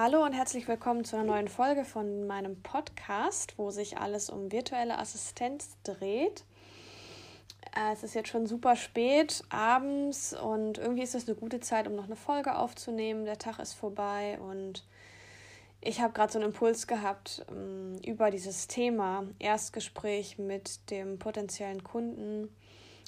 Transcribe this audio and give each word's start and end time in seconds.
Hallo 0.00 0.24
und 0.24 0.32
herzlich 0.32 0.68
willkommen 0.68 1.04
zu 1.04 1.16
einer 1.16 1.24
neuen 1.24 1.48
Folge 1.48 1.84
von 1.84 2.28
meinem 2.28 2.62
Podcast, 2.62 3.54
wo 3.58 3.72
sich 3.72 3.98
alles 3.98 4.30
um 4.30 4.52
virtuelle 4.52 4.96
Assistenz 4.96 5.76
dreht. 5.82 6.44
Äh, 7.74 7.94
es 7.94 8.04
ist 8.04 8.14
jetzt 8.14 8.28
schon 8.28 8.46
super 8.46 8.76
spät 8.76 9.42
abends 9.48 10.34
und 10.34 10.78
irgendwie 10.78 11.02
ist 11.02 11.16
es 11.16 11.26
eine 11.26 11.36
gute 11.36 11.58
Zeit, 11.58 11.88
um 11.88 11.96
noch 11.96 12.04
eine 12.04 12.14
Folge 12.14 12.56
aufzunehmen. 12.56 13.24
Der 13.24 13.38
Tag 13.38 13.58
ist 13.58 13.72
vorbei 13.72 14.38
und 14.38 14.84
ich 15.80 16.00
habe 16.00 16.12
gerade 16.12 16.32
so 16.32 16.38
einen 16.38 16.50
Impuls 16.52 16.86
gehabt 16.86 17.44
ähm, 17.50 17.96
über 18.06 18.30
dieses 18.30 18.68
Thema 18.68 19.24
Erstgespräch 19.40 20.38
mit 20.38 20.92
dem 20.92 21.18
potenziellen 21.18 21.82
Kunden 21.82 22.54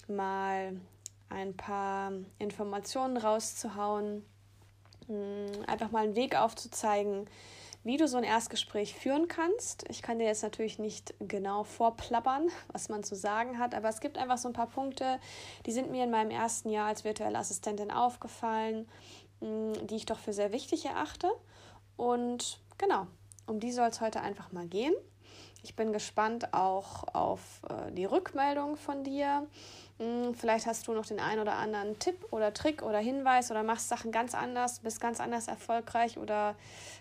mal 0.08 0.72
ein 1.28 1.56
paar 1.56 2.10
Informationen 2.40 3.16
rauszuhauen 3.16 4.24
einfach 5.66 5.90
mal 5.90 6.04
einen 6.04 6.16
Weg 6.16 6.36
aufzuzeigen, 6.36 7.28
wie 7.82 7.96
du 7.96 8.06
so 8.06 8.18
ein 8.18 8.24
Erstgespräch 8.24 8.94
führen 8.94 9.26
kannst. 9.28 9.84
Ich 9.88 10.02
kann 10.02 10.18
dir 10.18 10.26
jetzt 10.26 10.42
natürlich 10.42 10.78
nicht 10.78 11.14
genau 11.20 11.64
vorplappern, 11.64 12.48
was 12.72 12.88
man 12.88 13.02
zu 13.02 13.16
sagen 13.16 13.58
hat, 13.58 13.74
aber 13.74 13.88
es 13.88 14.00
gibt 14.00 14.18
einfach 14.18 14.38
so 14.38 14.48
ein 14.48 14.54
paar 14.54 14.68
Punkte, 14.68 15.18
die 15.66 15.72
sind 15.72 15.90
mir 15.90 16.04
in 16.04 16.10
meinem 16.10 16.30
ersten 16.30 16.70
Jahr 16.70 16.88
als 16.88 17.04
virtuelle 17.04 17.38
Assistentin 17.38 17.90
aufgefallen, 17.90 18.88
hm, 19.40 19.86
die 19.86 19.96
ich 19.96 20.06
doch 20.06 20.18
für 20.18 20.32
sehr 20.32 20.52
wichtig 20.52 20.84
erachte. 20.84 21.30
Und 21.96 22.60
genau, 22.76 23.06
um 23.46 23.60
die 23.60 23.72
soll 23.72 23.88
es 23.88 24.00
heute 24.00 24.20
einfach 24.20 24.52
mal 24.52 24.66
gehen. 24.66 24.94
Ich 25.62 25.76
bin 25.76 25.92
gespannt 25.92 26.54
auch 26.54 27.04
auf 27.14 27.62
äh, 27.68 27.92
die 27.92 28.06
Rückmeldung 28.06 28.76
von 28.76 29.04
dir. 29.04 29.46
Hm, 30.00 30.34
vielleicht 30.34 30.64
hast 30.64 30.88
du 30.88 30.92
noch 30.92 31.04
den 31.04 31.20
einen 31.20 31.40
oder 31.40 31.56
anderen 31.56 31.98
Tipp 31.98 32.16
oder 32.30 32.54
Trick 32.54 32.82
oder 32.82 32.98
Hinweis 32.98 33.50
oder 33.50 33.62
machst 33.62 33.90
Sachen 33.90 34.12
ganz 34.12 34.34
anders, 34.34 34.78
bist 34.78 34.98
ganz 34.98 35.20
anders 35.20 35.46
erfolgreich 35.46 36.16
oder 36.16 36.54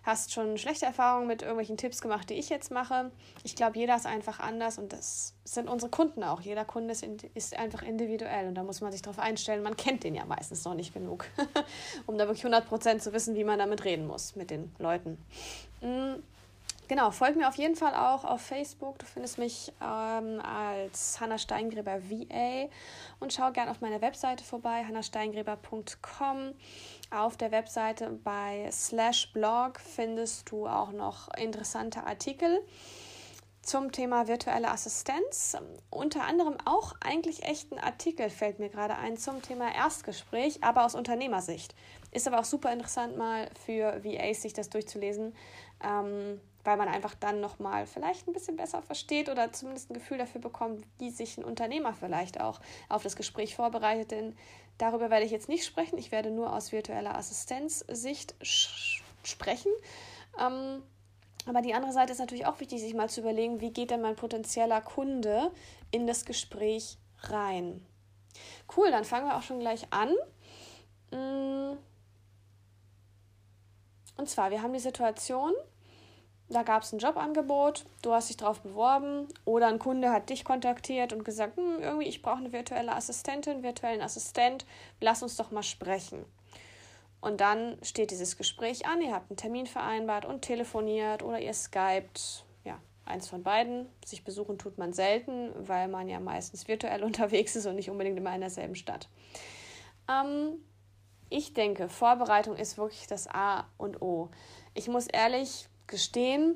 hast 0.03 0.34
schon 0.34 0.58
schlechte 0.58 0.85
Erfahrungen 0.85 1.25
mit 1.25 1.41
irgendwelchen 1.41 1.77
Tipps 1.77 2.02
gemacht, 2.02 2.30
die 2.30 2.33
ich 2.33 2.50
jetzt 2.50 2.72
mache. 2.72 3.09
Ich 3.45 3.56
glaube, 3.56 3.80
jeder 3.80 3.95
ist 3.95 4.06
einfach 4.06 4.41
anders 4.41 4.78
und 4.78 4.91
das 4.91 5.33
sind 5.45 5.69
unsere 5.69 5.89
Kunden 5.89 6.25
auch. 6.25 6.41
Jeder 6.41 6.66
Kunde 6.66 6.91
ist, 6.91 7.06
ist 7.36 7.58
einfach 7.58 7.83
individuell 7.83 8.50
und 8.50 8.56
da 8.56 8.64
muss 8.64 8.81
man 8.81 8.91
sich 8.91 9.02
darauf 9.02 9.19
einstellen. 9.19 9.63
Man 9.63 9.78
kennt 9.78 10.03
den 10.03 10.13
ja 10.13 10.25
meistens 10.25 10.66
noch 10.66 10.73
nicht 10.75 10.94
genug, 10.94 11.23
um 12.06 12.17
da 12.17 12.28
wirklich 12.28 12.45
100% 12.45 13.00
zu 13.00 13.13
wissen, 13.13 13.34
wie 13.36 13.45
man 13.45 13.59
damit 13.59 13.86
reden 13.86 14.08
muss 14.08 14.36
mit 14.36 14.52
den 14.52 14.75
Leuten. 14.78 15.17
Mhm. 15.80 16.22
Genau, 16.89 17.11
folg 17.11 17.35
mir 17.35 17.47
auf 17.47 17.53
jeden 17.53 17.75
Fall 17.75 17.93
auch 17.93 18.25
auf 18.25 18.41
Facebook. 18.41 18.97
Du 18.97 19.05
findest 19.05 19.37
mich 19.37 19.71
ähm, 19.79 20.41
als 20.41 21.21
Hanna 21.21 21.37
Steingräber 21.37 22.01
VA 22.09 22.67
und 23.19 23.31
schau 23.31 23.51
gerne 23.51 23.69
auf 23.69 23.79
meiner 23.81 24.01
Webseite 24.01 24.43
vorbei, 24.43 24.83
hannasteingräber.com. 24.87 26.55
Auf 27.11 27.37
der 27.37 27.51
Webseite 27.51 28.09
bei 28.23 28.67
slash 28.71 29.31
blog 29.33 29.79
findest 29.79 30.49
du 30.49 30.65
auch 30.65 30.91
noch 30.91 31.31
interessante 31.35 32.07
Artikel 32.07 32.59
zum 33.61 33.91
Thema 33.91 34.27
virtuelle 34.27 34.71
Assistenz. 34.71 35.55
Unter 35.91 36.23
anderem 36.23 36.57
auch 36.65 36.95
eigentlich 37.01 37.43
echt 37.43 37.71
ein 37.71 37.77
Artikel, 37.77 38.31
fällt 38.31 38.57
mir 38.57 38.69
gerade 38.69 38.95
ein, 38.95 39.15
zum 39.15 39.43
Thema 39.43 39.71
Erstgespräch, 39.71 40.63
aber 40.63 40.85
aus 40.85 40.95
Unternehmersicht. 40.95 41.75
Ist 42.11 42.27
aber 42.27 42.39
auch 42.39 42.45
super 42.45 42.73
interessant, 42.73 43.15
mal 43.15 43.47
für 43.63 44.03
VAs 44.03 44.41
sich 44.41 44.53
das 44.53 44.71
durchzulesen. 44.71 45.35
Ähm, 45.83 46.41
weil 46.70 46.78
man 46.78 46.88
einfach 46.88 47.16
dann 47.16 47.42
nochmal 47.42 47.88
vielleicht 47.88 48.28
ein 48.28 48.34
bisschen 48.34 48.56
besser 48.56 48.84
versteht 48.84 49.28
oder 49.28 49.52
zumindest 49.52 49.89
ein 49.89 49.95
Gefühl 49.95 50.20
dafür 50.20 50.39
bekommt, 50.39 50.86
wie 51.00 51.09
sich 51.09 51.36
ein 51.39 51.44
Unternehmer 51.44 51.94
vielleicht 51.94 52.39
auch 52.39 52.62
auf 52.89 53.02
das 53.02 53.16
Gespräch 53.16 53.56
vorbereitet. 53.56 54.12
Denn 54.12 54.36
darüber 54.78 55.09
werde 55.09 55.25
ich 55.25 55.31
jetzt 55.31 55.50
nicht 55.50 55.66
sprechen. 55.66 55.97
Ich 55.97 56.12
werde 56.12 56.30
nur 56.30 56.53
aus 56.53 56.72
virtueller 56.72 57.16
Assistenzsicht 57.16 58.36
sprechen. 59.23 59.72
Ähm, 60.40 60.84
aber 61.47 61.64
die 61.64 61.73
andere 61.73 61.92
Seite 61.92 62.12
ist 62.12 62.20
natürlich 62.20 62.45
auch 62.45 62.59
wichtig, 62.59 62.81
sich 62.81 62.94
mal 62.94 63.09
zu 63.09 63.22
überlegen, 63.22 63.62
wie 63.62 63.72
geht 63.72 63.90
denn 63.90 64.02
mein 64.02 64.16
potenzieller 64.16 64.81
Kunde 64.81 65.52
in 65.90 66.06
das 66.06 66.23
Gespräch 66.25 67.00
rein. 67.22 67.84
Cool, 68.78 68.91
dann 68.91 69.06
fangen 69.06 69.25
wir 69.25 69.38
auch 69.38 69.41
schon 69.41 69.59
gleich 69.59 69.88
an. 69.91 70.13
Mm. 71.09 71.78
Und 74.18 74.29
zwar, 74.29 74.52
wir 74.52 74.62
haben 74.62 74.74
die 74.74 74.79
Situation, 74.79 75.53
da 76.49 76.63
gab 76.63 76.81
es 76.81 76.91
ein 76.91 76.99
Jobangebot, 76.99 77.85
du 78.01 78.11
hast 78.11 78.29
dich 78.29 78.37
darauf 78.37 78.61
beworben 78.61 79.27
oder 79.45 79.67
ein 79.67 79.77
Kunde 79.77 80.11
hat 80.11 80.29
dich 80.29 80.43
kontaktiert 80.43 81.13
und 81.13 81.23
gesagt, 81.23 81.57
hm, 81.57 81.79
irgendwie, 81.79 82.07
ich 82.07 82.21
brauche 82.21 82.39
eine 82.39 82.51
virtuelle 82.51 82.95
Assistentin, 82.95 83.61
virtuellen 83.61 84.01
Assistent, 84.01 84.65
lass 84.99 85.21
uns 85.21 85.35
doch 85.35 85.51
mal 85.51 85.63
sprechen. 85.63 86.25
Und 87.21 87.41
dann 87.41 87.77
steht 87.83 88.11
dieses 88.11 88.37
Gespräch 88.37 88.87
an, 88.87 89.01
ihr 89.01 89.13
habt 89.13 89.29
einen 89.29 89.37
Termin 89.37 89.67
vereinbart 89.67 90.25
und 90.25 90.41
telefoniert 90.41 91.21
oder 91.21 91.39
ihr 91.39 91.53
skypt, 91.53 92.45
ja, 92.63 92.79
eins 93.05 93.27
von 93.27 93.43
beiden. 93.43 93.87
Sich 94.03 94.23
besuchen 94.23 94.57
tut 94.57 94.77
man 94.77 94.93
selten, 94.93 95.51
weil 95.55 95.87
man 95.87 96.07
ja 96.07 96.19
meistens 96.19 96.67
virtuell 96.67 97.03
unterwegs 97.05 97.55
ist 97.55 97.67
und 97.67 97.75
nicht 97.75 97.89
unbedingt 97.89 98.17
immer 98.17 98.33
in 98.33 98.41
derselben 98.41 98.75
Stadt. 98.75 99.09
Ähm, 100.09 100.63
ich 101.29 101.53
denke, 101.53 101.89
Vorbereitung 101.89 102.55
ist 102.55 102.77
wirklich 102.77 103.05
das 103.05 103.27
A 103.27 103.67
und 103.77 104.01
O. 104.01 104.29
Ich 104.73 104.87
muss 104.87 105.05
ehrlich 105.05 105.69
gestehen, 105.89 106.55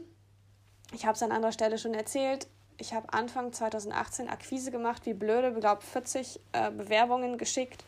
ich 0.94 1.06
habe 1.06 1.16
es 1.16 1.24
an 1.24 1.32
anderer 1.32 1.52
Stelle 1.52 1.78
schon 1.78 1.94
erzählt, 1.94 2.48
ich 2.78 2.94
habe 2.94 3.12
Anfang 3.14 3.52
2018 3.52 4.30
Akquise 4.30 4.72
gemacht, 4.72 5.06
wie 5.06 5.14
blöde, 5.14 5.52
ich 5.52 5.60
glaube 5.60 5.82
40 5.82 6.40
äh, 6.54 6.72
Bewerbungen 6.72 7.38
geschickt, 7.38 7.84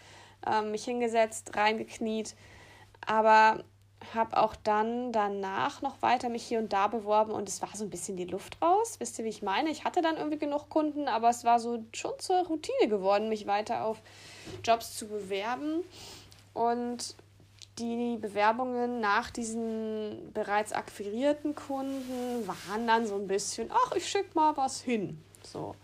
äh, 0.45 0.61
mich 0.61 0.85
hingesetzt, 0.85 1.55
reingekniet, 1.55 2.35
aber 3.05 3.63
habe 4.13 4.37
auch 4.37 4.55
dann 4.55 5.11
danach 5.11 5.81
noch 5.81 6.01
weiter 6.01 6.29
mich 6.29 6.43
hier 6.43 6.59
und 6.59 6.73
da 6.73 6.87
beworben 6.87 7.31
und 7.31 7.49
es 7.49 7.61
war 7.61 7.69
so 7.73 7.83
ein 7.83 7.89
bisschen 7.89 8.17
die 8.17 8.25
Luft 8.25 8.61
raus. 8.61 8.95
Wisst 8.99 9.17
ihr, 9.17 9.25
wie 9.25 9.29
ich 9.29 9.41
meine? 9.41 9.69
Ich 9.69 9.83
hatte 9.83 10.01
dann 10.01 10.17
irgendwie 10.17 10.37
genug 10.37 10.69
Kunden, 10.69 11.07
aber 11.07 11.29
es 11.29 11.43
war 11.43 11.59
so 11.59 11.83
schon 11.93 12.13
zur 12.19 12.45
Routine 12.45 12.87
geworden, 12.87 13.29
mich 13.29 13.47
weiter 13.47 13.85
auf 13.85 14.01
Jobs 14.63 14.95
zu 14.95 15.07
bewerben. 15.07 15.83
Und 16.53 17.15
die 17.79 18.17
Bewerbungen 18.17 19.01
nach 19.01 19.29
diesen 19.31 20.31
bereits 20.33 20.71
akquirierten 20.71 21.55
Kunden 21.55 22.47
waren 22.47 22.87
dann 22.87 23.05
so 23.05 23.15
ein 23.15 23.27
bisschen, 23.27 23.69
ach, 23.71 23.91
ich 23.95 24.07
schicke 24.07 24.29
mal 24.33 24.55
was 24.55 24.81
hin. 24.81 25.21
So. 25.43 25.75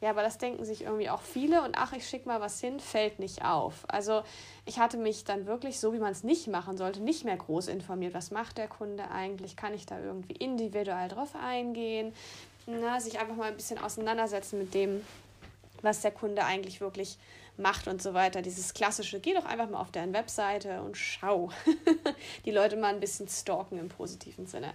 Ja, 0.00 0.10
aber 0.10 0.22
das 0.22 0.38
denken 0.38 0.64
sich 0.64 0.84
irgendwie 0.84 1.10
auch 1.10 1.20
viele 1.20 1.62
und 1.62 1.76
ach, 1.76 1.92
ich 1.92 2.08
schicke 2.08 2.26
mal 2.26 2.40
was 2.40 2.58
hin, 2.58 2.80
fällt 2.80 3.18
nicht 3.18 3.44
auf. 3.44 3.84
Also 3.88 4.22
ich 4.64 4.78
hatte 4.78 4.96
mich 4.96 5.24
dann 5.24 5.46
wirklich, 5.46 5.78
so 5.78 5.92
wie 5.92 5.98
man 5.98 6.12
es 6.12 6.24
nicht 6.24 6.46
machen 6.48 6.78
sollte, 6.78 7.00
nicht 7.00 7.24
mehr 7.24 7.36
groß 7.36 7.68
informiert. 7.68 8.14
Was 8.14 8.30
macht 8.30 8.56
der 8.56 8.68
Kunde 8.68 9.10
eigentlich? 9.10 9.56
Kann 9.56 9.74
ich 9.74 9.84
da 9.84 10.00
irgendwie 10.00 10.32
individuell 10.32 11.08
drauf 11.08 11.34
eingehen? 11.34 12.14
Na, 12.66 12.98
sich 13.00 13.18
einfach 13.18 13.36
mal 13.36 13.48
ein 13.48 13.56
bisschen 13.56 13.78
auseinandersetzen 13.78 14.58
mit 14.58 14.72
dem, 14.72 15.04
was 15.82 16.00
der 16.00 16.10
Kunde 16.10 16.44
eigentlich 16.44 16.80
wirklich 16.80 17.18
macht 17.56 17.88
und 17.88 18.02
so 18.02 18.14
weiter. 18.14 18.42
Dieses 18.42 18.74
klassische, 18.74 19.20
geh 19.20 19.34
doch 19.34 19.44
einfach 19.44 19.68
mal 19.68 19.80
auf 19.80 19.90
deren 19.90 20.12
Webseite 20.12 20.82
und 20.82 20.96
schau. 20.96 21.50
die 22.44 22.50
Leute 22.50 22.76
mal 22.76 22.94
ein 22.94 23.00
bisschen 23.00 23.28
stalken 23.28 23.78
im 23.78 23.88
positiven 23.88 24.46
Sinne. 24.46 24.72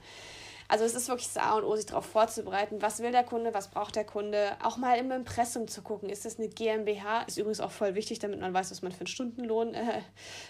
Also 0.67 0.83
es 0.83 0.95
ist 0.95 1.07
wirklich 1.09 1.27
das 1.31 1.37
A 1.37 1.57
und 1.57 1.63
O, 1.63 1.75
sich 1.75 1.85
darauf 1.85 2.05
vorzubereiten, 2.07 2.81
was 2.81 2.99
will 2.99 3.11
der 3.11 3.23
Kunde, 3.23 3.53
was 3.53 3.69
braucht 3.69 3.95
der 3.95 4.03
Kunde. 4.03 4.57
Auch 4.63 4.77
mal 4.77 4.97
im 4.97 5.11
Impressum 5.11 5.67
zu 5.67 5.83
gucken, 5.83 6.09
ist 6.09 6.25
das 6.25 6.39
eine 6.39 6.47
GmbH? 6.47 7.21
Ist 7.23 7.37
übrigens 7.37 7.59
auch 7.59 7.69
voll 7.69 7.93
wichtig, 7.93 8.17
damit 8.17 8.39
man 8.39 8.53
weiß, 8.53 8.71
was 8.71 8.81
man 8.81 8.91
für 8.91 9.01
einen 9.01 9.07
Stundenlohn 9.07 9.75
äh, 9.75 10.01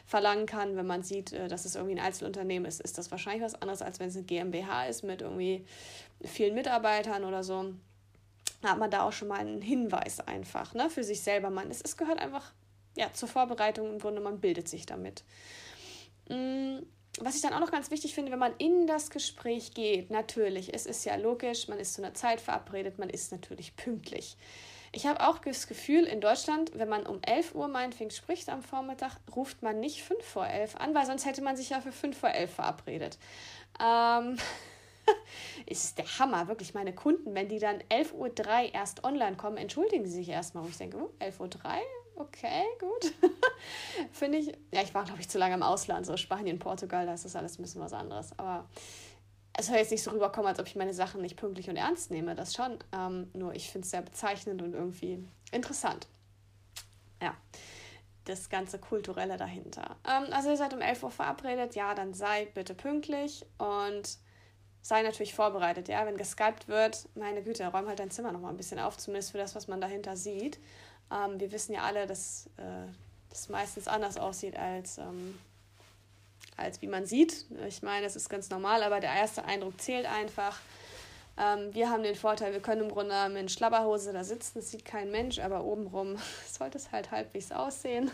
verlangen 0.05 0.45
kann. 0.45 0.77
Wenn 0.77 0.87
man 0.87 1.03
sieht, 1.03 1.33
äh, 1.33 1.49
dass 1.49 1.65
es 1.65 1.75
irgendwie 1.75 1.95
ein 1.95 2.05
Einzelunternehmen 2.05 2.65
ist, 2.65 2.79
ist 2.79 2.97
das 2.97 3.11
wahrscheinlich 3.11 3.43
was 3.43 3.61
anderes, 3.61 3.81
als 3.81 3.99
wenn 3.99 4.07
es 4.07 4.15
eine 4.15 4.25
GmbH 4.25 4.85
ist 4.85 5.03
mit 5.03 5.21
irgendwie 5.21 5.65
vielen 6.23 6.55
Mitarbeitern 6.55 7.25
oder 7.25 7.43
so 7.43 7.73
hat 8.63 8.79
man 8.79 8.91
da 8.91 9.03
auch 9.03 9.11
schon 9.11 9.27
mal 9.27 9.39
einen 9.39 9.61
Hinweis 9.61 10.19
einfach 10.19 10.73
ne, 10.73 10.89
für 10.89 11.03
sich 11.03 11.21
selber. 11.21 11.49
Man, 11.49 11.69
es, 11.69 11.81
es 11.81 11.97
gehört 11.97 12.19
einfach 12.19 12.51
ja, 12.95 13.11
zur 13.13 13.27
Vorbereitung 13.27 13.89
im 13.91 13.99
Grunde, 13.99 14.21
man 14.21 14.39
bildet 14.39 14.67
sich 14.67 14.85
damit. 14.85 15.23
Mm, 16.29 16.77
was 17.19 17.35
ich 17.35 17.41
dann 17.41 17.53
auch 17.53 17.59
noch 17.59 17.71
ganz 17.71 17.91
wichtig 17.91 18.13
finde, 18.13 18.31
wenn 18.31 18.39
man 18.39 18.55
in 18.57 18.87
das 18.87 19.09
Gespräch 19.09 19.73
geht, 19.73 20.09
natürlich, 20.09 20.73
es 20.73 20.85
ist 20.85 21.05
ja 21.05 21.15
logisch, 21.15 21.67
man 21.67 21.79
ist 21.79 21.93
zu 21.93 22.03
einer 22.03 22.13
Zeit 22.13 22.41
verabredet, 22.41 22.97
man 22.97 23.09
ist 23.09 23.31
natürlich 23.31 23.75
pünktlich. 23.75 24.37
Ich 24.91 25.05
habe 25.05 25.27
auch 25.27 25.39
das 25.39 25.67
Gefühl, 25.67 26.05
in 26.05 26.21
Deutschland, 26.21 26.71
wenn 26.73 26.87
man 26.87 27.05
um 27.05 27.21
11 27.21 27.53
Uhr 27.53 27.67
meinetwegen 27.67 28.11
spricht 28.11 28.47
am 28.47 28.61
Vormittag, 28.61 29.17
ruft 29.35 29.61
man 29.61 29.79
nicht 29.79 30.01
5 30.03 30.23
vor 30.23 30.47
11 30.47 30.77
an, 30.77 30.95
weil 30.95 31.05
sonst 31.05 31.25
hätte 31.25 31.41
man 31.41 31.57
sich 31.57 31.71
ja 31.71 31.81
für 31.81 31.91
5 31.91 32.17
vor 32.17 32.29
11 32.29 32.53
verabredet. 32.53 33.17
Ähm, 33.81 34.37
ist 35.65 35.97
der 35.97 36.19
Hammer, 36.19 36.47
wirklich. 36.47 36.73
Meine 36.73 36.93
Kunden, 36.93 37.33
wenn 37.35 37.49
die 37.49 37.59
dann 37.59 37.79
11.03 37.89 38.13
Uhr 38.13 38.73
erst 38.73 39.03
online 39.03 39.35
kommen, 39.35 39.57
entschuldigen 39.57 40.05
sie 40.05 40.13
sich 40.13 40.29
erstmal. 40.29 40.63
Und 40.63 40.69
ich 40.71 40.77
denke, 40.77 40.97
oh, 40.97 41.11
11.03 41.19 41.55
Uhr? 41.55 41.81
Okay, 42.17 42.63
gut. 42.79 43.13
Finde 44.11 44.37
ich, 44.37 44.47
ja, 44.71 44.81
ich 44.81 44.93
war, 44.93 45.03
glaube 45.03 45.19
ich, 45.19 45.27
zu 45.27 45.37
lange 45.37 45.55
im 45.55 45.63
Ausland, 45.63 46.05
so 46.05 46.15
Spanien, 46.15 46.59
Portugal, 46.59 47.05
da 47.05 47.13
ist 47.13 47.25
das 47.25 47.35
alles 47.35 47.59
ein 47.59 47.63
bisschen 47.63 47.81
was 47.81 47.91
anderes. 47.91 48.37
Aber 48.39 48.69
es 49.57 49.67
soll 49.67 49.77
jetzt 49.77 49.91
nicht 49.91 50.03
so 50.03 50.11
rüberkommen, 50.11 50.47
als 50.47 50.59
ob 50.59 50.67
ich 50.67 50.75
meine 50.75 50.93
Sachen 50.93 51.21
nicht 51.21 51.35
pünktlich 51.37 51.69
und 51.69 51.75
ernst 51.75 52.11
nehme, 52.11 52.35
das 52.35 52.53
schon. 52.53 52.77
Ähm, 52.93 53.29
nur 53.33 53.53
ich 53.53 53.69
finde 53.69 53.85
es 53.85 53.91
sehr 53.91 54.01
bezeichnend 54.01 54.61
und 54.61 54.73
irgendwie 54.73 55.25
interessant. 55.51 56.07
Ja. 57.21 57.35
das 58.25 58.49
ganze 58.49 58.79
Kulturelle 58.79 59.37
dahinter. 59.37 59.95
Ähm, 60.05 60.31
also 60.31 60.49
ihr 60.49 60.57
seid 60.57 60.73
um 60.73 60.81
11 60.81 61.03
Uhr 61.03 61.11
verabredet, 61.11 61.75
ja, 61.75 61.93
dann 61.95 62.13
sei 62.13 62.45
bitte 62.53 62.73
pünktlich 62.73 63.45
und 63.57 64.17
sei 64.85 65.01
natürlich 65.01 65.33
vorbereitet, 65.33 65.87
ja, 65.87 66.05
wenn 66.05 66.15
geskypt 66.15 66.67
wird, 66.67 67.09
meine 67.15 67.41
Güte, 67.41 67.65
räum 67.65 67.87
halt 67.87 67.97
dein 67.97 68.11
Zimmer 68.11 68.31
noch 68.31 68.39
mal 68.39 68.49
ein 68.49 68.57
bisschen 68.57 68.77
auf, 68.77 68.97
zumindest 68.97 69.31
für 69.31 69.39
das, 69.39 69.55
was 69.55 69.67
man 69.67 69.81
dahinter 69.81 70.15
sieht. 70.15 70.59
Ähm, 71.11 71.39
wir 71.39 71.51
wissen 71.51 71.73
ja 71.73 71.81
alle, 71.81 72.05
dass 72.05 72.45
äh, 72.57 72.85
das 73.31 73.49
meistens 73.49 73.87
anders 73.87 74.17
aussieht 74.17 74.55
als, 74.55 74.99
ähm, 74.99 75.39
als 76.55 76.83
wie 76.83 76.87
man 76.87 77.07
sieht. 77.07 77.45
Ich 77.67 77.81
meine, 77.81 78.03
das 78.03 78.15
ist 78.15 78.29
ganz 78.29 78.51
normal, 78.51 78.83
aber 78.83 78.99
der 78.99 79.11
erste 79.11 79.43
Eindruck 79.45 79.81
zählt 79.81 80.05
einfach. 80.05 80.59
Ähm, 81.35 81.73
wir 81.73 81.89
haben 81.89 82.03
den 82.03 82.13
Vorteil, 82.13 82.53
wir 82.53 82.61
können 82.61 82.83
im 82.83 82.91
Grunde 82.91 83.27
mit 83.29 83.49
Schlabberhose 83.49 84.13
da 84.13 84.23
sitzen, 84.23 84.59
das 84.59 84.69
sieht 84.69 84.85
kein 84.85 85.09
Mensch, 85.09 85.39
aber 85.39 85.63
obenrum 85.63 86.15
sollte 86.47 86.77
es 86.77 86.91
halt 86.91 87.09
halbwegs 87.09 87.51
aussehen. 87.51 88.11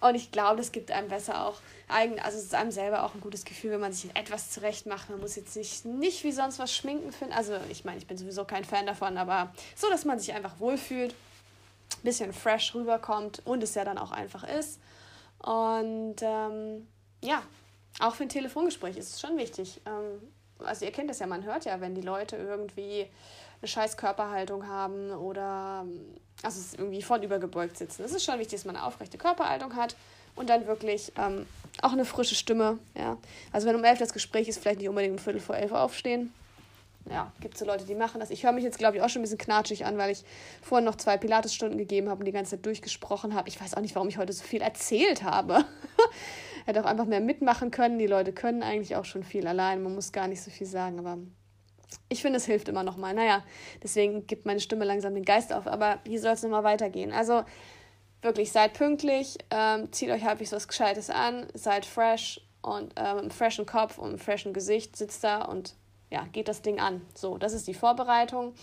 Und 0.00 0.14
ich 0.14 0.30
glaube, 0.30 0.56
das 0.58 0.72
gibt 0.72 0.90
einem 0.90 1.08
besser 1.08 1.46
auch 1.46 1.60
eigen, 1.88 2.20
also 2.20 2.38
es 2.38 2.44
ist 2.44 2.54
einem 2.54 2.70
selber 2.70 3.04
auch 3.04 3.14
ein 3.14 3.20
gutes 3.20 3.44
Gefühl, 3.44 3.72
wenn 3.72 3.80
man 3.80 3.92
sich 3.92 4.14
etwas 4.14 4.50
zurecht 4.50 4.86
macht. 4.86 5.10
Man 5.10 5.20
muss 5.20 5.36
jetzt 5.36 5.56
nicht, 5.56 5.84
nicht 5.84 6.22
wie 6.24 6.32
sonst 6.32 6.58
was 6.58 6.74
schminken 6.74 7.12
finden. 7.12 7.34
Also 7.34 7.54
ich 7.70 7.84
meine, 7.84 7.98
ich 7.98 8.06
bin 8.06 8.16
sowieso 8.16 8.44
kein 8.44 8.64
Fan 8.64 8.86
davon, 8.86 9.18
aber 9.18 9.52
so, 9.74 9.88
dass 9.90 10.04
man 10.04 10.18
sich 10.18 10.32
einfach 10.32 10.60
wohlfühlt, 10.60 11.12
ein 11.12 12.02
bisschen 12.02 12.32
fresh 12.32 12.74
rüberkommt 12.74 13.42
und 13.44 13.62
es 13.62 13.74
ja 13.74 13.84
dann 13.84 13.98
auch 13.98 14.12
einfach 14.12 14.44
ist. 14.44 14.78
Und 15.38 16.16
ähm, 16.20 16.86
ja, 17.22 17.42
auch 18.00 18.14
für 18.14 18.24
ein 18.24 18.28
Telefongespräch 18.28 18.96
ist 18.96 19.14
es 19.14 19.20
schon 19.20 19.36
wichtig. 19.36 19.80
Ähm, 19.86 20.20
also 20.64 20.84
ihr 20.84 20.92
kennt 20.92 21.10
das 21.10 21.18
ja, 21.18 21.26
man 21.26 21.44
hört 21.44 21.64
ja, 21.64 21.80
wenn 21.80 21.94
die 21.94 22.02
Leute 22.02 22.36
irgendwie 22.36 23.08
eine 23.60 23.68
scheiß 23.68 23.96
Körperhaltung 23.96 24.66
haben 24.68 25.10
oder 25.10 25.84
also 26.42 26.76
irgendwie 26.76 27.02
voll 27.02 27.24
übergebeugt 27.24 27.76
sitzen. 27.76 28.04
Es 28.04 28.12
ist 28.12 28.24
schon 28.24 28.38
wichtig, 28.38 28.60
dass 28.60 28.64
man 28.64 28.76
eine 28.76 28.84
aufrechte 28.84 29.18
Körperhaltung 29.18 29.74
hat 29.74 29.96
und 30.36 30.48
dann 30.48 30.66
wirklich 30.66 31.12
ähm, 31.18 31.46
auch 31.82 31.92
eine 31.92 32.04
frische 32.04 32.34
Stimme. 32.34 32.78
Ja. 32.96 33.16
Also 33.52 33.66
wenn 33.66 33.76
um 33.76 33.84
elf 33.84 33.98
das 33.98 34.12
Gespräch 34.12 34.48
ist, 34.48 34.60
vielleicht 34.60 34.78
nicht 34.78 34.88
unbedingt 34.88 35.12
um 35.12 35.18
Viertel 35.18 35.40
vor 35.40 35.56
elf 35.56 35.72
aufstehen. 35.72 36.32
Ja, 37.10 37.32
gibt 37.40 37.54
es 37.54 37.60
so 37.60 37.66
Leute, 37.66 37.84
die 37.84 37.94
machen 37.94 38.20
das. 38.20 38.30
Ich 38.30 38.44
höre 38.44 38.52
mich 38.52 38.64
jetzt, 38.64 38.78
glaube 38.78 38.96
ich, 38.96 39.02
auch 39.02 39.08
schon 39.08 39.20
ein 39.20 39.22
bisschen 39.22 39.38
knatschig 39.38 39.86
an, 39.86 39.96
weil 39.96 40.10
ich 40.10 40.24
vorhin 40.60 40.84
noch 40.84 40.96
zwei 40.96 41.16
Pilates-Stunden 41.16 41.78
gegeben 41.78 42.10
habe 42.10 42.20
und 42.20 42.26
die 42.26 42.32
ganze 42.32 42.52
Zeit 42.52 42.66
durchgesprochen 42.66 43.34
habe. 43.34 43.48
Ich 43.48 43.60
weiß 43.60 43.74
auch 43.74 43.80
nicht, 43.80 43.94
warum 43.94 44.08
ich 44.08 44.18
heute 44.18 44.32
so 44.32 44.44
viel 44.44 44.60
erzählt 44.60 45.22
habe. 45.22 45.64
Hätte 46.66 46.82
auch 46.82 46.86
einfach 46.86 47.06
mehr 47.06 47.20
mitmachen 47.20 47.70
können. 47.70 47.98
Die 47.98 48.06
Leute 48.06 48.32
können 48.32 48.62
eigentlich 48.62 48.94
auch 48.96 49.06
schon 49.06 49.24
viel 49.24 49.46
allein. 49.46 49.82
Man 49.82 49.94
muss 49.94 50.12
gar 50.12 50.28
nicht 50.28 50.42
so 50.42 50.50
viel 50.50 50.66
sagen, 50.66 50.98
aber 50.98 51.18
ich 52.08 52.22
finde, 52.22 52.36
es 52.36 52.46
hilft 52.46 52.68
immer 52.68 52.82
noch 52.82 52.96
mal. 52.96 53.14
Naja, 53.14 53.44
deswegen 53.82 54.26
gibt 54.26 54.46
meine 54.46 54.60
Stimme 54.60 54.84
langsam 54.84 55.14
den 55.14 55.24
Geist 55.24 55.52
auf. 55.52 55.66
Aber 55.66 56.00
hier 56.06 56.20
soll 56.20 56.32
es 56.32 56.42
nochmal 56.42 56.64
weitergehen. 56.64 57.12
Also 57.12 57.44
wirklich, 58.22 58.52
seid 58.52 58.74
pünktlich, 58.74 59.38
ähm, 59.50 59.92
zieht 59.92 60.10
euch 60.10 60.24
halbwegs 60.24 60.52
was 60.52 60.68
Gescheites 60.68 61.10
an, 61.10 61.46
seid 61.54 61.86
fresh 61.86 62.40
und 62.62 62.92
ähm, 62.96 63.18
im 63.18 63.30
freshen 63.30 63.66
Kopf 63.66 63.98
und 63.98 64.12
im 64.12 64.18
freshen 64.18 64.52
Gesicht 64.52 64.96
sitzt 64.96 65.22
da 65.24 65.42
und 65.42 65.74
ja, 66.10 66.24
geht 66.32 66.48
das 66.48 66.62
Ding 66.62 66.80
an. 66.80 67.02
So, 67.14 67.38
das 67.38 67.52
ist 67.52 67.68
die 67.68 67.74
Vorbereitung. 67.74 68.54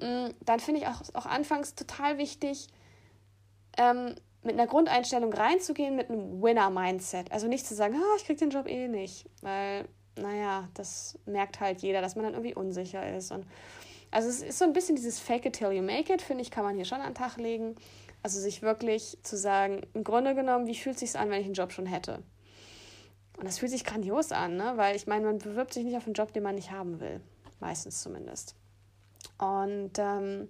Mm, 0.00 0.30
dann 0.40 0.60
finde 0.60 0.80
ich 0.80 0.86
auch, 0.86 1.02
auch 1.14 1.26
anfangs 1.26 1.74
total 1.74 2.18
wichtig, 2.18 2.68
ähm, 3.76 4.14
mit 4.42 4.54
einer 4.54 4.66
Grundeinstellung 4.66 5.32
reinzugehen, 5.32 5.96
mit 5.96 6.10
einem 6.10 6.42
Winner-Mindset. 6.42 7.32
Also 7.32 7.48
nicht 7.48 7.66
zu 7.66 7.74
sagen, 7.74 7.94
ah, 7.96 8.16
ich 8.16 8.24
krieg 8.24 8.38
den 8.38 8.50
Job 8.50 8.68
eh 8.68 8.88
nicht, 8.88 9.26
weil, 9.40 9.88
naja, 10.16 10.68
das 10.74 11.18
merkt 11.26 11.60
halt 11.60 11.82
jeder, 11.82 12.00
dass 12.00 12.14
man 12.16 12.24
dann 12.24 12.34
irgendwie 12.34 12.54
unsicher 12.54 13.16
ist. 13.16 13.32
Und 13.32 13.46
also 14.10 14.28
es 14.28 14.42
ist 14.42 14.58
so 14.58 14.64
ein 14.64 14.72
bisschen 14.72 14.96
dieses 14.96 15.18
Fake 15.18 15.46
it 15.46 15.54
till 15.54 15.72
you 15.72 15.82
make 15.82 16.12
it, 16.12 16.22
finde 16.22 16.42
ich, 16.42 16.50
kann 16.50 16.64
man 16.64 16.76
hier 16.76 16.84
schon 16.84 17.00
an 17.00 17.10
den 17.10 17.14
Tag 17.14 17.36
legen. 17.36 17.74
Also 18.22 18.40
sich 18.40 18.62
wirklich 18.62 19.18
zu 19.22 19.36
sagen, 19.36 19.82
im 19.92 20.04
Grunde 20.04 20.34
genommen, 20.34 20.66
wie 20.66 20.74
fühlt 20.74 20.94
es 20.94 21.00
sich 21.00 21.18
an, 21.18 21.30
wenn 21.30 21.40
ich 21.40 21.46
einen 21.46 21.54
Job 21.54 21.72
schon 21.72 21.86
hätte? 21.86 22.22
Und 23.36 23.46
das 23.46 23.58
fühlt 23.58 23.72
sich 23.72 23.84
grandios 23.84 24.32
an, 24.32 24.56
ne? 24.56 24.74
weil 24.76 24.96
ich 24.96 25.06
meine, 25.06 25.26
man 25.26 25.38
bewirbt 25.38 25.74
sich 25.74 25.84
nicht 25.84 25.96
auf 25.96 26.06
einen 26.06 26.14
Job, 26.14 26.32
den 26.32 26.42
man 26.42 26.54
nicht 26.54 26.70
haben 26.70 27.00
will. 27.00 27.20
Meistens 27.60 28.00
zumindest. 28.00 28.54
Und 29.38 29.98
ähm, 29.98 30.48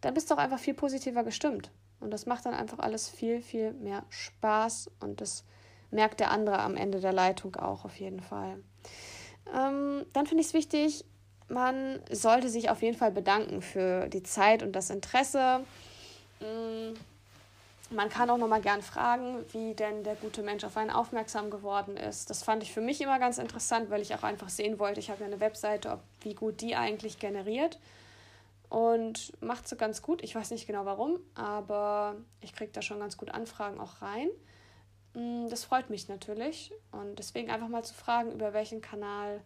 dann 0.00 0.14
bist 0.14 0.30
du 0.30 0.34
auch 0.34 0.38
einfach 0.38 0.58
viel 0.58 0.74
positiver 0.74 1.22
gestimmt. 1.22 1.70
Und 2.00 2.10
das 2.10 2.26
macht 2.26 2.46
dann 2.46 2.54
einfach 2.54 2.78
alles 2.78 3.08
viel, 3.08 3.42
viel 3.42 3.72
mehr 3.74 4.04
Spaß. 4.08 4.90
Und 5.00 5.20
das 5.20 5.44
merkt 5.90 6.20
der 6.20 6.30
andere 6.30 6.60
am 6.60 6.76
Ende 6.76 7.00
der 7.00 7.12
Leitung 7.12 7.56
auch 7.56 7.84
auf 7.84 7.96
jeden 7.96 8.20
Fall. 8.20 8.62
Ähm, 9.54 10.06
dann 10.12 10.26
finde 10.26 10.42
ich 10.42 10.48
es 10.48 10.54
wichtig, 10.54 11.04
man 11.48 12.00
sollte 12.10 12.48
sich 12.48 12.70
auf 12.70 12.82
jeden 12.82 12.96
Fall 12.96 13.10
bedanken 13.10 13.60
für 13.62 14.08
die 14.08 14.22
Zeit 14.22 14.62
und 14.62 14.72
das 14.72 14.90
Interesse. 14.90 15.60
Mm, 16.40 16.94
man 17.92 18.08
kann 18.08 18.30
auch 18.30 18.38
noch 18.38 18.46
mal 18.46 18.60
gern 18.60 18.82
fragen, 18.82 19.44
wie 19.50 19.74
denn 19.74 20.04
der 20.04 20.14
gute 20.14 20.42
Mensch 20.42 20.62
auf 20.62 20.76
einen 20.76 20.90
aufmerksam 20.90 21.50
geworden 21.50 21.96
ist. 21.96 22.30
Das 22.30 22.44
fand 22.44 22.62
ich 22.62 22.72
für 22.72 22.80
mich 22.80 23.00
immer 23.00 23.18
ganz 23.18 23.38
interessant, 23.38 23.90
weil 23.90 24.00
ich 24.00 24.14
auch 24.14 24.22
einfach 24.22 24.48
sehen 24.48 24.78
wollte, 24.78 25.00
ich 25.00 25.10
habe 25.10 25.20
ja 25.20 25.26
eine 25.26 25.40
Webseite, 25.40 25.90
ob, 25.90 26.00
wie 26.20 26.34
gut 26.34 26.60
die 26.60 26.76
eigentlich 26.76 27.18
generiert. 27.18 27.78
Und 28.68 29.32
macht 29.42 29.66
sie 29.66 29.74
ganz 29.74 30.00
gut. 30.00 30.22
Ich 30.22 30.36
weiß 30.36 30.52
nicht 30.52 30.68
genau 30.68 30.84
warum, 30.84 31.18
aber 31.34 32.14
ich 32.40 32.54
kriege 32.54 32.70
da 32.72 32.80
schon 32.82 33.00
ganz 33.00 33.16
gut 33.16 33.32
Anfragen 33.32 33.80
auch 33.80 34.00
rein. 34.00 34.28
Mm, 35.14 35.48
das 35.48 35.64
freut 35.64 35.90
mich 35.90 36.08
natürlich. 36.08 36.72
Und 36.92 37.18
deswegen 37.18 37.50
einfach 37.50 37.68
mal 37.68 37.84
zu 37.84 37.94
fragen, 37.94 38.32
über 38.32 38.52
welchen 38.52 38.80
Kanal 38.80 39.40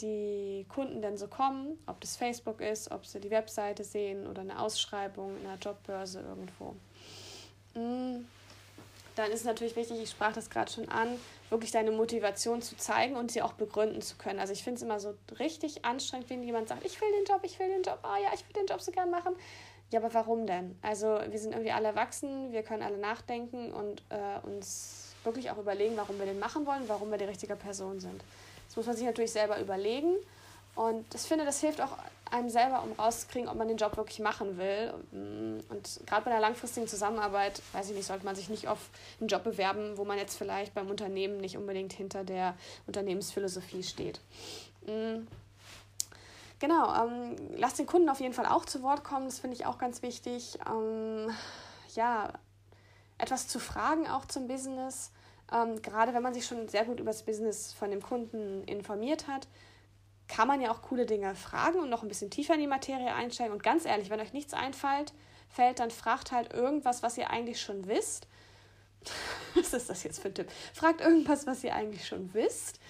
die 0.00 0.66
Kunden 0.68 1.00
denn 1.00 1.16
so 1.16 1.26
kommen, 1.26 1.78
ob 1.86 2.00
das 2.00 2.16
Facebook 2.16 2.60
ist, 2.60 2.90
ob 2.90 3.06
sie 3.06 3.20
die 3.20 3.30
Webseite 3.30 3.82
sehen 3.82 4.26
oder 4.26 4.42
eine 4.42 4.60
Ausschreibung 4.60 5.36
in 5.40 5.46
einer 5.46 5.58
Jobbörse 5.58 6.20
irgendwo. 6.20 6.74
Mm. 7.74 8.26
Dann 9.16 9.30
ist 9.32 9.46
natürlich 9.46 9.76
wichtig, 9.76 9.98
ich 10.02 10.10
sprach 10.10 10.34
das 10.34 10.50
gerade 10.50 10.70
schon 10.70 10.90
an, 10.90 11.08
wirklich 11.48 11.70
deine 11.70 11.90
Motivation 11.90 12.60
zu 12.60 12.76
zeigen 12.76 13.16
und 13.16 13.32
sie 13.32 13.40
auch 13.40 13.54
begründen 13.54 14.02
zu 14.02 14.16
können. 14.16 14.38
Also 14.38 14.52
ich 14.52 14.62
finde 14.62 14.76
es 14.76 14.82
immer 14.82 15.00
so 15.00 15.14
richtig 15.38 15.86
anstrengend, 15.86 16.28
wenn 16.28 16.42
jemand 16.42 16.68
sagt, 16.68 16.84
ich 16.84 17.00
will 17.00 17.10
den 17.12 17.24
Job, 17.24 17.40
ich 17.42 17.58
will 17.58 17.68
den 17.68 17.82
Job, 17.82 17.98
ah 18.02 18.18
ja, 18.18 18.28
ich 18.34 18.46
will 18.46 18.52
den 18.52 18.66
Job 18.66 18.82
so 18.82 18.92
gern 18.92 19.10
machen. 19.10 19.34
Ja, 19.90 20.00
aber 20.00 20.12
warum 20.14 20.46
denn? 20.46 20.76
Also 20.82 21.20
wir 21.28 21.38
sind 21.38 21.52
irgendwie 21.52 21.70
alle 21.70 21.88
erwachsen, 21.88 22.52
wir 22.52 22.62
können 22.62 22.82
alle 22.82 22.98
nachdenken 22.98 23.72
und 23.72 24.02
äh, 24.08 24.46
uns 24.46 25.14
wirklich 25.22 25.50
auch 25.50 25.58
überlegen, 25.58 25.96
warum 25.96 26.18
wir 26.18 26.26
den 26.26 26.38
machen 26.38 26.66
wollen, 26.66 26.88
warum 26.88 27.10
wir 27.10 27.18
die 27.18 27.24
richtige 27.24 27.56
Person 27.56 28.00
sind. 28.00 28.22
Das 28.66 28.76
muss 28.76 28.86
man 28.86 28.96
sich 28.96 29.06
natürlich 29.06 29.32
selber 29.32 29.60
überlegen. 29.60 30.14
Und 30.74 31.06
ich 31.14 31.22
finde, 31.22 31.44
das 31.44 31.60
hilft 31.60 31.80
auch 31.80 31.96
einem 32.30 32.50
selber, 32.50 32.82
um 32.82 32.92
rauszukriegen, 32.92 33.48
ob 33.48 33.56
man 33.56 33.68
den 33.68 33.76
Job 33.76 33.96
wirklich 33.96 34.18
machen 34.18 34.58
will. 34.58 34.92
Und 35.70 36.00
gerade 36.06 36.24
bei 36.24 36.30
einer 36.30 36.40
langfristigen 36.40 36.86
Zusammenarbeit, 36.86 37.62
weiß 37.72 37.88
ich 37.90 37.96
nicht, 37.96 38.06
sollte 38.06 38.24
man 38.24 38.34
sich 38.34 38.48
nicht 38.48 38.68
auf 38.68 38.90
einen 39.20 39.28
Job 39.28 39.44
bewerben, 39.44 39.96
wo 39.96 40.04
man 40.04 40.18
jetzt 40.18 40.36
vielleicht 40.36 40.74
beim 40.74 40.90
Unternehmen 40.90 41.38
nicht 41.38 41.56
unbedingt 41.56 41.92
hinter 41.92 42.24
der 42.24 42.54
Unternehmensphilosophie 42.86 43.82
steht. 43.82 44.20
Genau, 46.58 46.94
ähm, 46.94 47.36
lasst 47.56 47.78
den 47.78 47.86
Kunden 47.86 48.08
auf 48.08 48.20
jeden 48.20 48.32
Fall 48.32 48.46
auch 48.46 48.64
zu 48.64 48.82
Wort 48.82 49.04
kommen, 49.04 49.26
das 49.26 49.38
finde 49.38 49.56
ich 49.56 49.66
auch 49.66 49.76
ganz 49.76 50.00
wichtig. 50.00 50.58
Ähm, 50.66 51.30
ja, 51.94 52.32
etwas 53.18 53.48
zu 53.48 53.58
fragen 53.58 54.08
auch 54.08 54.24
zum 54.24 54.48
Business. 54.48 55.12
Ähm, 55.52 55.80
gerade 55.82 56.14
wenn 56.14 56.22
man 56.22 56.32
sich 56.34 56.46
schon 56.46 56.68
sehr 56.68 56.84
gut 56.84 56.98
über 56.98 57.10
das 57.10 57.24
Business 57.24 57.72
von 57.72 57.90
dem 57.90 58.02
Kunden 58.02 58.64
informiert 58.64 59.28
hat, 59.28 59.48
kann 60.28 60.48
man 60.48 60.60
ja 60.60 60.72
auch 60.72 60.82
coole 60.82 61.06
Dinge 61.06 61.34
fragen 61.34 61.78
und 61.78 61.90
noch 61.90 62.02
ein 62.02 62.08
bisschen 62.08 62.30
tiefer 62.30 62.54
in 62.54 62.60
die 62.60 62.66
Materie 62.66 63.14
einsteigen. 63.14 63.52
Und 63.52 63.62
ganz 63.62 63.84
ehrlich, 63.84 64.10
wenn 64.10 64.20
euch 64.20 64.32
nichts 64.32 64.54
einfällt, 64.54 65.12
fällt, 65.48 65.78
dann 65.78 65.90
fragt 65.90 66.32
halt 66.32 66.52
irgendwas, 66.52 67.02
was 67.02 67.18
ihr 67.18 67.30
eigentlich 67.30 67.60
schon 67.60 67.86
wisst. 67.86 68.26
was 69.54 69.72
ist 69.74 69.90
das 69.90 70.02
jetzt 70.02 70.20
für 70.20 70.28
ein 70.28 70.34
Tipp? 70.34 70.50
Fragt 70.72 71.00
irgendwas, 71.02 71.46
was 71.46 71.62
ihr 71.62 71.74
eigentlich 71.74 72.06
schon 72.08 72.32
wisst 72.34 72.80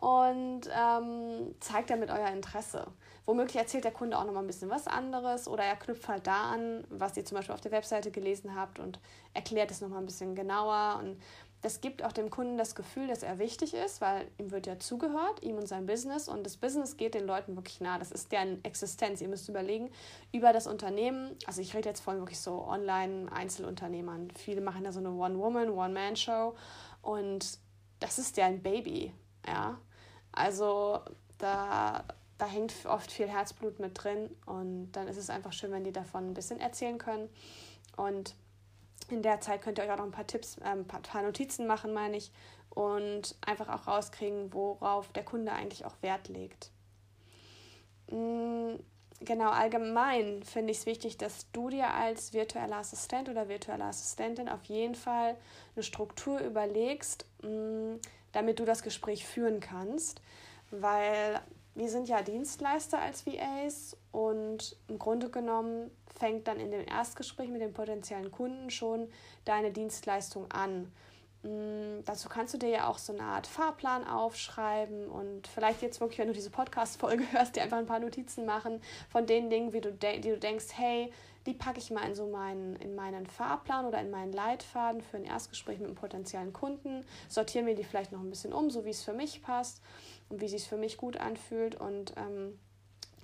und 0.00 0.62
ähm, 0.74 1.54
zeigt 1.60 1.90
damit 1.90 2.10
euer 2.10 2.28
Interesse. 2.28 2.86
Womöglich 3.26 3.56
erzählt 3.56 3.84
der 3.84 3.92
Kunde 3.92 4.18
auch 4.18 4.24
noch 4.24 4.32
mal 4.32 4.40
ein 4.40 4.46
bisschen 4.46 4.70
was 4.70 4.86
anderes 4.86 5.46
oder 5.46 5.62
er 5.62 5.76
knüpft 5.76 6.08
halt 6.08 6.26
da 6.26 6.50
an, 6.50 6.84
was 6.88 7.16
ihr 7.16 7.24
zum 7.24 7.36
Beispiel 7.36 7.54
auf 7.54 7.60
der 7.60 7.70
Webseite 7.70 8.10
gelesen 8.10 8.56
habt 8.56 8.78
und 8.78 8.98
erklärt 9.34 9.70
es 9.70 9.80
noch 9.80 9.88
mal 9.88 9.98
ein 9.98 10.06
bisschen 10.06 10.34
genauer. 10.34 10.98
Und 11.00 11.20
das 11.62 11.82
gibt 11.82 12.02
auch 12.02 12.12
dem 12.12 12.30
Kunden 12.30 12.56
das 12.56 12.74
Gefühl, 12.74 13.08
dass 13.08 13.22
er 13.22 13.38
wichtig 13.38 13.74
ist, 13.74 14.00
weil 14.00 14.26
ihm 14.38 14.50
wird 14.50 14.66
ja 14.66 14.78
zugehört, 14.78 15.42
ihm 15.42 15.58
und 15.58 15.68
sein 15.68 15.84
Business. 15.84 16.28
Und 16.28 16.44
das 16.44 16.56
Business 16.56 16.96
geht 16.96 17.14
den 17.14 17.26
Leuten 17.26 17.54
wirklich 17.54 17.82
nah. 17.82 17.98
Das 17.98 18.10
ist 18.10 18.32
deren 18.32 18.64
Existenz. 18.64 19.20
Ihr 19.20 19.28
müsst 19.28 19.48
überlegen, 19.50 19.90
über 20.32 20.54
das 20.54 20.66
Unternehmen, 20.66 21.36
also 21.44 21.60
ich 21.60 21.74
rede 21.74 21.90
jetzt 21.90 22.00
von 22.00 22.18
wirklich 22.18 22.40
so 22.40 22.66
Online-Einzelunternehmern. 22.66 24.30
Viele 24.34 24.62
machen 24.62 24.84
da 24.84 24.92
so 24.92 25.00
eine 25.00 25.10
One-Woman, 25.10 25.68
One-Man-Show. 25.68 26.54
Und 27.02 27.58
das 27.98 28.18
ist 28.18 28.38
deren 28.38 28.62
Baby. 28.62 29.12
Ja. 29.46 29.78
Also 30.32 31.00
da, 31.38 32.04
da 32.38 32.46
hängt 32.46 32.72
oft 32.86 33.10
viel 33.10 33.28
Herzblut 33.28 33.78
mit 33.78 34.02
drin. 34.02 34.30
Und 34.46 34.92
dann 34.92 35.08
ist 35.08 35.16
es 35.16 35.30
einfach 35.30 35.52
schön, 35.52 35.72
wenn 35.72 35.84
die 35.84 35.92
davon 35.92 36.30
ein 36.30 36.34
bisschen 36.34 36.60
erzählen 36.60 36.98
können. 36.98 37.28
Und 37.96 38.34
in 39.08 39.22
der 39.22 39.40
Zeit 39.40 39.62
könnt 39.62 39.78
ihr 39.78 39.84
euch 39.84 39.90
auch 39.90 39.98
noch 39.98 40.04
ein 40.04 40.12
paar 40.12 40.26
Tipps, 40.26 40.58
äh, 40.58 40.64
ein 40.64 40.86
paar 40.86 41.22
Notizen 41.22 41.66
machen, 41.66 41.92
meine 41.92 42.16
ich, 42.16 42.30
und 42.70 43.34
einfach 43.44 43.68
auch 43.68 43.86
rauskriegen, 43.86 44.52
worauf 44.54 45.08
der 45.12 45.24
Kunde 45.24 45.52
eigentlich 45.52 45.84
auch 45.84 45.96
Wert 46.02 46.28
legt. 46.28 46.70
Mm, 48.10 48.76
genau, 49.20 49.50
allgemein 49.50 50.42
finde 50.44 50.70
ich 50.70 50.78
es 50.78 50.86
wichtig, 50.86 51.18
dass 51.18 51.50
du 51.52 51.68
dir 51.68 51.92
als 51.92 52.32
virtueller 52.32 52.76
Assistent 52.76 53.28
oder 53.28 53.48
virtuelle 53.48 53.84
Assistentin 53.84 54.48
auf 54.48 54.64
jeden 54.64 54.94
Fall 54.94 55.36
eine 55.74 55.82
Struktur 55.82 56.38
überlegst, 56.40 57.26
damit 58.32 58.58
du 58.58 58.64
das 58.64 58.82
Gespräch 58.82 59.26
führen 59.26 59.60
kannst. 59.60 60.20
Weil 60.70 61.40
wir 61.74 61.88
sind 61.88 62.08
ja 62.08 62.22
Dienstleister 62.22 63.00
als 63.00 63.26
VAs 63.26 63.96
und 64.12 64.76
im 64.88 64.98
Grunde 64.98 65.30
genommen 65.30 65.90
fängt 66.18 66.48
dann 66.48 66.60
in 66.60 66.70
dem 66.70 66.86
Erstgespräch 66.86 67.48
mit 67.48 67.62
dem 67.62 67.72
potenziellen 67.72 68.30
Kunden 68.30 68.70
schon 68.70 69.08
deine 69.44 69.70
Dienstleistung 69.70 70.50
an. 70.50 70.92
Mm, 71.42 72.04
dazu 72.04 72.28
kannst 72.28 72.52
du 72.52 72.58
dir 72.58 72.68
ja 72.68 72.86
auch 72.88 72.98
so 72.98 73.14
eine 73.14 73.22
Art 73.22 73.46
Fahrplan 73.46 74.06
aufschreiben 74.06 75.08
und 75.08 75.46
vielleicht 75.46 75.80
jetzt 75.80 76.00
wirklich, 76.00 76.18
wenn 76.18 76.28
du 76.28 76.34
diese 76.34 76.50
Podcast-Folge 76.50 77.24
hörst, 77.32 77.56
dir 77.56 77.62
einfach 77.62 77.78
ein 77.78 77.86
paar 77.86 78.00
Notizen 78.00 78.44
machen 78.44 78.82
von 79.08 79.26
den 79.26 79.48
Dingen, 79.48 79.72
wie 79.72 79.80
du 79.80 79.92
die 79.92 80.20
du 80.20 80.36
denkst, 80.36 80.66
hey, 80.74 81.12
die 81.46 81.54
packe 81.54 81.78
ich 81.78 81.90
mal 81.90 82.06
in 82.06 82.14
so 82.14 82.26
meinen, 82.26 82.76
in 82.76 82.94
meinen 82.94 83.26
Fahrplan 83.26 83.86
oder 83.86 84.00
in 84.00 84.10
meinen 84.10 84.32
Leitfaden 84.32 85.00
für 85.00 85.16
ein 85.16 85.24
Erstgespräch 85.24 85.78
mit 85.78 85.86
einem 85.86 85.96
potenziellen 85.96 86.52
Kunden, 86.52 87.06
sortiere 87.28 87.64
mir 87.64 87.74
die 87.74 87.84
vielleicht 87.84 88.12
noch 88.12 88.20
ein 88.20 88.28
bisschen 88.28 88.52
um, 88.52 88.68
so 88.68 88.84
wie 88.84 88.90
es 88.90 89.02
für 89.02 89.14
mich 89.14 89.42
passt 89.42 89.80
und 90.28 90.42
wie 90.42 90.44
es 90.44 90.50
sich 90.50 90.68
für 90.68 90.76
mich 90.76 90.98
gut 90.98 91.16
anfühlt 91.16 91.74
und 91.74 92.12
ähm, 92.18 92.58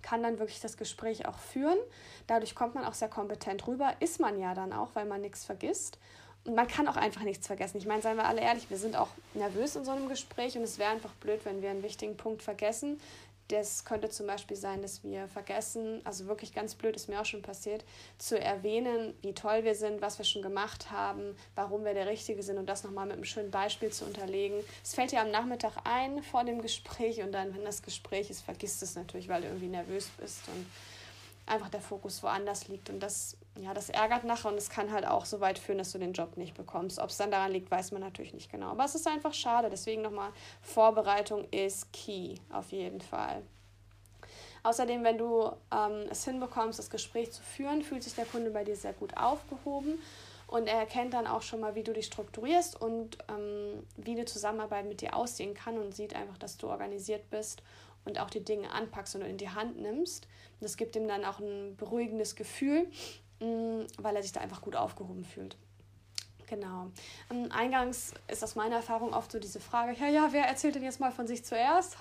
kann 0.01 0.23
dann 0.23 0.39
wirklich 0.39 0.61
das 0.61 0.77
Gespräch 0.79 1.27
auch 1.27 1.39
führen. 1.39 1.79
Dadurch 2.27 2.55
kommt 2.55 2.75
man 2.75 2.85
auch 2.85 2.95
sehr 2.95 3.09
kompetent 3.09 3.67
rüber, 3.67 3.93
ist 4.01 4.21
man 4.21 4.39
ja 4.39 4.55
dann 4.55 4.73
auch, 4.73 4.91
weil 4.95 5.05
man 5.05 5.21
nichts 5.21 5.45
vergisst. 5.45 5.99
Man 6.49 6.69
kann 6.69 6.87
auch 6.89 6.97
einfach 6.97 7.23
nichts 7.23 7.47
vergessen. 7.47 7.79
Ich 7.79 7.87
meine, 7.87 8.03
seien 8.03 8.17
wir 8.17 8.27
alle 8.27 8.41
ehrlich, 8.41 8.71
wir 8.71 8.77
sind 8.77 8.97
auch 8.97 9.09
nervös 9.35 9.77
in 9.77 9.85
so 9.85 9.91
einem 9.91 10.09
Gespräch 10.09 10.57
und 10.57 10.63
es 10.63 10.79
wäre 10.79 10.91
einfach 10.91 11.13
blöd, 11.15 11.41
wenn 11.45 11.63
wir 11.63 11.71
einen 11.71 11.83
wichtigen 11.83 12.17
Punkt 12.17 12.43
vergessen. 12.43 13.01
Das 13.49 13.85
könnte 13.85 14.11
zum 14.11 14.27
Beispiel 14.27 14.57
sein, 14.57 14.83
dass 14.83 15.05
wir 15.05 15.29
vergessen, 15.29 16.01
also 16.05 16.27
wirklich 16.27 16.53
ganz 16.53 16.75
blöd, 16.75 16.97
ist 16.97 17.09
mir 17.09 17.21
auch 17.21 17.25
schon 17.25 17.43
passiert, 17.43 17.85
zu 18.19 18.41
erwähnen, 18.41 19.15
wie 19.23 19.35
toll 19.35 19.63
wir 19.63 19.77
sind, 19.77 20.01
was 20.01 20.19
wir 20.19 20.25
schon 20.25 20.43
gemacht 20.43 20.91
haben, 20.91 21.37
warum 21.55 21.85
wir 21.85 21.95
der 21.95 22.09
Richtige 22.09 22.43
sind 22.43 22.59
und 22.59 22.67
das 22.67 22.83
nochmal 22.83 23.07
mit 23.07 23.15
einem 23.15 23.25
schönen 23.25 23.53
Beispiel 23.53 23.91
zu 23.91 24.05
unterlegen. 24.05 24.59
Es 24.83 24.95
fällt 24.95 25.13
dir 25.13 25.21
am 25.21 25.31
Nachmittag 25.31 25.75
ein 25.85 26.25
vor 26.25 26.43
dem 26.43 26.61
Gespräch 26.61 27.23
und 27.23 27.31
dann, 27.31 27.55
wenn 27.55 27.65
das 27.65 27.83
Gespräch 27.83 28.31
ist, 28.31 28.41
vergisst 28.41 28.83
es 28.83 28.97
natürlich, 28.97 29.29
weil 29.29 29.43
du 29.43 29.47
irgendwie 29.47 29.69
nervös 29.69 30.11
bist 30.19 30.41
und 30.49 30.67
einfach 31.47 31.69
der 31.69 31.81
Fokus 31.81 32.23
woanders 32.23 32.69
liegt. 32.69 32.91
Und 32.91 33.01
das, 33.01 33.37
ja, 33.59 33.73
das 33.73 33.89
ärgert 33.89 34.25
nachher 34.25 34.51
und 34.51 34.59
es 34.59 34.69
kann 34.69 34.93
halt 34.93 35.07
auch 35.07 35.25
so 35.25 35.41
weit 35.41 35.59
führen, 35.59 35.79
dass 35.79 35.93
du 35.93 35.99
den 35.99 36.13
Job 36.13 36.37
nicht 36.37 36.55
bekommst. 36.55 36.99
Ob 36.99 37.11
es 37.11 37.17
dann 37.17 37.31
daran 37.31 37.53
liegt, 37.53 37.71
weiß 37.71 37.93
man 37.93 38.03
natürlich 38.03 38.35
nicht 38.35 38.51
genau. 38.51 38.71
Aber 38.71 38.85
es 38.85 38.95
ist 38.95 39.07
einfach 39.07 39.33
schade. 39.33 39.71
Deswegen 39.71 40.03
nochmal, 40.03 40.31
Vorbereitung 40.61 41.47
ist 41.51 41.93
key, 41.93 42.35
auf 42.53 42.73
jeden 42.73 43.01
Fall. 43.01 43.43
Außerdem, 44.65 45.05
wenn 45.05 45.17
du 45.17 45.53
ähm, 45.73 46.07
es 46.11 46.25
hinbekommst, 46.25 46.79
das 46.81 46.91
Gespräch 46.91 47.31
zu 47.31 47.43
führen, 47.43 47.83
fühlt 47.83 48.03
sich 48.03 48.17
der 48.17 48.25
Kunde 48.25 48.51
bei 48.51 48.65
dir 48.65 48.75
sehr 48.75 48.95
gut 48.95 49.17
aufgehoben 49.17 50.01
und 50.49 50.69
er 50.69 50.79
erkennt 50.79 51.15
dann 51.15 51.27
auch 51.27 51.43
schon 51.43 51.61
mal, 51.61 51.75
wie 51.75 51.83
du 51.83 51.93
dich 51.93 52.07
strukturierst 52.07 52.81
und 52.81 53.19
ähm, 53.29 53.85
wie 53.97 54.13
eine 54.13 54.25
Zusammenarbeit 54.25 54.87
mit 54.87 55.01
dir 55.01 55.15
aussehen 55.15 55.55
kann 55.55 55.79
und 55.79 55.95
sieht 55.95 56.15
einfach, 56.15 56.39
dass 56.39 56.57
du 56.57 56.69
organisiert 56.69 57.31
bist 57.31 57.63
und 58.07 58.19
auch 58.19 58.31
die 58.31 58.45
Dinge 58.45 58.71
anpackst 58.71 59.17
und 59.17 59.23
in 59.23 59.37
die 59.37 59.51
Hand 59.51 59.79
nimmst. 59.79 60.27
Das 60.61 60.77
gibt 60.77 60.97
ihm 60.97 61.07
dann 61.07 61.25
auch 61.25 61.39
ein 61.39 61.77
beruhigendes 61.77 62.35
Gefühl, 62.35 62.89
mm, 63.41 63.83
weil 63.99 64.17
er 64.17 64.23
sich 64.23 64.33
da 64.33 64.41
einfach 64.41 64.63
gut 64.63 64.77
aufgehoben 64.77 65.25
fühlt. 65.25 65.57
Genau. 66.47 66.91
Ähm, 67.31 67.51
eingangs 67.51 68.15
ist 68.29 68.43
aus 68.43 68.55
meiner 68.55 68.77
Erfahrung 68.77 69.13
oft 69.13 69.33
so 69.33 69.39
diese 69.39 69.61
Frage, 69.61 69.95
ja, 69.99 70.09
ja, 70.09 70.29
wer 70.31 70.47
erzählt 70.47 70.77
denn 70.77 70.85
jetzt 70.85 71.01
mal 71.01 71.11
von 71.11 71.27
sich 71.27 71.45
zuerst? 71.45 71.97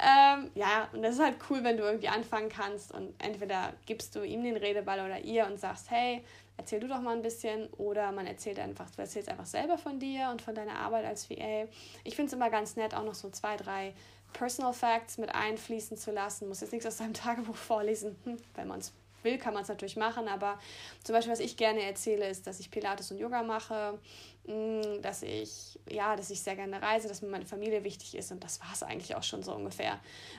ähm, 0.00 0.50
ja, 0.54 0.88
und 0.92 1.02
das 1.02 1.14
ist 1.14 1.22
halt 1.22 1.36
cool, 1.48 1.62
wenn 1.62 1.76
du 1.76 1.84
irgendwie 1.84 2.08
anfangen 2.08 2.48
kannst 2.48 2.92
und 2.92 3.14
entweder 3.18 3.72
gibst 3.86 4.16
du 4.16 4.24
ihm 4.24 4.42
den 4.42 4.56
Redeball 4.56 4.98
oder 5.00 5.20
ihr 5.20 5.46
und 5.46 5.60
sagst, 5.60 5.90
hey, 5.90 6.24
erzähl 6.56 6.80
du 6.80 6.88
doch 6.88 7.00
mal 7.00 7.14
ein 7.14 7.22
bisschen 7.22 7.68
oder 7.74 8.12
man 8.12 8.26
erzählt 8.26 8.58
einfach, 8.58 8.90
du 8.90 9.02
erzählst 9.02 9.28
einfach 9.28 9.46
selber 9.46 9.78
von 9.78 9.98
dir 9.98 10.30
und 10.30 10.42
von 10.42 10.54
deiner 10.54 10.78
Arbeit 10.78 11.04
als 11.04 11.30
VA. 11.30 11.66
Ich 12.04 12.16
finde 12.16 12.28
es 12.28 12.32
immer 12.32 12.50
ganz 12.50 12.76
nett, 12.76 12.94
auch 12.94 13.04
noch 13.04 13.14
so 13.14 13.30
zwei, 13.30 13.56
drei 13.56 13.94
Personal 14.32 14.72
Facts 14.72 15.18
mit 15.18 15.34
einfließen 15.34 15.96
zu 15.96 16.10
lassen. 16.10 16.48
Muss 16.48 16.60
jetzt 16.60 16.72
nichts 16.72 16.86
aus 16.86 16.98
deinem 16.98 17.14
Tagebuch 17.14 17.56
vorlesen, 17.56 18.16
hm, 18.24 18.36
wenn 18.54 18.68
man 18.68 18.80
es 18.80 18.92
will, 19.22 19.38
kann 19.38 19.52
man 19.52 19.62
es 19.62 19.68
natürlich 19.68 19.96
machen, 19.96 20.28
aber 20.28 20.58
zum 21.04 21.14
Beispiel, 21.14 21.32
was 21.32 21.40
ich 21.40 21.56
gerne 21.56 21.82
erzähle, 21.82 22.28
ist, 22.28 22.46
dass 22.46 22.60
ich 22.60 22.70
Pilates 22.70 23.10
und 23.10 23.18
Yoga 23.18 23.42
mache, 23.42 23.98
hm, 24.46 25.02
dass 25.02 25.22
ich, 25.22 25.78
ja, 25.90 26.16
dass 26.16 26.30
ich 26.30 26.40
sehr 26.40 26.56
gerne 26.56 26.80
reise, 26.80 27.08
dass 27.08 27.20
mir 27.22 27.28
meine 27.28 27.44
Familie 27.46 27.84
wichtig 27.84 28.14
ist 28.14 28.30
und 28.32 28.42
das 28.44 28.60
war 28.60 28.72
es 28.72 28.82
eigentlich 28.82 29.14
auch 29.16 29.22
schon 29.22 29.42
so 29.42 29.54
ungefähr. 29.54 29.98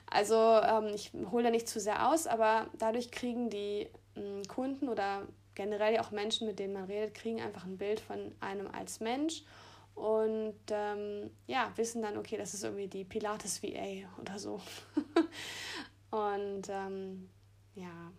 Also 0.09 0.35
ähm, 0.35 0.87
ich 0.95 1.11
hole 1.31 1.43
da 1.43 1.49
nicht 1.51 1.67
zu 1.67 1.79
sehr 1.79 2.09
aus, 2.09 2.25
aber 2.25 2.67
dadurch 2.77 3.11
kriegen 3.11 3.49
die 3.49 3.89
ähm, 4.15 4.41
Kunden 4.47 4.89
oder 4.89 5.27
generell 5.57 5.97
auch 5.97 6.11
Menschen, 6.11 6.45
mit 6.45 6.59
denen 6.59 6.73
man 6.73 6.85
redet, 6.85 7.15
kriegen 7.15 7.41
einfach 7.41 7.65
ein 7.65 7.77
Bild 7.77 7.99
von 7.99 8.31
einem 8.39 8.67
als 8.67 8.99
Mensch 8.99 9.43
und 9.95 10.59
ähm, 10.69 11.31
ja, 11.47 11.71
wissen 11.75 12.03
dann, 12.03 12.17
okay, 12.17 12.37
das 12.37 12.53
ist 12.53 12.63
irgendwie 12.63 12.87
die 12.87 13.03
Pilates 13.03 13.63
VA 13.63 14.07
oder 14.21 14.37
so. 14.37 14.61
und 16.11 16.69
ähm, 16.69 17.27
ja, 17.73 18.11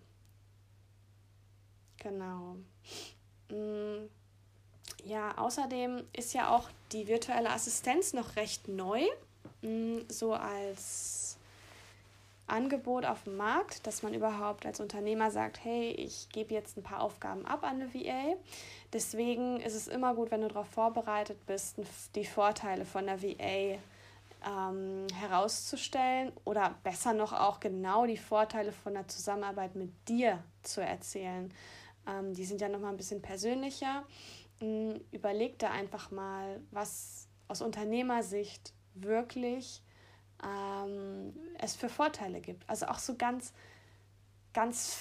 genau. 1.98 2.56
Mm, 3.50 4.08
ja, 5.04 5.38
außerdem 5.38 6.02
ist 6.12 6.34
ja 6.34 6.50
auch 6.50 6.68
die 6.90 7.06
virtuelle 7.06 7.50
Assistenz 7.50 8.12
noch 8.12 8.34
recht 8.34 8.66
neu, 8.66 9.02
mm, 9.62 10.00
so 10.08 10.34
als 10.34 11.37
Angebot 12.48 13.04
auf 13.04 13.24
dem 13.24 13.36
Markt, 13.36 13.86
dass 13.86 14.02
man 14.02 14.14
überhaupt 14.14 14.66
als 14.66 14.80
Unternehmer 14.80 15.30
sagt, 15.30 15.62
hey, 15.64 15.90
ich 15.90 16.28
gebe 16.30 16.54
jetzt 16.54 16.76
ein 16.76 16.82
paar 16.82 17.00
Aufgaben 17.00 17.46
ab 17.46 17.62
an 17.62 17.80
eine 17.80 17.94
VA. 17.94 18.36
Deswegen 18.92 19.60
ist 19.60 19.74
es 19.74 19.88
immer 19.88 20.14
gut, 20.14 20.30
wenn 20.30 20.40
du 20.40 20.48
darauf 20.48 20.68
vorbereitet 20.68 21.44
bist, 21.46 21.78
die 22.14 22.24
Vorteile 22.24 22.84
von 22.84 23.06
der 23.06 23.22
VA 23.22 23.78
ähm, 24.46 25.06
herauszustellen 25.14 26.32
oder 26.44 26.74
besser 26.82 27.12
noch 27.12 27.32
auch 27.32 27.60
genau 27.60 28.06
die 28.06 28.16
Vorteile 28.16 28.72
von 28.72 28.94
der 28.94 29.08
Zusammenarbeit 29.08 29.74
mit 29.74 29.90
dir 30.08 30.42
zu 30.62 30.80
erzählen. 30.80 31.52
Ähm, 32.06 32.34
die 32.34 32.44
sind 32.44 32.60
ja 32.60 32.68
nochmal 32.68 32.92
ein 32.92 32.96
bisschen 32.96 33.22
persönlicher. 33.22 34.04
Ähm, 34.60 35.00
überleg 35.10 35.58
da 35.58 35.70
einfach 35.70 36.10
mal, 36.10 36.60
was 36.70 37.28
aus 37.48 37.62
Unternehmersicht 37.62 38.72
wirklich 38.94 39.82
ähm, 40.44 41.34
es 41.58 41.74
für 41.74 41.88
Vorteile 41.88 42.40
gibt. 42.40 42.68
Also 42.68 42.86
auch 42.86 42.98
so 42.98 43.14
ganz, 43.14 43.52
ganz, 44.52 44.98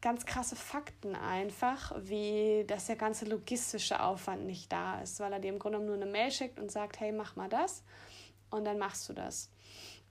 ganz 0.00 0.26
krasse 0.26 0.56
Fakten 0.56 1.14
einfach, 1.14 1.92
wie 1.98 2.64
dass 2.66 2.86
der 2.86 2.96
ganze 2.96 3.24
logistische 3.24 4.02
Aufwand 4.02 4.46
nicht 4.46 4.70
da 4.72 5.00
ist, 5.00 5.20
weil 5.20 5.32
er 5.32 5.40
dir 5.40 5.52
im 5.52 5.58
Grunde 5.58 5.80
nur 5.80 5.94
eine 5.94 6.06
Mail 6.06 6.30
schickt 6.30 6.58
und 6.58 6.70
sagt, 6.70 7.00
hey, 7.00 7.12
mach 7.12 7.36
mal 7.36 7.48
das 7.48 7.82
und 8.50 8.64
dann 8.64 8.78
machst 8.78 9.08
du 9.08 9.12
das. 9.12 9.50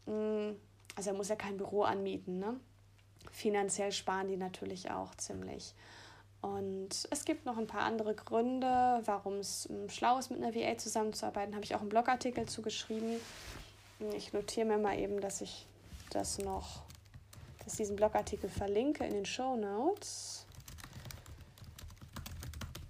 Mm, 0.06 0.52
also 0.96 1.10
er 1.10 1.16
muss 1.16 1.30
ja 1.30 1.36
kein 1.36 1.58
Büro 1.58 1.84
anmieten, 1.84 2.40
ne? 2.40 2.60
Finanziell 3.32 3.92
sparen 3.92 4.28
die 4.28 4.38
natürlich 4.38 4.92
auch 4.92 5.16
ziemlich. 5.16 5.74
Und 6.42 7.08
es 7.10 7.24
gibt 7.24 7.46
noch 7.46 7.58
ein 7.58 7.68
paar 7.68 7.84
andere 7.84 8.13
Gründe, 8.13 9.02
warum 9.06 9.36
es 9.36 9.70
mm, 9.70 9.88
schlau 9.88 10.20
ist, 10.20 10.30
mit 10.30 10.44
einer 10.44 10.54
VA 10.54 10.78
zusammenzuarbeiten. 10.78 11.56
Habe 11.56 11.63
ich 11.63 11.74
auch 11.74 11.80
einen 11.80 11.90
Blogartikel 11.90 12.46
zugeschrieben. 12.48 13.16
Ich 14.16 14.34
notiere 14.34 14.66
mir 14.66 14.78
mal 14.78 14.98
eben, 15.00 15.22
dass 15.22 15.42
ich 15.42 15.66
das 16.10 16.38
noch, 16.38 16.84
dass 17.64 17.76
diesen 17.76 17.96
Blogartikel 17.96 18.50
verlinke 18.50 19.06
in 19.06 19.14
den 19.14 19.26
Show 19.26 19.56
Notes. 19.56 20.46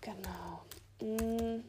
Genau. 0.01 0.61
Mm. 1.01 1.63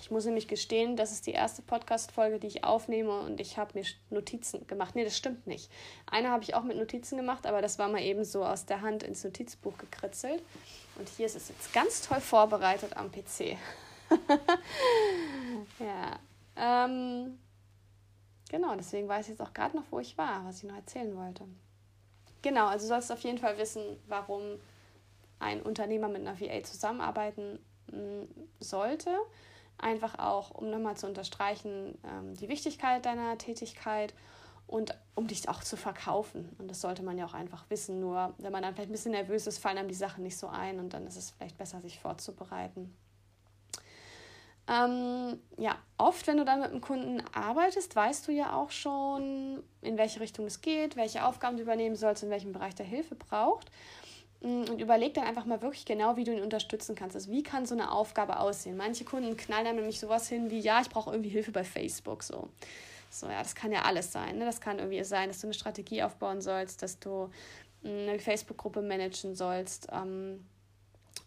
Ich 0.00 0.10
muss 0.10 0.24
nämlich 0.24 0.48
gestehen, 0.48 0.96
das 0.96 1.12
ist 1.12 1.26
die 1.26 1.32
erste 1.32 1.60
Podcast-Folge, 1.60 2.38
die 2.38 2.46
ich 2.46 2.64
aufnehme 2.64 3.20
und 3.20 3.40
ich 3.40 3.58
habe 3.58 3.78
mir 3.78 3.84
Notizen 4.08 4.66
gemacht. 4.66 4.94
Nee, 4.94 5.04
das 5.04 5.18
stimmt 5.18 5.46
nicht. 5.46 5.70
Eine 6.06 6.30
habe 6.30 6.42
ich 6.42 6.54
auch 6.54 6.62
mit 6.62 6.78
Notizen 6.78 7.18
gemacht, 7.18 7.46
aber 7.46 7.60
das 7.60 7.78
war 7.78 7.88
mal 7.88 8.00
eben 8.00 8.24
so 8.24 8.42
aus 8.42 8.64
der 8.64 8.80
Hand 8.80 9.02
ins 9.02 9.22
Notizbuch 9.22 9.76
gekritzelt. 9.76 10.42
Und 10.96 11.10
hier 11.10 11.26
ist 11.26 11.36
es 11.36 11.50
jetzt 11.50 11.74
ganz 11.74 12.00
toll 12.00 12.22
vorbereitet 12.22 12.96
am 12.96 13.12
PC. 13.12 13.58
ja. 15.78 16.18
Ähm, 16.58 17.38
genau, 18.50 18.74
deswegen 18.76 19.08
weiß 19.08 19.26
ich 19.26 19.30
jetzt 19.30 19.42
auch 19.42 19.54
gerade 19.54 19.76
noch, 19.76 19.84
wo 19.90 20.00
ich 20.00 20.18
war, 20.18 20.44
was 20.44 20.58
ich 20.58 20.64
noch 20.64 20.76
erzählen 20.76 21.16
wollte. 21.16 21.44
Genau, 22.42 22.66
also 22.66 22.84
du 22.84 22.88
sollst 22.88 23.12
auf 23.12 23.20
jeden 23.20 23.38
Fall 23.38 23.58
wissen, 23.58 23.82
warum 24.06 24.42
ein 25.38 25.62
Unternehmer 25.62 26.08
mit 26.08 26.26
einer 26.26 26.40
VA 26.40 26.62
zusammenarbeiten 26.62 27.58
mm, 27.90 28.24
sollte. 28.60 29.10
Einfach 29.78 30.18
auch, 30.18 30.50
um 30.50 30.70
nochmal 30.70 30.96
zu 30.96 31.06
unterstreichen, 31.06 31.96
ähm, 32.04 32.34
die 32.34 32.48
Wichtigkeit 32.48 33.06
deiner 33.06 33.38
Tätigkeit 33.38 34.14
und 34.66 34.96
um 35.14 35.26
dich 35.28 35.48
auch 35.48 35.62
zu 35.62 35.76
verkaufen. 35.76 36.54
Und 36.58 36.68
das 36.68 36.80
sollte 36.80 37.02
man 37.02 37.16
ja 37.16 37.24
auch 37.26 37.34
einfach 37.34 37.64
wissen. 37.70 38.00
Nur 38.00 38.34
wenn 38.38 38.52
man 38.52 38.62
dann 38.62 38.74
vielleicht 38.74 38.90
ein 38.90 38.92
bisschen 38.92 39.12
nervös 39.12 39.46
ist, 39.46 39.58
fallen 39.58 39.78
einem 39.78 39.88
die 39.88 39.94
Sachen 39.94 40.24
nicht 40.24 40.36
so 40.36 40.48
ein 40.48 40.80
und 40.80 40.92
dann 40.92 41.06
ist 41.06 41.16
es 41.16 41.30
vielleicht 41.30 41.58
besser, 41.58 41.80
sich 41.80 42.00
vorzubereiten. 42.00 42.94
Ähm, 44.68 45.38
ja, 45.56 45.78
oft, 45.96 46.26
wenn 46.26 46.36
du 46.36 46.44
dann 46.44 46.60
mit 46.60 46.70
einem 46.70 46.82
Kunden 46.82 47.22
arbeitest, 47.32 47.96
weißt 47.96 48.28
du 48.28 48.32
ja 48.32 48.54
auch 48.54 48.70
schon, 48.70 49.62
in 49.80 49.96
welche 49.96 50.20
Richtung 50.20 50.44
es 50.44 50.60
geht, 50.60 50.94
welche 50.96 51.24
Aufgaben 51.24 51.56
du 51.56 51.62
übernehmen 51.62 51.96
sollst, 51.96 52.22
in 52.22 52.28
welchem 52.28 52.52
Bereich 52.52 52.74
der 52.74 52.84
Hilfe 52.84 53.14
braucht. 53.14 53.70
Mm, 54.40 54.64
und 54.70 54.80
überleg 54.80 55.14
dann 55.14 55.24
einfach 55.24 55.46
mal 55.46 55.62
wirklich 55.62 55.86
genau, 55.86 56.16
wie 56.16 56.24
du 56.24 56.32
ihn 56.32 56.42
unterstützen 56.42 56.94
kannst. 56.94 57.16
Also 57.16 57.30
wie 57.30 57.42
kann 57.42 57.64
so 57.64 57.74
eine 57.74 57.90
Aufgabe 57.90 58.38
aussehen? 58.38 58.76
Manche 58.76 59.04
Kunden 59.04 59.38
knallen 59.38 59.64
dann 59.64 59.76
nämlich 59.76 59.98
sowas 59.98 60.28
hin 60.28 60.50
wie, 60.50 60.60
ja, 60.60 60.82
ich 60.82 60.90
brauche 60.90 61.10
irgendwie 61.10 61.30
Hilfe 61.30 61.50
bei 61.50 61.64
Facebook. 61.64 62.22
So. 62.22 62.50
so, 63.10 63.26
ja, 63.26 63.38
das 63.42 63.54
kann 63.54 63.72
ja 63.72 63.82
alles 63.82 64.12
sein. 64.12 64.36
Ne? 64.36 64.44
Das 64.44 64.60
kann 64.60 64.78
irgendwie 64.78 65.02
sein, 65.02 65.28
dass 65.28 65.40
du 65.40 65.46
eine 65.46 65.54
Strategie 65.54 66.02
aufbauen 66.02 66.42
sollst, 66.42 66.82
dass 66.82 66.98
du 67.00 67.30
mm, 67.82 67.88
eine 67.88 68.18
Facebook-Gruppe 68.18 68.82
managen 68.82 69.34
sollst. 69.34 69.88
Ähm, 69.92 70.44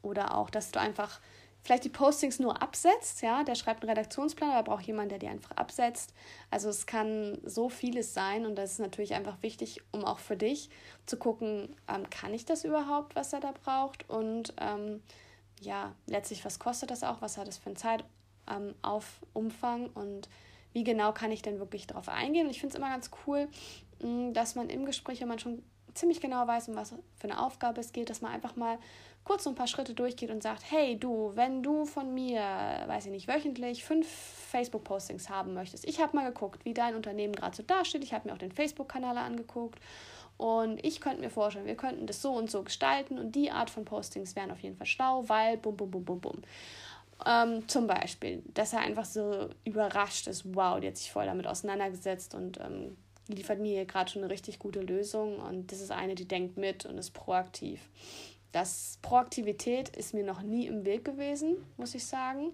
oder 0.03 0.35
auch, 0.35 0.51
dass 0.51 0.71
du 0.71 0.79
einfach 0.79 1.19
vielleicht 1.63 1.83
die 1.83 1.89
Postings 1.89 2.39
nur 2.39 2.61
absetzt, 2.61 3.21
ja, 3.21 3.43
der 3.43 3.55
schreibt 3.55 3.83
einen 3.83 3.89
Redaktionsplan, 3.89 4.51
aber 4.51 4.71
braucht 4.71 4.85
jemand, 4.85 5.11
der 5.11 5.19
die 5.19 5.27
einfach 5.27 5.51
absetzt. 5.51 6.13
Also 6.49 6.69
es 6.69 6.85
kann 6.85 7.39
so 7.43 7.69
vieles 7.69 8.13
sein 8.13 8.45
und 8.45 8.55
das 8.55 8.73
ist 8.73 8.79
natürlich 8.79 9.13
einfach 9.13 9.41
wichtig, 9.41 9.81
um 9.91 10.03
auch 10.03 10.19
für 10.19 10.35
dich 10.35 10.69
zu 11.05 11.17
gucken, 11.17 11.75
ähm, 11.87 12.09
kann 12.09 12.33
ich 12.33 12.45
das 12.45 12.63
überhaupt, 12.63 13.15
was 13.15 13.33
er 13.33 13.39
da 13.39 13.51
braucht 13.51 14.09
und 14.09 14.53
ähm, 14.59 15.01
ja, 15.59 15.93
letztlich, 16.07 16.43
was 16.43 16.57
kostet 16.57 16.89
das 16.89 17.03
auch, 17.03 17.21
was 17.21 17.37
hat 17.37 17.47
es 17.47 17.57
für 17.57 17.67
einen 17.67 17.75
Zeitumfang 17.75 19.85
ähm, 19.85 19.91
und 19.93 20.27
wie 20.73 20.83
genau 20.83 21.11
kann 21.11 21.31
ich 21.31 21.41
denn 21.41 21.59
wirklich 21.59 21.85
darauf 21.85 22.09
eingehen. 22.09 22.45
Und 22.45 22.51
ich 22.51 22.59
finde 22.59 22.73
es 22.73 22.79
immer 22.79 22.89
ganz 22.89 23.11
cool, 23.27 23.47
mm, 24.01 24.33
dass 24.33 24.55
man 24.55 24.69
im 24.69 24.85
Gespräch, 24.85 25.21
wenn 25.21 25.27
man 25.27 25.39
schon 25.39 25.63
ziemlich 25.93 26.21
genau 26.21 26.47
weiß, 26.47 26.69
um 26.69 26.75
was 26.75 26.91
für 26.91 27.23
eine 27.23 27.41
Aufgabe 27.41 27.81
es 27.81 27.91
geht, 27.91 28.09
dass 28.09 28.21
man 28.21 28.31
einfach 28.31 28.55
mal 28.55 28.77
kurz 29.23 29.43
so 29.43 29.49
ein 29.49 29.55
paar 29.55 29.67
Schritte 29.67 29.93
durchgeht 29.93 30.31
und 30.31 30.41
sagt, 30.41 30.63
hey 30.69 30.97
du, 30.97 31.31
wenn 31.35 31.61
du 31.61 31.85
von 31.85 32.13
mir, 32.13 32.41
weiß 32.87 33.05
ich 33.05 33.11
nicht, 33.11 33.27
wöchentlich 33.27 33.83
fünf 33.83 34.07
Facebook-Postings 34.07 35.29
haben 35.29 35.53
möchtest, 35.53 35.87
ich 35.87 36.01
habe 36.01 36.15
mal 36.15 36.25
geguckt, 36.25 36.65
wie 36.65 36.73
dein 36.73 36.95
Unternehmen 36.95 37.33
gerade 37.33 37.55
so 37.55 37.63
dasteht, 37.63 38.03
ich 38.03 38.13
habe 38.13 38.27
mir 38.27 38.33
auch 38.33 38.39
den 38.39 38.51
Facebook-Kanal 38.51 39.17
angeguckt 39.17 39.79
und 40.37 40.83
ich 40.83 41.01
könnte 41.01 41.21
mir 41.21 41.29
vorstellen, 41.29 41.67
wir 41.67 41.75
könnten 41.75 42.07
das 42.07 42.21
so 42.21 42.33
und 42.33 42.49
so 42.49 42.63
gestalten 42.63 43.19
und 43.19 43.35
die 43.35 43.51
Art 43.51 43.69
von 43.69 43.85
Postings 43.85 44.35
wären 44.35 44.51
auf 44.51 44.59
jeden 44.61 44.75
Fall 44.75 44.87
schlau, 44.87 45.23
weil 45.27 45.57
bum, 45.57 45.77
bum, 45.77 45.91
bum, 45.91 46.03
bum, 46.03 46.19
bum. 46.19 46.41
Ähm, 47.23 47.67
zum 47.67 47.85
Beispiel, 47.85 48.41
dass 48.55 48.73
er 48.73 48.79
einfach 48.79 49.05
so 49.05 49.49
überrascht 49.63 50.25
ist, 50.27 50.55
wow, 50.55 50.79
die 50.79 50.87
hat 50.87 50.97
sich 50.97 51.11
voll 51.11 51.25
damit 51.27 51.45
auseinandergesetzt 51.45 52.33
und 52.33 52.59
ähm, 52.59 52.97
liefert 53.27 53.59
mir 53.59 53.73
hier 53.73 53.85
gerade 53.85 54.09
schon 54.09 54.23
eine 54.23 54.31
richtig 54.31 54.59
gute 54.59 54.81
Lösung 54.81 55.39
und 55.39 55.71
das 55.71 55.81
ist 55.81 55.91
eine, 55.91 56.15
die 56.15 56.27
denkt 56.27 56.57
mit 56.57 56.85
und 56.85 56.97
ist 56.97 57.11
proaktiv. 57.11 57.79
Das 58.51 58.99
Proaktivität 59.01 59.95
ist 59.95 60.13
mir 60.13 60.25
noch 60.25 60.41
nie 60.41 60.67
im 60.67 60.85
Weg 60.85 61.05
gewesen, 61.05 61.57
muss 61.77 61.95
ich 61.95 62.05
sagen. 62.05 62.51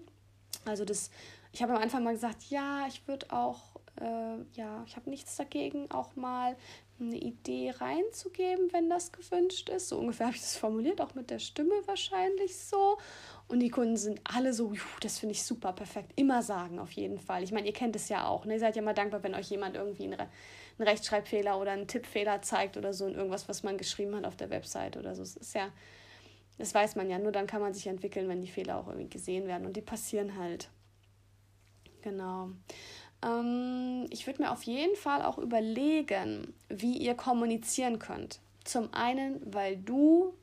Also 0.64 0.84
das, 0.84 1.10
ich 1.52 1.62
habe 1.62 1.74
am 1.74 1.82
Anfang 1.82 2.04
mal 2.04 2.12
gesagt, 2.12 2.44
ja, 2.50 2.86
ich 2.86 3.06
würde 3.08 3.26
auch, 3.30 3.80
äh, 4.00 4.36
ja, 4.52 4.84
ich 4.86 4.96
habe 4.96 5.10
nichts 5.10 5.36
dagegen, 5.36 5.90
auch 5.90 6.14
mal 6.14 6.56
eine 7.00 7.16
Idee 7.16 7.72
reinzugeben, 7.76 8.72
wenn 8.72 8.90
das 8.90 9.12
gewünscht 9.12 9.68
ist. 9.68 9.88
So 9.88 9.98
ungefähr 9.98 10.26
habe 10.26 10.36
ich 10.36 10.42
das 10.42 10.56
formuliert, 10.56 11.00
auch 11.00 11.14
mit 11.14 11.30
der 11.30 11.38
Stimme 11.38 11.74
wahrscheinlich 11.86 12.56
so. 12.56 12.98
Und 13.48 13.60
die 13.60 13.70
Kunden 13.70 13.96
sind 13.96 14.20
alle 14.24 14.52
so, 14.52 14.74
das 15.00 15.18
finde 15.18 15.34
ich 15.34 15.42
super, 15.42 15.72
perfekt. 15.72 16.12
Immer 16.16 16.42
sagen, 16.42 16.78
auf 16.78 16.92
jeden 16.92 17.18
Fall. 17.18 17.42
Ich 17.42 17.50
meine, 17.50 17.66
ihr 17.66 17.72
kennt 17.72 17.96
es 17.96 18.10
ja 18.10 18.26
auch. 18.26 18.44
Ne? 18.44 18.54
Ihr 18.54 18.60
seid 18.60 18.76
ja 18.76 18.82
mal 18.82 18.92
dankbar, 18.92 19.22
wenn 19.22 19.34
euch 19.34 19.48
jemand 19.48 19.74
irgendwie 19.74 20.04
einen, 20.04 20.20
einen 20.20 20.28
Rechtschreibfehler 20.88 21.58
oder 21.58 21.72
einen 21.72 21.88
Tippfehler 21.88 22.42
zeigt 22.42 22.76
oder 22.76 22.92
so 22.92 23.06
in 23.06 23.14
irgendwas, 23.14 23.48
was 23.48 23.62
man 23.62 23.78
geschrieben 23.78 24.14
hat 24.14 24.26
auf 24.26 24.36
der 24.36 24.50
Website 24.50 24.98
oder 24.98 25.14
so. 25.14 25.22
Es 25.22 25.34
ist 25.36 25.54
ja, 25.54 25.70
das 26.58 26.74
weiß 26.74 26.96
man 26.96 27.08
ja. 27.08 27.18
Nur 27.18 27.32
dann 27.32 27.46
kann 27.46 27.62
man 27.62 27.72
sich 27.72 27.86
entwickeln, 27.86 28.28
wenn 28.28 28.42
die 28.42 28.50
Fehler 28.50 28.76
auch 28.76 28.86
irgendwie 28.86 29.08
gesehen 29.08 29.46
werden. 29.46 29.66
Und 29.66 29.76
die 29.78 29.82
passieren 29.82 30.36
halt. 30.36 30.68
Genau. 32.02 32.50
Ähm, 33.24 34.06
ich 34.10 34.26
würde 34.26 34.42
mir 34.42 34.52
auf 34.52 34.64
jeden 34.64 34.94
Fall 34.96 35.22
auch 35.22 35.38
überlegen, 35.38 36.52
wie 36.68 36.98
ihr 36.98 37.14
kommunizieren 37.14 37.98
könnt. 37.98 38.40
Zum 38.64 38.92
einen, 38.92 39.40
weil 39.54 39.78
du 39.78 40.34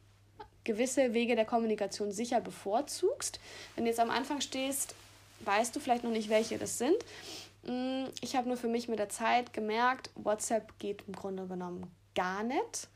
gewisse 0.66 1.14
Wege 1.14 1.36
der 1.36 1.46
Kommunikation 1.46 2.12
sicher 2.12 2.42
bevorzugst. 2.42 3.40
Wenn 3.76 3.86
du 3.86 3.90
jetzt 3.90 4.00
am 4.02 4.10
Anfang 4.10 4.42
stehst, 4.42 4.96
weißt 5.42 5.74
du 5.76 5.80
vielleicht 5.80 6.04
noch 6.04 6.12
nicht, 6.12 6.30
welche 6.30 6.58
das 6.58 6.78
sind. 6.78 6.98
Mm, 7.64 8.06
ich 8.22 8.36
habe 8.36 8.48
nur 8.48 8.58
für 8.58 8.68
mich 8.68 8.90
mit 8.90 9.00
der 9.00 9.10
Zeit 9.10 9.54
gemerkt, 9.54 10.10
WhatsApp 10.16 10.78
geht 10.80 11.04
im 11.08 11.16
Grunde 11.16 11.48
genommen 11.48 11.90
gar 12.14 12.44
nicht, 12.44 12.90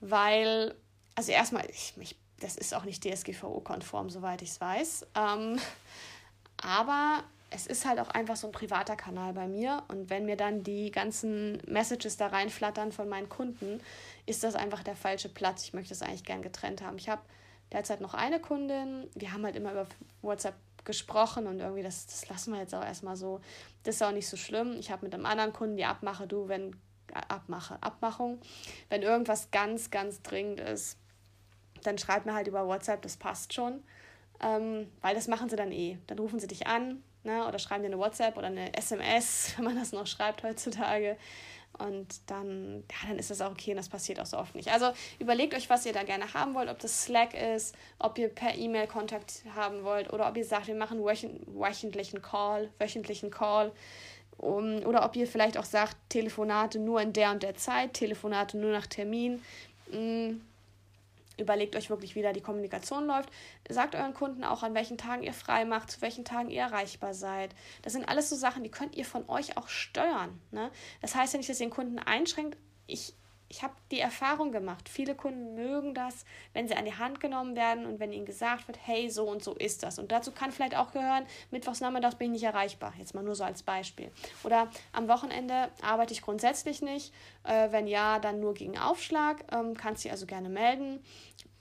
weil, 0.00 0.74
also 1.14 1.32
erstmal, 1.32 1.64
ich, 1.70 1.94
ich, 1.98 2.16
das 2.40 2.56
ist 2.56 2.74
auch 2.74 2.84
nicht 2.84 3.04
DSGVO-konform, 3.04 4.10
soweit 4.10 4.42
ich 4.42 4.50
es 4.50 4.60
weiß. 4.60 5.06
Ähm, 5.14 5.58
aber 6.56 7.24
es 7.54 7.66
ist 7.66 7.84
halt 7.84 8.00
auch 8.00 8.08
einfach 8.08 8.36
so 8.36 8.48
ein 8.48 8.52
privater 8.52 8.96
Kanal 8.96 9.32
bei 9.32 9.46
mir. 9.46 9.82
Und 9.88 10.10
wenn 10.10 10.24
mir 10.24 10.36
dann 10.36 10.62
die 10.62 10.90
ganzen 10.90 11.60
Messages 11.66 12.16
da 12.16 12.28
reinflattern 12.28 12.92
von 12.92 13.08
meinen 13.08 13.28
Kunden, 13.28 13.80
ist 14.26 14.44
das 14.44 14.54
einfach 14.54 14.82
der 14.82 14.96
falsche 14.96 15.28
Platz. 15.28 15.64
Ich 15.64 15.72
möchte 15.72 15.90
das 15.90 16.02
eigentlich 16.02 16.24
gern 16.24 16.42
getrennt 16.42 16.82
haben. 16.82 16.96
Ich 16.96 17.08
habe 17.08 17.22
derzeit 17.72 18.00
noch 18.00 18.14
eine 18.14 18.40
Kundin. 18.40 19.08
Wir 19.14 19.32
haben 19.32 19.44
halt 19.44 19.56
immer 19.56 19.72
über 19.72 19.86
WhatsApp 20.22 20.54
gesprochen 20.84 21.46
und 21.46 21.60
irgendwie, 21.60 21.82
das, 21.82 22.06
das 22.06 22.28
lassen 22.28 22.52
wir 22.52 22.60
jetzt 22.60 22.74
auch 22.74 22.84
erstmal 22.84 23.16
so. 23.16 23.40
Das 23.84 23.96
ist 23.96 24.02
auch 24.02 24.12
nicht 24.12 24.28
so 24.28 24.36
schlimm. 24.36 24.76
Ich 24.78 24.90
habe 24.90 25.04
mit 25.04 25.14
einem 25.14 25.26
anderen 25.26 25.52
Kunden 25.52 25.76
die 25.76 25.84
Abmache, 25.84 26.26
du, 26.26 26.48
wenn 26.48 26.76
Abmache, 27.28 27.76
Abmachung, 27.80 28.40
wenn 28.88 29.02
irgendwas 29.02 29.50
ganz, 29.50 29.90
ganz 29.90 30.22
dringend 30.22 30.60
ist, 30.60 30.98
dann 31.82 31.98
schreib 31.98 32.26
mir 32.26 32.34
halt 32.34 32.48
über 32.48 32.66
WhatsApp, 32.66 33.02
das 33.02 33.16
passt 33.16 33.52
schon. 33.52 33.82
Ähm, 34.40 34.88
weil 35.00 35.14
das 35.14 35.28
machen 35.28 35.48
sie 35.48 35.56
dann 35.56 35.72
eh. 35.72 35.98
Dann 36.06 36.18
rufen 36.18 36.40
sie 36.40 36.46
dich 36.46 36.66
an, 36.66 37.02
ne, 37.24 37.46
oder 37.46 37.58
schreiben 37.58 37.82
dir 37.82 37.88
eine 37.88 37.98
WhatsApp 37.98 38.36
oder 38.36 38.48
eine 38.48 38.74
SMS, 38.76 39.52
wenn 39.56 39.64
man 39.64 39.76
das 39.76 39.92
noch 39.92 40.06
schreibt 40.06 40.42
heutzutage. 40.42 41.16
Und 41.78 42.20
dann, 42.26 42.84
ja, 42.90 43.08
dann 43.08 43.18
ist 43.18 43.30
das 43.30 43.40
auch 43.40 43.52
okay 43.52 43.70
und 43.70 43.78
das 43.78 43.88
passiert 43.88 44.20
auch 44.20 44.26
so 44.26 44.36
oft 44.36 44.54
nicht. 44.54 44.70
Also 44.70 44.92
überlegt 45.18 45.54
euch, 45.54 45.70
was 45.70 45.86
ihr 45.86 45.94
da 45.94 46.02
gerne 46.02 46.34
haben 46.34 46.54
wollt, 46.54 46.68
ob 46.68 46.78
das 46.78 47.04
Slack 47.04 47.32
ist, 47.32 47.74
ob 47.98 48.18
ihr 48.18 48.28
per 48.28 48.54
E-Mail 48.54 48.86
Kontakt 48.86 49.42
haben 49.54 49.82
wollt 49.82 50.12
oder 50.12 50.28
ob 50.28 50.36
ihr 50.36 50.44
sagt, 50.44 50.66
wir 50.66 50.74
machen 50.74 51.02
wöchentlichen 51.02 52.20
Call, 52.20 52.70
wöchentlichen 52.78 53.30
Call. 53.30 53.72
Um, 54.38 54.84
oder 54.84 55.04
ob 55.04 55.14
ihr 55.16 55.26
vielleicht 55.26 55.56
auch 55.56 55.64
sagt, 55.64 55.96
Telefonate 56.08 56.78
nur 56.78 57.00
in 57.00 57.12
der 57.12 57.30
und 57.30 57.42
der 57.42 57.54
Zeit, 57.54 57.94
Telefonate 57.94 58.58
nur 58.58 58.72
nach 58.72 58.86
Termin. 58.86 59.42
Mm, 59.90 60.40
Überlegt 61.42 61.76
euch 61.76 61.90
wirklich, 61.90 62.14
wie 62.14 62.22
da 62.22 62.32
die 62.32 62.40
Kommunikation 62.40 63.06
läuft. 63.06 63.30
Sagt 63.68 63.94
euren 63.94 64.14
Kunden 64.14 64.44
auch, 64.44 64.62
an 64.62 64.74
welchen 64.74 64.96
Tagen 64.96 65.22
ihr 65.22 65.34
frei 65.34 65.64
macht, 65.64 65.90
zu 65.90 66.00
welchen 66.00 66.24
Tagen 66.24 66.50
ihr 66.50 66.62
erreichbar 66.62 67.14
seid. 67.14 67.54
Das 67.82 67.92
sind 67.92 68.08
alles 68.08 68.30
so 68.30 68.36
Sachen, 68.36 68.62
die 68.62 68.70
könnt 68.70 68.96
ihr 68.96 69.04
von 69.04 69.28
euch 69.28 69.56
auch 69.56 69.68
steuern. 69.68 70.40
Ne? 70.50 70.70
Das 71.00 71.14
heißt 71.14 71.34
ja 71.34 71.38
nicht, 71.38 71.50
dass 71.50 71.60
ihr 71.60 71.66
den 71.66 71.74
Kunden 71.74 71.98
einschränkt. 71.98 72.56
Ich 72.86 73.14
ich 73.52 73.62
habe 73.62 73.74
die 73.90 74.00
Erfahrung 74.00 74.50
gemacht, 74.50 74.88
viele 74.88 75.14
Kunden 75.14 75.54
mögen 75.54 75.92
das, 75.92 76.24
wenn 76.54 76.68
sie 76.68 76.74
an 76.74 76.86
die 76.86 76.94
Hand 76.94 77.20
genommen 77.20 77.54
werden 77.54 77.84
und 77.84 78.00
wenn 78.00 78.10
ihnen 78.10 78.24
gesagt 78.24 78.66
wird, 78.66 78.78
hey, 78.82 79.10
so 79.10 79.24
und 79.24 79.44
so 79.44 79.52
ist 79.52 79.82
das. 79.82 79.98
Und 79.98 80.10
dazu 80.10 80.32
kann 80.32 80.52
vielleicht 80.52 80.74
auch 80.74 80.90
gehören, 80.90 81.26
mittwochs 81.50 81.82
nachmittags 81.82 82.14
bin 82.14 82.28
ich 82.28 82.40
nicht 82.40 82.44
erreichbar. 82.44 82.94
Jetzt 82.98 83.14
mal 83.14 83.22
nur 83.22 83.34
so 83.34 83.44
als 83.44 83.62
Beispiel. 83.62 84.10
Oder 84.42 84.70
am 84.92 85.06
Wochenende 85.06 85.68
arbeite 85.82 86.14
ich 86.14 86.22
grundsätzlich 86.22 86.80
nicht. 86.80 87.12
Äh, 87.44 87.70
wenn 87.72 87.86
ja, 87.86 88.20
dann 88.20 88.40
nur 88.40 88.54
gegen 88.54 88.78
Aufschlag. 88.78 89.44
Ähm, 89.52 89.76
kannst 89.76 90.06
du 90.06 90.10
also 90.10 90.24
gerne 90.24 90.48
melden. 90.48 91.04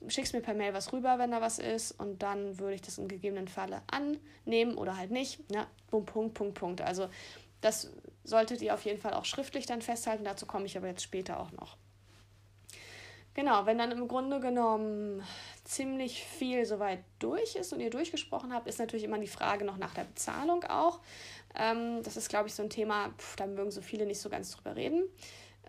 Schickst 0.08 0.34
mir 0.34 0.42
per 0.42 0.54
Mail 0.54 0.74
was 0.74 0.94
rüber, 0.94 1.20
wenn 1.20 1.32
da 1.32 1.42
was 1.42 1.60
ist. 1.60 1.92
Und 1.92 2.24
dann 2.24 2.60
würde 2.60 2.76
ich 2.76 2.82
das 2.82 2.98
im 2.98 3.08
gegebenen 3.08 3.48
Falle 3.48 3.82
annehmen 3.88 4.76
oder 4.76 4.98
halt 4.98 5.12
nicht. 5.12 5.40
Ja, 5.52 5.68
Punkt, 5.88 6.12
Punkt, 6.12 6.34
Punkt, 6.34 6.56
Punkt. 6.56 6.82
Also 6.82 7.10
das 7.62 7.92
solltet 8.24 8.62
ihr 8.62 8.74
auf 8.74 8.84
jeden 8.86 9.00
Fall 9.00 9.14
auch 9.14 9.26
schriftlich 9.26 9.66
dann 9.66 9.82
festhalten. 9.82 10.24
Dazu 10.24 10.46
komme 10.46 10.66
ich 10.66 10.78
aber 10.78 10.88
jetzt 10.88 11.04
später 11.04 11.40
auch 11.40 11.52
noch. 11.52 11.78
Genau, 13.34 13.66
wenn 13.66 13.78
dann 13.78 13.92
im 13.92 14.10
Grunde 14.10 14.42
genommen 14.42 15.24
ziemlich 15.64 16.24
viel 16.26 16.66
soweit 16.66 17.00
durch 17.20 17.56
ist 17.56 17.72
und 17.72 17.80
ihr 17.80 17.90
durchgesprochen 17.90 18.54
habt, 18.54 18.68
ist 18.68 18.80
natürlich 18.80 19.06
immer 19.06 19.20
die 19.20 19.28
Frage 19.28 19.64
noch 19.64 19.78
nach 19.78 19.94
der 19.94 20.04
Bezahlung 20.04 20.66
auch. 20.66 21.00
Ähm, 21.56 22.04
das 22.04 22.18
ist, 22.18 22.28
glaube 22.28 22.50
ich, 22.50 22.56
so 22.56 22.64
ein 22.64 22.70
Thema, 22.70 23.10
pf, 23.18 23.38
da 23.38 23.48
mögen 23.48 23.72
so 23.72 23.82
viele 23.82 24.06
nicht 24.06 24.20
so 24.20 24.30
ganz 24.30 24.52
drüber 24.52 24.76
reden. 24.76 25.04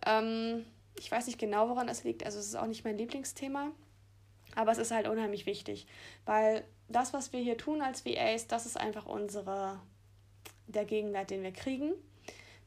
Ähm, 0.05 0.65
ich 0.99 1.11
weiß 1.11 1.27
nicht 1.27 1.39
genau, 1.39 1.69
woran 1.69 1.87
das 1.87 2.03
liegt. 2.03 2.25
Also 2.25 2.41
es 2.41 2.47
ist 2.47 2.57
auch 2.57 2.67
nicht 2.67 2.85
mein 2.85 2.99
Lieblingsthema. 2.99 3.71
Aber 4.55 4.73
es 4.73 4.79
ist 4.79 4.91
halt 4.91 5.09
unheimlich 5.09 5.47
wichtig, 5.47 5.87
weil 6.25 6.65
das, 6.89 7.13
was 7.13 7.33
wir 7.33 7.41
hier 7.41 7.57
tun 7.57 7.81
als 7.83 8.05
VAs, 8.05 8.47
das 8.47 8.67
ist 8.67 8.79
einfach 8.79 9.07
unsere, 9.07 9.81
der 10.67 10.85
Gegenwert, 10.85 11.31
den 11.31 11.43
wir 11.43 11.53
kriegen. 11.53 11.93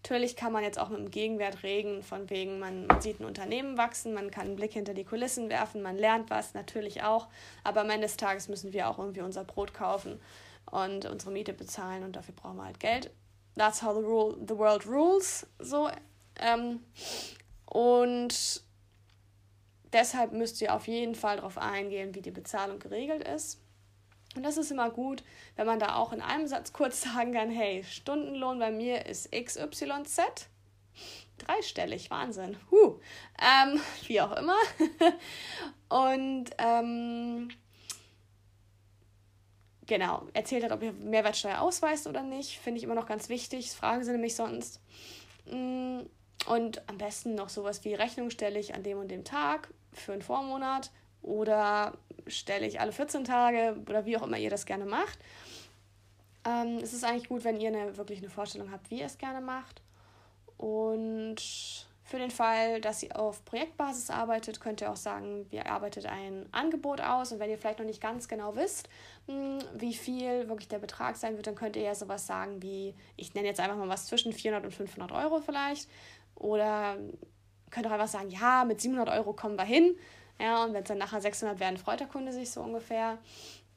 Natürlich 0.04 0.36
kann 0.36 0.54
man 0.54 0.64
jetzt 0.64 0.78
auch 0.78 0.90
mit 0.90 1.00
dem 1.00 1.10
Gegenwert 1.10 1.64
reden, 1.64 2.04
von 2.04 2.30
wegen, 2.30 2.60
man, 2.60 2.86
man 2.86 3.02
sieht 3.02 3.20
ein 3.20 3.26
Unternehmen 3.26 3.76
wachsen, 3.76 4.14
man 4.14 4.30
kann 4.30 4.46
einen 4.46 4.56
Blick 4.56 4.74
hinter 4.74 4.94
die 4.94 5.04
Kulissen 5.04 5.50
werfen, 5.50 5.82
man 5.82 5.98
lernt 5.98 6.30
was, 6.30 6.54
natürlich 6.54 7.02
auch. 7.02 7.28
Aber 7.64 7.82
am 7.82 7.90
Ende 7.90 8.06
des 8.06 8.16
Tages 8.16 8.48
müssen 8.48 8.72
wir 8.72 8.88
auch 8.88 9.00
irgendwie 9.00 9.22
unser 9.22 9.44
Brot 9.44 9.74
kaufen 9.74 10.20
und 10.70 11.06
unsere 11.06 11.32
Miete 11.32 11.54
bezahlen 11.54 12.04
und 12.04 12.16
dafür 12.16 12.36
brauchen 12.36 12.58
wir 12.58 12.66
halt 12.66 12.80
Geld. 12.80 13.10
That's 13.56 13.82
how 13.82 13.96
the, 13.96 14.04
rule, 14.04 14.38
the 14.48 14.56
world 14.56 14.86
rules. 14.86 15.48
So. 15.58 15.90
Ähm, 16.40 16.82
und 17.66 18.62
deshalb 19.96 20.34
müsst 20.34 20.62
ihr 20.62 20.76
auf 20.76 20.88
jeden 20.88 21.16
Fall 21.16 21.38
darauf 21.38 21.58
eingehen, 21.58 22.14
wie 22.14 22.22
die 22.22 22.32
Bezahlung 22.32 22.80
geregelt 22.80 23.28
ist. 23.28 23.62
Und 24.36 24.44
das 24.44 24.58
ist 24.58 24.70
immer 24.70 24.90
gut, 24.90 25.24
wenn 25.56 25.66
man 25.66 25.80
da 25.80 25.96
auch 25.96 26.12
in 26.12 26.22
einem 26.22 26.48
Satz 26.48 26.74
kurz 26.74 27.02
sagen 27.14 27.34
kann, 27.34 27.50
hey, 27.50 27.84
Stundenlohn 27.84 28.60
bei 28.60 28.72
mir 28.72 29.06
ist 29.06 29.32
XYZ. 29.32 30.50
Dreistellig, 31.38 32.12
Wahnsinn. 32.12 32.58
Huh. 32.72 33.00
Ähm, 33.42 33.82
wie 34.08 34.22
auch 34.22 34.34
immer. 34.34 34.58
Und 35.90 36.52
ähm, 36.58 37.50
genau, 39.86 40.28
erzählt 40.34 40.64
hat, 40.64 40.72
ob 40.72 40.84
ihr 40.84 40.94
Mehrwertsteuer 40.94 41.62
ausweist 41.62 42.08
oder 42.08 42.22
nicht. 42.22 42.60
Finde 42.60 42.78
ich 42.78 42.84
immer 42.84 42.96
noch 42.96 43.08
ganz 43.08 43.30
wichtig. 43.30 43.68
Das 43.68 43.76
fragen 43.76 44.04
sie 44.04 44.12
nämlich 44.12 44.36
sonst. 44.36 44.82
Mm, 45.50 46.02
und 46.46 46.88
am 46.88 46.98
besten 46.98 47.36
noch 47.36 47.50
sowas 47.50 47.84
wie 47.84 47.94
Rechnung 47.94 48.30
stelle 48.30 48.60
ich 48.60 48.76
an 48.76 48.84
dem 48.84 49.00
und 49.00 49.10
dem 49.10 49.24
Tag 49.24 49.70
für 49.94 50.14
einen 50.14 50.22
Vormonat 50.22 50.92
oder 51.22 51.94
stelle 52.28 52.68
ich 52.68 52.80
alle 52.80 52.92
14 52.92 53.24
Tage 53.24 53.78
oder 53.88 54.06
wie 54.06 54.18
auch 54.18 54.24
immer 54.24 54.38
ihr 54.38 54.50
das 54.50 54.66
gerne 54.66 54.86
macht. 54.86 55.18
Ähm, 56.46 56.78
es 56.82 56.94
ist 56.94 57.04
eigentlich 57.04 57.30
gut, 57.30 57.44
wenn 57.44 57.60
ihr 57.60 57.70
eine, 57.70 57.98
wirklich 57.98 58.20
eine 58.20 58.30
Vorstellung 58.30 58.72
habt, 58.72 58.92
wie 58.92 59.00
ihr 59.00 59.06
es 59.06 59.18
gerne 59.18 59.42
macht. 59.42 59.82
Und 60.58 61.38
für 62.04 62.20
den 62.20 62.30
Fall, 62.30 62.80
dass 62.82 63.02
ihr 63.02 63.20
auf 63.20 63.44
Projektbasis 63.46 64.12
arbeitet, 64.12 64.62
könnt 64.62 64.80
ihr 64.80 64.92
auch 64.92 64.96
sagen, 64.96 65.48
ihr 65.50 65.66
arbeitet 65.66 66.06
ein 66.06 66.46
Angebot 66.52 67.02
aus. 67.02 67.32
Und 67.32 67.40
wenn 67.40 67.50
ihr 67.50 67.58
vielleicht 67.58 67.80
noch 67.80 67.86
nicht 67.86 68.00
ganz 68.00 68.28
genau 68.28 68.56
wisst, 68.56 68.88
hm, 69.28 69.58
wie 69.74 69.96
viel 69.96 70.48
wirklich 70.48 70.68
der 70.68 70.78
Betrag 70.78 71.18
sein 71.18 71.36
wird, 71.36 71.48
dann 71.48 71.56
könnt 71.56 71.76
ihr 71.76 71.82
ja 71.82 71.96
sowas 71.96 72.28
sagen 72.28 72.62
wie, 72.62 72.94
ich 73.18 73.34
nenne 73.34 73.48
jetzt 73.48 73.60
einfach 73.60 73.78
mal 73.78 73.90
was 73.90 74.06
zwischen 74.06 74.34
400 74.34 74.66
und 74.66 74.72
500 74.72 75.12
Euro 75.12 75.40
vielleicht. 75.40 75.90
Oder 76.36 76.98
könnt 77.72 77.86
ihr 77.86 77.92
einfach 77.92 78.08
sagen, 78.08 78.30
ja, 78.30 78.64
mit 78.66 78.82
700 78.82 79.10
Euro 79.10 79.34
kommen 79.34 79.58
wir 79.58 79.64
hin. 79.64 79.98
Ja, 80.40 80.64
und 80.64 80.74
wenn 80.74 80.84
es 80.84 80.88
dann 80.88 80.98
nachher 80.98 81.22
600 81.22 81.60
werden, 81.60 81.78
freut 81.78 82.00
der 82.00 82.08
Kunde 82.08 82.34
sich 82.34 82.52
so 82.52 82.62
ungefähr. 82.62 83.18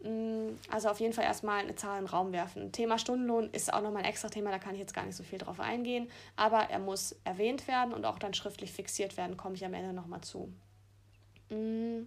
Mm, 0.00 0.50
also 0.70 0.88
auf 0.88 1.00
jeden 1.00 1.12
Fall 1.12 1.24
erstmal 1.24 1.60
eine 1.60 1.74
Zahl 1.74 1.98
in 1.98 2.04
den 2.04 2.10
Raum 2.10 2.32
werfen. 2.32 2.72
Thema 2.72 2.98
Stundenlohn 2.98 3.50
ist 3.50 3.72
auch 3.72 3.80
nochmal 3.80 4.02
ein 4.02 4.08
extra 4.08 4.28
Thema, 4.28 4.50
da 4.50 4.58
kann 4.58 4.74
ich 4.74 4.80
jetzt 4.80 4.94
gar 4.94 5.04
nicht 5.04 5.16
so 5.16 5.22
viel 5.22 5.38
drauf 5.38 5.60
eingehen. 5.60 6.08
Aber 6.36 6.70
er 6.70 6.78
muss 6.78 7.16
erwähnt 7.24 7.66
werden 7.68 7.92
und 7.92 8.04
auch 8.04 8.18
dann 8.18 8.34
schriftlich 8.34 8.72
fixiert 8.72 9.16
werden, 9.16 9.36
komme 9.36 9.54
ich 9.54 9.64
am 9.64 9.74
Ende 9.74 9.92
nochmal 9.92 10.20
zu. 10.20 10.52
Mm. 11.50 12.06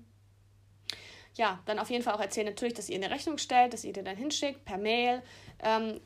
Ja, 1.36 1.60
dann 1.66 1.80
auf 1.80 1.90
jeden 1.90 2.04
Fall 2.04 2.14
auch 2.14 2.20
erzählen 2.20 2.48
natürlich, 2.48 2.74
dass 2.74 2.90
ihr 2.90 2.98
eine 2.98 3.10
Rechnung 3.10 3.38
stellt, 3.38 3.74
dass 3.74 3.86
ihr 3.86 3.94
die 3.94 4.04
dann 4.04 4.18
hinschickt 4.18 4.66
per 4.66 4.78
Mail. 4.78 5.22
Ähm, 5.64 6.02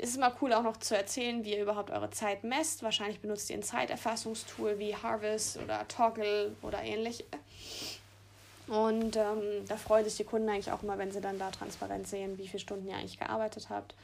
ist 0.00 0.18
mal 0.18 0.34
cool 0.40 0.52
auch 0.52 0.62
noch 0.62 0.78
zu 0.78 0.96
erzählen, 0.96 1.44
wie 1.44 1.54
ihr 1.54 1.62
überhaupt 1.62 1.90
eure 1.90 2.10
Zeit 2.10 2.44
messt. 2.44 2.82
Wahrscheinlich 2.82 3.20
benutzt 3.20 3.50
ihr 3.50 3.56
ein 3.56 3.62
Zeiterfassungstool 3.62 4.78
wie 4.78 4.96
Harvest 4.96 5.58
oder 5.58 5.86
Toggle 5.88 6.54
oder 6.62 6.82
ähnlich. 6.82 7.24
Und 8.66 9.16
ähm, 9.16 9.64
da 9.66 9.76
freuen 9.76 10.04
sich 10.04 10.16
die 10.16 10.24
Kunden 10.24 10.48
eigentlich 10.48 10.70
auch 10.70 10.82
immer, 10.82 10.96
wenn 10.96 11.10
sie 11.10 11.20
dann 11.20 11.38
da 11.38 11.50
transparent 11.50 12.06
sehen, 12.06 12.38
wie 12.38 12.46
viele 12.46 12.60
Stunden 12.60 12.88
ihr 12.88 12.96
eigentlich 12.96 13.18
gearbeitet 13.18 13.68
habt. 13.68 13.94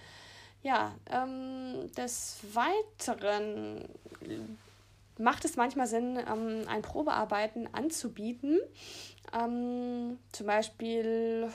Ja, 0.62 0.92
ähm, 1.10 1.90
des 1.96 2.38
Weiteren 2.52 3.84
macht 5.18 5.44
es 5.44 5.56
manchmal 5.56 5.86
Sinn, 5.86 6.18
ähm, 6.18 6.64
ein 6.68 6.82
Probearbeiten 6.82 7.72
anzubieten. 7.72 8.58
Ähm, 9.32 10.18
zum 10.32 10.46
Beispiel 10.46 11.48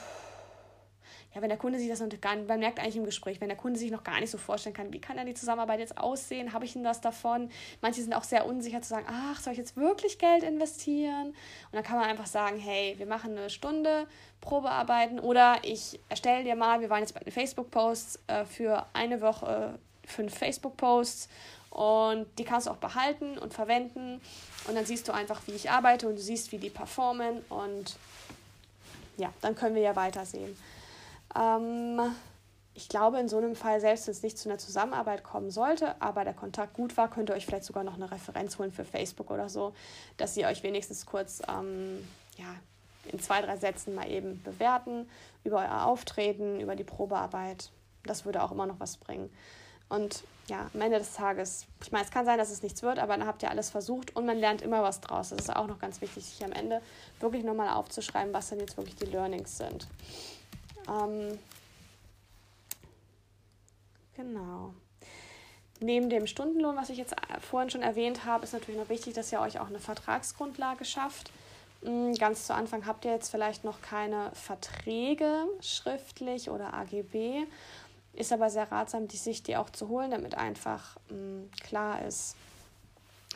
ja, 1.33 1.41
wenn 1.41 1.49
der 1.49 1.57
Kunde 1.57 1.79
sich 1.79 1.87
das 1.87 2.01
noch 2.01 2.09
gar 2.19 2.35
nicht, 2.35 2.47
man 2.47 2.59
merkt 2.59 2.79
eigentlich 2.79 2.97
im 2.97 3.05
Gespräch, 3.05 3.39
wenn 3.39 3.47
der 3.47 3.57
Kunde 3.57 3.79
sich 3.79 3.89
noch 3.89 4.03
gar 4.03 4.19
nicht 4.19 4.29
so 4.29 4.37
vorstellen 4.37 4.75
kann, 4.75 4.91
wie 4.91 4.99
kann 4.99 5.15
denn 5.15 5.27
die 5.27 5.33
Zusammenarbeit 5.33 5.79
jetzt 5.79 5.97
aussehen, 5.97 6.51
habe 6.51 6.65
ich 6.65 6.73
denn 6.73 6.83
das 6.83 6.99
davon? 6.99 7.49
Manche 7.81 8.01
sind 8.01 8.13
auch 8.13 8.25
sehr 8.25 8.45
unsicher 8.45 8.81
zu 8.81 8.89
sagen, 8.89 9.05
ach, 9.09 9.39
soll 9.39 9.53
ich 9.53 9.59
jetzt 9.59 9.77
wirklich 9.77 10.17
Geld 10.17 10.43
investieren? 10.43 11.27
Und 11.27 11.73
dann 11.73 11.83
kann 11.83 11.97
man 11.97 12.09
einfach 12.09 12.25
sagen, 12.25 12.57
hey, 12.59 12.95
wir 12.97 13.05
machen 13.05 13.37
eine 13.37 13.49
Stunde 13.49 14.07
Probearbeiten 14.41 15.19
oder 15.19 15.59
ich 15.63 15.99
erstelle 16.09 16.43
dir 16.43 16.55
mal, 16.55 16.81
wir 16.81 16.89
waren 16.89 17.01
jetzt 17.01 17.13
bei 17.13 17.21
den 17.21 17.31
Facebook-Posts 17.31 18.19
äh, 18.27 18.45
für 18.45 18.85
eine 18.93 19.21
Woche 19.21 19.79
fünf 20.05 20.37
Facebook-Posts 20.37 21.29
und 21.69 22.27
die 22.37 22.43
kannst 22.43 22.67
du 22.67 22.71
auch 22.71 22.77
behalten 22.77 23.37
und 23.37 23.53
verwenden 23.53 24.19
und 24.67 24.75
dann 24.75 24.85
siehst 24.85 25.07
du 25.07 25.13
einfach, 25.13 25.41
wie 25.47 25.51
ich 25.51 25.69
arbeite 25.69 26.07
und 26.07 26.15
du 26.15 26.21
siehst, 26.21 26.51
wie 26.51 26.57
die 26.57 26.69
performen 26.69 27.41
und 27.49 27.95
ja, 29.17 29.31
dann 29.41 29.55
können 29.55 29.75
wir 29.75 29.81
ja 29.81 29.95
weitersehen. 29.95 30.57
Ähm, 31.35 31.99
ich 32.73 32.87
glaube, 32.87 33.19
in 33.19 33.27
so 33.27 33.37
einem 33.37 33.55
Fall, 33.55 33.81
selbst 33.81 34.07
wenn 34.07 34.13
es 34.13 34.23
nicht 34.23 34.37
zu 34.37 34.49
einer 34.49 34.57
Zusammenarbeit 34.57 35.23
kommen 35.23 35.51
sollte, 35.51 36.01
aber 36.01 36.23
der 36.23 36.33
Kontakt 36.33 36.73
gut 36.73 36.95
war, 36.95 37.09
könnt 37.09 37.29
ihr 37.29 37.35
euch 37.35 37.45
vielleicht 37.45 37.65
sogar 37.65 37.83
noch 37.83 37.95
eine 37.95 38.09
Referenz 38.09 38.57
holen 38.57 38.71
für 38.71 38.85
Facebook 38.85 39.29
oder 39.29 39.49
so, 39.49 39.73
dass 40.17 40.37
ihr 40.37 40.47
euch 40.47 40.63
wenigstens 40.63 41.05
kurz 41.05 41.41
ähm, 41.49 42.07
ja, 42.37 42.55
in 43.11 43.19
zwei, 43.19 43.41
drei 43.41 43.57
Sätzen 43.57 43.93
mal 43.93 44.09
eben 44.09 44.41
bewerten 44.43 45.09
über 45.43 45.57
euer 45.57 45.85
Auftreten, 45.85 46.61
über 46.61 46.75
die 46.75 46.83
Probearbeit. 46.83 47.71
Das 48.03 48.25
würde 48.25 48.41
auch 48.41 48.51
immer 48.51 48.65
noch 48.65 48.79
was 48.79 48.97
bringen. 48.97 49.29
Und 49.89 50.23
ja, 50.47 50.69
am 50.73 50.81
Ende 50.81 50.99
des 50.99 51.13
Tages, 51.13 51.65
ich 51.83 51.91
meine, 51.91 52.05
es 52.05 52.11
kann 52.11 52.25
sein, 52.25 52.37
dass 52.37 52.49
es 52.49 52.63
nichts 52.63 52.81
wird, 52.81 52.99
aber 52.99 53.17
dann 53.17 53.27
habt 53.27 53.43
ihr 53.43 53.49
alles 53.49 53.69
versucht 53.69 54.15
und 54.15 54.25
man 54.25 54.37
lernt 54.37 54.61
immer 54.61 54.81
was 54.81 55.01
draus. 55.01 55.29
Das 55.29 55.39
ist 55.39 55.55
auch 55.55 55.67
noch 55.67 55.79
ganz 55.79 55.99
wichtig, 55.99 56.25
sich 56.25 56.43
am 56.45 56.53
Ende 56.53 56.81
wirklich 57.19 57.43
nochmal 57.43 57.73
aufzuschreiben, 57.73 58.33
was 58.33 58.49
denn 58.49 58.59
jetzt 58.59 58.77
wirklich 58.77 58.95
die 58.95 59.05
Learnings 59.05 59.57
sind. 59.57 59.87
Ähm, 60.91 61.39
genau. 64.15 64.73
Neben 65.79 66.09
dem 66.09 66.27
Stundenlohn, 66.27 66.75
was 66.75 66.89
ich 66.89 66.97
jetzt 66.97 67.13
äh, 67.13 67.39
vorhin 67.39 67.69
schon 67.69 67.81
erwähnt 67.81 68.25
habe, 68.25 68.43
ist 68.43 68.53
natürlich 68.53 68.79
noch 68.79 68.89
wichtig, 68.89 69.13
dass 69.13 69.31
ihr 69.31 69.41
euch 69.41 69.59
auch 69.59 69.67
eine 69.67 69.79
Vertragsgrundlage 69.79 70.85
schafft. 70.85 71.31
Mm, 71.81 72.13
ganz 72.13 72.45
zu 72.45 72.53
Anfang 72.53 72.85
habt 72.85 73.05
ihr 73.05 73.11
jetzt 73.11 73.29
vielleicht 73.29 73.63
noch 73.63 73.81
keine 73.81 74.31
Verträge 74.33 75.45
schriftlich 75.61 76.49
oder 76.49 76.73
AGB. 76.73 77.45
Ist 78.13 78.33
aber 78.33 78.49
sehr 78.49 78.71
ratsam, 78.71 79.07
die 79.07 79.17
sich 79.17 79.41
die 79.41 79.55
auch 79.55 79.69
zu 79.69 79.87
holen, 79.87 80.11
damit 80.11 80.35
einfach 80.35 80.97
mh, 81.09 81.15
mm, 81.15 81.51
klar 81.63 82.05
ist, 82.05 82.35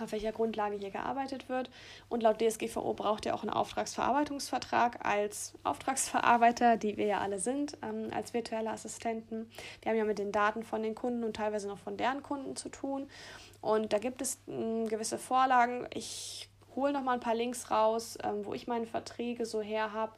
auf 0.01 0.11
welcher 0.11 0.31
Grundlage 0.31 0.77
hier 0.77 0.91
gearbeitet 0.91 1.49
wird. 1.49 1.69
Und 2.09 2.23
laut 2.23 2.41
DSGVO 2.41 2.93
braucht 2.93 3.25
ihr 3.25 3.35
auch 3.35 3.41
einen 3.41 3.51
Auftragsverarbeitungsvertrag 3.51 5.05
als 5.05 5.53
Auftragsverarbeiter, 5.63 6.77
die 6.77 6.97
wir 6.97 7.05
ja 7.05 7.19
alle 7.19 7.39
sind, 7.39 7.77
ähm, 7.81 8.09
als 8.13 8.33
virtuelle 8.33 8.71
Assistenten. 8.71 9.49
Wir 9.81 9.91
haben 9.91 9.97
ja 9.97 10.05
mit 10.05 10.19
den 10.19 10.31
Daten 10.31 10.63
von 10.63 10.83
den 10.83 10.95
Kunden 10.95 11.23
und 11.23 11.35
teilweise 11.35 11.67
noch 11.67 11.79
von 11.79 11.97
deren 11.97 12.23
Kunden 12.23 12.55
zu 12.55 12.69
tun. 12.69 13.07
Und 13.61 13.93
da 13.93 13.99
gibt 13.99 14.21
es 14.21 14.39
ähm, 14.47 14.87
gewisse 14.87 15.17
Vorlagen. 15.17 15.87
Ich 15.93 16.49
hole 16.75 16.93
noch 16.93 17.03
mal 17.03 17.13
ein 17.13 17.19
paar 17.19 17.35
Links 17.35 17.71
raus, 17.71 18.17
ähm, 18.23 18.45
wo 18.45 18.53
ich 18.53 18.67
meine 18.67 18.85
Verträge 18.85 19.45
so 19.45 19.61
her 19.61 19.93
habe. 19.93 20.13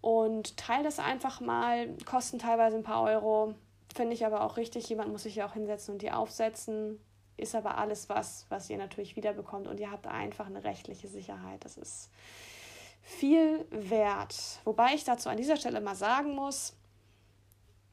Und 0.00 0.56
teile 0.56 0.84
das 0.84 0.98
einfach 0.98 1.40
mal, 1.40 1.88
kosten 2.04 2.38
teilweise 2.38 2.76
ein 2.76 2.82
paar 2.82 3.02
Euro. 3.02 3.54
Finde 3.94 4.14
ich 4.14 4.26
aber 4.26 4.42
auch 4.42 4.56
richtig. 4.56 4.88
Jemand 4.88 5.10
muss 5.10 5.22
sich 5.22 5.36
ja 5.36 5.46
auch 5.46 5.54
hinsetzen 5.54 5.94
und 5.94 6.02
die 6.02 6.12
aufsetzen 6.12 7.00
ist 7.36 7.54
aber 7.54 7.78
alles 7.78 8.08
was, 8.08 8.46
was 8.48 8.70
ihr 8.70 8.78
natürlich 8.78 9.16
wiederbekommt 9.16 9.66
und 9.66 9.78
ihr 9.80 9.90
habt 9.90 10.06
einfach 10.06 10.46
eine 10.46 10.64
rechtliche 10.64 11.08
Sicherheit. 11.08 11.64
Das 11.64 11.76
ist 11.76 12.10
viel 13.02 13.66
wert. 13.70 14.60
Wobei 14.64 14.94
ich 14.94 15.04
dazu 15.04 15.28
an 15.28 15.36
dieser 15.36 15.56
Stelle 15.56 15.80
mal 15.80 15.94
sagen 15.94 16.34
muss, 16.34 16.74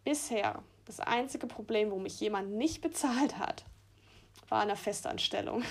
bisher 0.04 0.64
das 0.86 1.00
einzige 1.00 1.48
Problem, 1.48 1.92
wo 1.92 2.00
mich 2.00 2.20
jemand 2.20 2.52
nicht 2.52 2.82
bezahlt 2.82 3.38
hat, 3.38 3.64
war 4.50 4.62
eine 4.62 4.76
Festanstellung. 4.76 5.64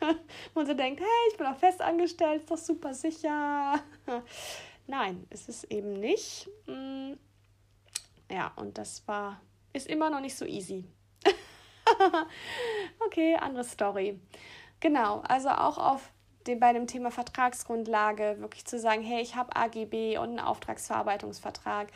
Und 0.54 0.66
sie 0.66 0.76
denkt, 0.76 1.00
hey, 1.00 1.30
ich 1.30 1.38
bin 1.38 1.46
auch 1.46 1.56
festangestellt, 1.56 2.42
ist 2.42 2.50
doch 2.50 2.58
super 2.58 2.92
sicher. 2.92 3.80
Nein, 4.86 5.26
ist 5.30 5.48
es 5.48 5.64
eben 5.64 5.92
nicht. 5.94 6.48
Mm. 6.66 7.12
Ja, 8.30 8.52
und 8.56 8.78
das 8.78 9.06
war, 9.06 9.40
ist 9.72 9.86
immer 9.86 10.08
noch 10.10 10.20
nicht 10.20 10.36
so 10.36 10.44
easy. 10.44 10.84
okay, 13.06 13.36
andere 13.36 13.64
Story. 13.64 14.18
Genau, 14.80 15.20
also 15.28 15.48
auch 15.50 15.78
auf 15.78 16.12
dem, 16.46 16.58
bei 16.58 16.72
dem 16.72 16.86
Thema 16.86 17.10
Vertragsgrundlage 17.10 18.36
wirklich 18.40 18.64
zu 18.64 18.78
sagen, 18.78 19.02
hey, 19.02 19.22
ich 19.22 19.36
habe 19.36 19.54
AGB 19.54 20.18
und 20.18 20.30
einen 20.30 20.40
Auftragsverarbeitungsvertrag, 20.40 21.88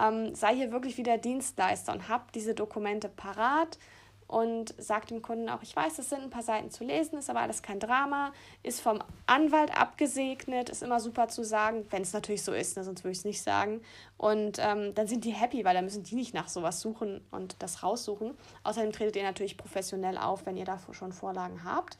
ähm, 0.00 0.34
sei 0.34 0.54
hier 0.54 0.72
wirklich 0.72 0.96
wieder 0.96 1.18
Dienstleister 1.18 1.92
und 1.92 2.08
hab 2.08 2.32
diese 2.32 2.54
Dokumente 2.54 3.08
parat 3.08 3.78
und 4.26 4.74
sagt 4.78 5.10
dem 5.10 5.22
Kunden 5.22 5.48
auch, 5.48 5.62
ich 5.62 5.74
weiß, 5.74 5.98
es 5.98 6.08
sind 6.08 6.22
ein 6.22 6.30
paar 6.30 6.42
Seiten 6.42 6.70
zu 6.70 6.84
lesen, 6.84 7.18
ist 7.18 7.30
aber 7.30 7.40
alles 7.40 7.62
kein 7.62 7.80
Drama, 7.80 8.32
ist 8.62 8.80
vom 8.80 9.00
Anwalt 9.26 9.76
abgesegnet, 9.76 10.70
ist 10.70 10.82
immer 10.82 11.00
super 11.00 11.28
zu 11.28 11.44
sagen, 11.44 11.86
wenn 11.90 12.02
es 12.02 12.12
natürlich 12.12 12.42
so 12.42 12.52
ist, 12.52 12.76
ne, 12.76 12.84
sonst 12.84 13.04
würde 13.04 13.12
ich 13.12 13.18
es 13.18 13.24
nicht 13.24 13.42
sagen. 13.42 13.82
Und 14.16 14.58
ähm, 14.60 14.94
dann 14.94 15.06
sind 15.06 15.24
die 15.24 15.32
happy, 15.32 15.64
weil 15.64 15.74
dann 15.74 15.84
müssen 15.84 16.04
die 16.04 16.14
nicht 16.14 16.34
nach 16.34 16.48
sowas 16.48 16.80
suchen 16.80 17.20
und 17.30 17.56
das 17.60 17.82
raussuchen. 17.82 18.36
Außerdem 18.62 18.92
tretet 18.92 19.16
ihr 19.16 19.22
natürlich 19.22 19.56
professionell 19.56 20.18
auf, 20.18 20.46
wenn 20.46 20.56
ihr 20.56 20.64
dafür 20.64 20.94
schon 20.94 21.12
Vorlagen 21.12 21.64
habt. 21.64 21.98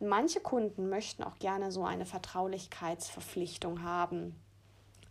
Manche 0.00 0.40
Kunden 0.40 0.88
möchten 0.88 1.22
auch 1.22 1.38
gerne 1.38 1.72
so 1.72 1.84
eine 1.84 2.06
Vertraulichkeitsverpflichtung 2.06 3.82
haben 3.82 4.36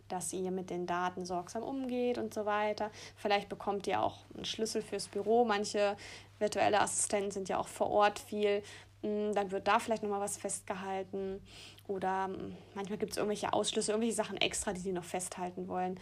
dass 0.08 0.32
ihr 0.32 0.50
mit 0.50 0.70
den 0.70 0.86
Daten 0.86 1.24
sorgsam 1.24 1.62
umgeht 1.62 2.18
und 2.18 2.34
so 2.34 2.44
weiter. 2.44 2.90
Vielleicht 3.16 3.48
bekommt 3.48 3.86
ihr 3.86 4.02
auch 4.02 4.18
einen 4.34 4.44
Schlüssel 4.44 4.82
fürs 4.82 5.08
Büro. 5.08 5.44
Manche 5.44 5.96
virtuelle 6.38 6.80
Assistenten 6.80 7.30
sind 7.30 7.48
ja 7.48 7.58
auch 7.58 7.68
vor 7.68 7.90
Ort 7.90 8.18
viel. 8.18 8.62
Mm, 9.02 9.32
dann 9.32 9.50
wird 9.50 9.68
da 9.68 9.78
vielleicht 9.78 10.02
nochmal 10.02 10.20
was 10.20 10.36
festgehalten. 10.36 11.42
Oder 11.86 12.28
mm, 12.28 12.56
manchmal 12.74 12.98
gibt 12.98 13.12
es 13.12 13.18
irgendwelche 13.18 13.52
Ausschlüsse, 13.52 13.92
irgendwelche 13.92 14.16
Sachen 14.16 14.36
extra, 14.38 14.72
die 14.72 14.80
sie 14.80 14.92
noch 14.92 15.04
festhalten 15.04 15.68
wollen. 15.68 15.98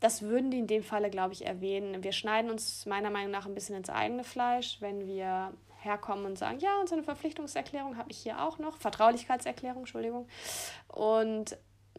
das 0.00 0.22
würden 0.22 0.50
die 0.50 0.58
in 0.58 0.66
dem 0.66 0.82
Falle, 0.82 1.10
glaube 1.10 1.32
ich, 1.32 1.46
erwähnen. 1.46 2.02
Wir 2.02 2.10
schneiden 2.10 2.50
uns 2.50 2.86
meiner 2.86 3.08
Meinung 3.08 3.30
nach 3.30 3.46
ein 3.46 3.54
bisschen 3.54 3.76
ins 3.76 3.88
eigene 3.88 4.24
Fleisch, 4.24 4.78
wenn 4.80 5.06
wir 5.06 5.52
herkommen 5.82 6.24
und 6.26 6.38
sagen, 6.38 6.58
ja, 6.58 6.70
eine 6.90 7.02
Verpflichtungserklärung 7.02 7.96
habe 7.96 8.10
ich 8.10 8.18
hier 8.18 8.42
auch 8.42 8.58
noch, 8.58 8.76
Vertraulichkeitserklärung, 8.78 9.80
Entschuldigung. 9.80 10.26
Und 10.88 11.56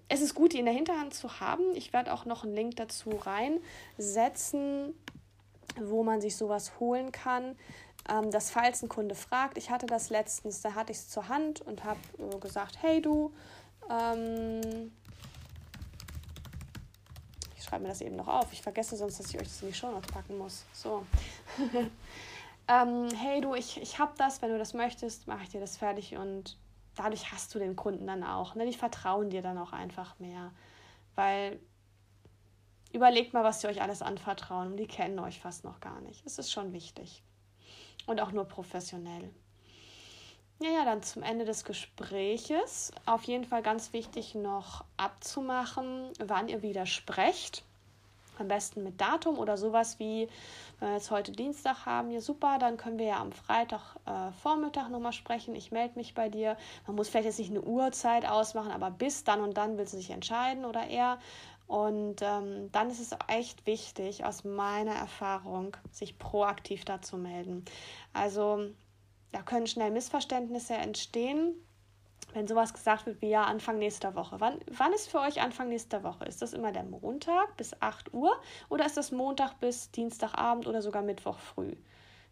es 0.09 0.21
ist 0.21 0.35
gut, 0.35 0.53
die 0.53 0.59
in 0.59 0.65
der 0.65 0.73
Hinterhand 0.73 1.13
zu 1.13 1.39
haben. 1.39 1.75
Ich 1.75 1.93
werde 1.93 2.13
auch 2.13 2.25
noch 2.25 2.43
einen 2.43 2.53
Link 2.53 2.75
dazu 2.75 3.11
reinsetzen, 3.97 4.93
wo 5.81 6.03
man 6.03 6.21
sich 6.21 6.35
sowas 6.35 6.79
holen 6.79 7.11
kann. 7.11 7.55
Ähm, 8.09 8.31
dass 8.31 8.51
falls 8.51 8.83
ein 8.83 8.89
Kunde 8.89 9.15
fragt, 9.15 9.57
ich 9.57 9.69
hatte 9.69 9.85
das 9.85 10.09
letztens, 10.09 10.61
da 10.61 10.75
hatte 10.75 10.91
ich 10.91 10.97
es 10.97 11.09
zur 11.09 11.29
Hand 11.29 11.61
und 11.61 11.85
habe 11.85 11.99
äh, 12.17 12.37
gesagt, 12.37 12.77
hey 12.81 13.01
du, 13.01 13.33
ähm, 13.89 14.91
ich 17.55 17.63
schreibe 17.63 17.83
mir 17.83 17.89
das 17.89 18.01
eben 18.01 18.17
noch 18.17 18.27
auf, 18.27 18.51
ich 18.51 18.61
vergesse 18.61 18.97
sonst, 18.97 19.19
dass 19.19 19.29
ich 19.29 19.37
euch 19.37 19.47
das 19.47 19.61
in 19.61 19.69
die 19.69 19.73
Show 19.73 19.89
noch 19.89 20.05
packen 20.05 20.37
muss. 20.37 20.65
So. 20.73 21.05
ähm, 22.67 23.07
hey 23.15 23.39
du, 23.39 23.55
ich, 23.55 23.81
ich 23.81 23.99
habe 23.99 24.11
das, 24.17 24.41
wenn 24.41 24.49
du 24.49 24.57
das 24.57 24.73
möchtest, 24.73 25.27
mache 25.27 25.43
ich 25.43 25.49
dir 25.49 25.61
das 25.61 25.77
fertig 25.77 26.17
und 26.17 26.57
dadurch 26.95 27.31
hast 27.31 27.53
du 27.53 27.59
den 27.59 27.75
Kunden 27.75 28.07
dann 28.07 28.23
auch. 28.23 28.55
Ne? 28.55 28.65
Die 28.65 28.73
vertrauen 28.73 29.29
dir 29.29 29.41
dann 29.41 29.57
auch 29.57 29.73
einfach 29.73 30.17
mehr. 30.19 30.51
Weil 31.15 31.59
überlegt 32.91 33.33
mal, 33.33 33.43
was 33.43 33.61
sie 33.61 33.67
euch 33.67 33.81
alles 33.81 34.01
anvertrauen. 34.01 34.77
Die 34.77 34.87
kennen 34.87 35.19
euch 35.19 35.39
fast 35.39 35.63
noch 35.63 35.79
gar 35.79 36.01
nicht. 36.01 36.25
Es 36.25 36.37
ist 36.37 36.51
schon 36.51 36.73
wichtig. 36.73 37.23
Und 38.05 38.21
auch 38.21 38.31
nur 38.31 38.45
professionell. 38.45 39.33
Ja, 40.61 40.69
ja, 40.69 40.85
dann 40.85 41.03
zum 41.03 41.23
Ende 41.23 41.45
des 41.45 41.65
Gespräches. 41.65 42.91
Auf 43.05 43.23
jeden 43.23 43.43
Fall 43.43 43.63
ganz 43.63 43.91
wichtig 43.91 44.35
noch 44.35 44.85
abzumachen, 44.97 46.11
wann 46.19 46.47
ihr 46.47 46.61
wieder 46.61 46.85
sprecht. 46.85 47.63
Am 48.39 48.47
besten 48.47 48.83
mit 48.83 48.99
Datum 48.99 49.37
oder 49.37 49.57
sowas 49.57 49.99
wie, 49.99 50.27
wenn 50.79 50.89
wir 50.89 50.95
jetzt 50.95 51.11
heute 51.11 51.31
Dienstag 51.31 51.85
haben, 51.85 52.11
ja 52.11 52.21
super, 52.21 52.57
dann 52.59 52.77
können 52.77 52.99
wir 52.99 53.05
ja 53.05 53.19
am 53.19 53.31
Freitag 53.31 53.95
äh, 54.05 54.31
Vormittag 54.41 54.89
nochmal 54.89 55.13
sprechen. 55.13 55.55
Ich 55.55 55.71
melde 55.71 55.97
mich 55.97 56.13
bei 56.13 56.29
dir. 56.29 56.57
Man 56.87 56.95
muss 56.95 57.09
vielleicht 57.09 57.25
jetzt 57.25 57.39
nicht 57.39 57.51
eine 57.51 57.61
Uhrzeit 57.61 58.27
ausmachen, 58.27 58.71
aber 58.71 58.91
bis 58.91 59.23
dann 59.23 59.41
und 59.41 59.57
dann 59.57 59.77
willst 59.77 59.93
du 59.93 59.97
dich 59.97 60.09
entscheiden 60.09 60.65
oder 60.65 60.87
eher. 60.87 61.19
Und 61.67 62.21
ähm, 62.21 62.71
dann 62.71 62.89
ist 62.89 62.99
es 62.99 63.17
echt 63.27 63.65
wichtig, 63.65 64.25
aus 64.25 64.43
meiner 64.43 64.93
Erfahrung, 64.93 65.77
sich 65.91 66.19
proaktiv 66.19 66.85
dazu 66.85 67.17
melden. 67.17 67.65
Also 68.11 68.69
da 69.31 69.41
können 69.41 69.67
schnell 69.67 69.91
Missverständnisse 69.91 70.73
entstehen 70.73 71.55
wenn 72.33 72.47
sowas 72.47 72.73
gesagt 72.73 73.05
wird 73.05 73.21
wie 73.21 73.29
ja, 73.29 73.43
Anfang 73.43 73.77
nächster 73.77 74.15
Woche. 74.15 74.39
Wann, 74.39 74.59
wann 74.67 74.93
ist 74.93 75.09
für 75.09 75.19
euch 75.19 75.41
Anfang 75.41 75.69
nächster 75.69 76.03
Woche? 76.03 76.25
Ist 76.25 76.41
das 76.41 76.53
immer 76.53 76.71
der 76.71 76.83
Montag 76.83 77.55
bis 77.57 77.79
8 77.81 78.13
Uhr 78.13 78.35
oder 78.69 78.85
ist 78.85 78.97
das 78.97 79.11
Montag 79.11 79.59
bis 79.59 79.91
Dienstagabend 79.91 80.67
oder 80.67 80.81
sogar 80.81 81.01
Mittwoch 81.01 81.39
früh? 81.39 81.71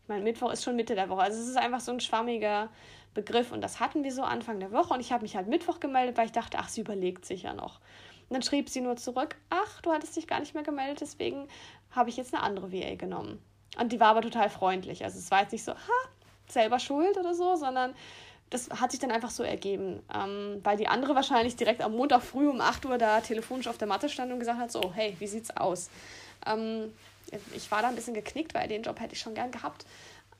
Ich 0.03 0.07
meine, 0.07 0.23
Mittwoch 0.23 0.51
ist 0.51 0.63
schon 0.63 0.75
Mitte 0.75 0.95
der 0.95 1.09
Woche. 1.09 1.21
Also 1.21 1.39
es 1.39 1.47
ist 1.47 1.57
einfach 1.57 1.79
so 1.79 1.91
ein 1.91 1.99
schwammiger 1.99 2.69
Begriff 3.13 3.51
und 3.51 3.61
das 3.61 3.79
hatten 3.79 4.03
wir 4.03 4.11
so 4.11 4.23
Anfang 4.23 4.59
der 4.59 4.71
Woche 4.71 4.93
und 4.93 4.99
ich 4.99 5.11
habe 5.11 5.23
mich 5.23 5.35
halt 5.35 5.47
Mittwoch 5.47 5.79
gemeldet, 5.79 6.17
weil 6.17 6.25
ich 6.25 6.31
dachte, 6.31 6.57
ach, 6.59 6.69
sie 6.69 6.81
überlegt 6.81 7.25
sich 7.25 7.43
ja 7.43 7.53
noch. 7.53 7.79
Und 8.29 8.35
dann 8.35 8.41
schrieb 8.41 8.69
sie 8.69 8.81
nur 8.81 8.95
zurück, 8.95 9.35
ach, 9.49 9.81
du 9.81 9.91
hattest 9.91 10.15
dich 10.15 10.27
gar 10.27 10.39
nicht 10.39 10.53
mehr 10.53 10.63
gemeldet, 10.63 11.01
deswegen 11.01 11.47
habe 11.91 12.09
ich 12.09 12.17
jetzt 12.17 12.33
eine 12.33 12.43
andere 12.43 12.71
VA 12.71 12.95
genommen. 12.95 13.43
Und 13.77 13.91
die 13.91 13.99
war 13.99 14.07
aber 14.07 14.21
total 14.21 14.49
freundlich. 14.49 15.03
Also 15.03 15.19
es 15.19 15.31
war 15.31 15.41
jetzt 15.41 15.51
nicht 15.51 15.63
so, 15.63 15.73
ha, 15.73 16.09
selber 16.47 16.79
schuld 16.79 17.17
oder 17.17 17.33
so, 17.33 17.55
sondern 17.55 17.93
das 18.51 18.69
hat 18.69 18.91
sich 18.91 18.99
dann 18.99 19.11
einfach 19.11 19.31
so 19.31 19.43
ergeben, 19.43 20.03
ähm, 20.13 20.59
weil 20.63 20.77
die 20.77 20.87
andere 20.87 21.15
wahrscheinlich 21.15 21.55
direkt 21.55 21.81
am 21.81 21.93
Montag 21.93 22.21
früh 22.21 22.49
um 22.49 22.59
8 22.59 22.85
Uhr 22.85 22.97
da 22.97 23.21
telefonisch 23.21 23.67
auf 23.67 23.77
der 23.77 23.87
Matte 23.87 24.09
stand 24.09 24.31
und 24.31 24.39
gesagt 24.39 24.59
hat, 24.59 24.71
so, 24.71 24.91
hey, 24.93 25.15
wie 25.19 25.27
sieht's 25.27 25.55
aus? 25.55 25.89
Ähm, 26.45 26.93
ich 27.55 27.71
war 27.71 27.81
da 27.81 27.87
ein 27.87 27.95
bisschen 27.95 28.13
geknickt, 28.13 28.53
weil 28.53 28.67
den 28.67 28.83
Job 28.83 28.99
hätte 28.99 29.13
ich 29.13 29.21
schon 29.21 29.35
gern 29.35 29.51
gehabt. 29.51 29.85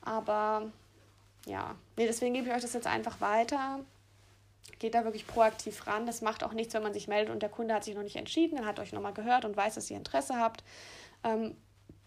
Aber 0.02 0.70
ja, 1.46 1.74
nee, 1.96 2.06
deswegen 2.06 2.34
gebe 2.34 2.48
ich 2.48 2.54
euch 2.54 2.60
das 2.60 2.74
jetzt 2.74 2.86
einfach 2.86 3.22
weiter. 3.22 3.80
Geht 4.78 4.94
da 4.94 5.04
wirklich 5.04 5.26
proaktiv 5.26 5.86
ran. 5.86 6.06
Das 6.06 6.20
macht 6.20 6.44
auch 6.44 6.52
nichts, 6.52 6.74
wenn 6.74 6.82
man 6.82 6.92
sich 6.92 7.08
meldet 7.08 7.32
und 7.32 7.40
der 7.40 7.48
Kunde 7.48 7.72
hat 7.72 7.84
sich 7.84 7.94
noch 7.94 8.02
nicht 8.02 8.16
entschieden, 8.16 8.56
dann 8.56 8.66
hat 8.66 8.78
euch 8.78 8.92
nochmal 8.92 9.14
gehört 9.14 9.46
und 9.46 9.56
weiß, 9.56 9.74
dass 9.76 9.90
ihr 9.90 9.96
Interesse 9.96 10.36
habt. 10.36 10.62
Ähm, 11.24 11.56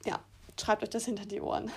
ja, 0.06 0.20
schreibt 0.62 0.84
euch 0.84 0.92
das 0.92 1.06
hinter 1.06 1.26
die 1.26 1.42
Ohren. 1.42 1.72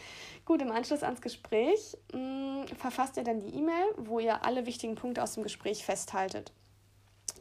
Gut, 0.44 0.60
im 0.60 0.70
Anschluss 0.70 1.02
ans 1.02 1.20
Gespräch 1.20 1.96
mh, 2.12 2.53
verfasst 2.70 3.16
ihr 3.16 3.24
dann 3.24 3.40
die 3.40 3.54
E-Mail, 3.54 3.86
wo 3.96 4.18
ihr 4.18 4.44
alle 4.44 4.66
wichtigen 4.66 4.94
Punkte 4.94 5.22
aus 5.22 5.34
dem 5.34 5.42
Gespräch 5.42 5.84
festhaltet, 5.84 6.52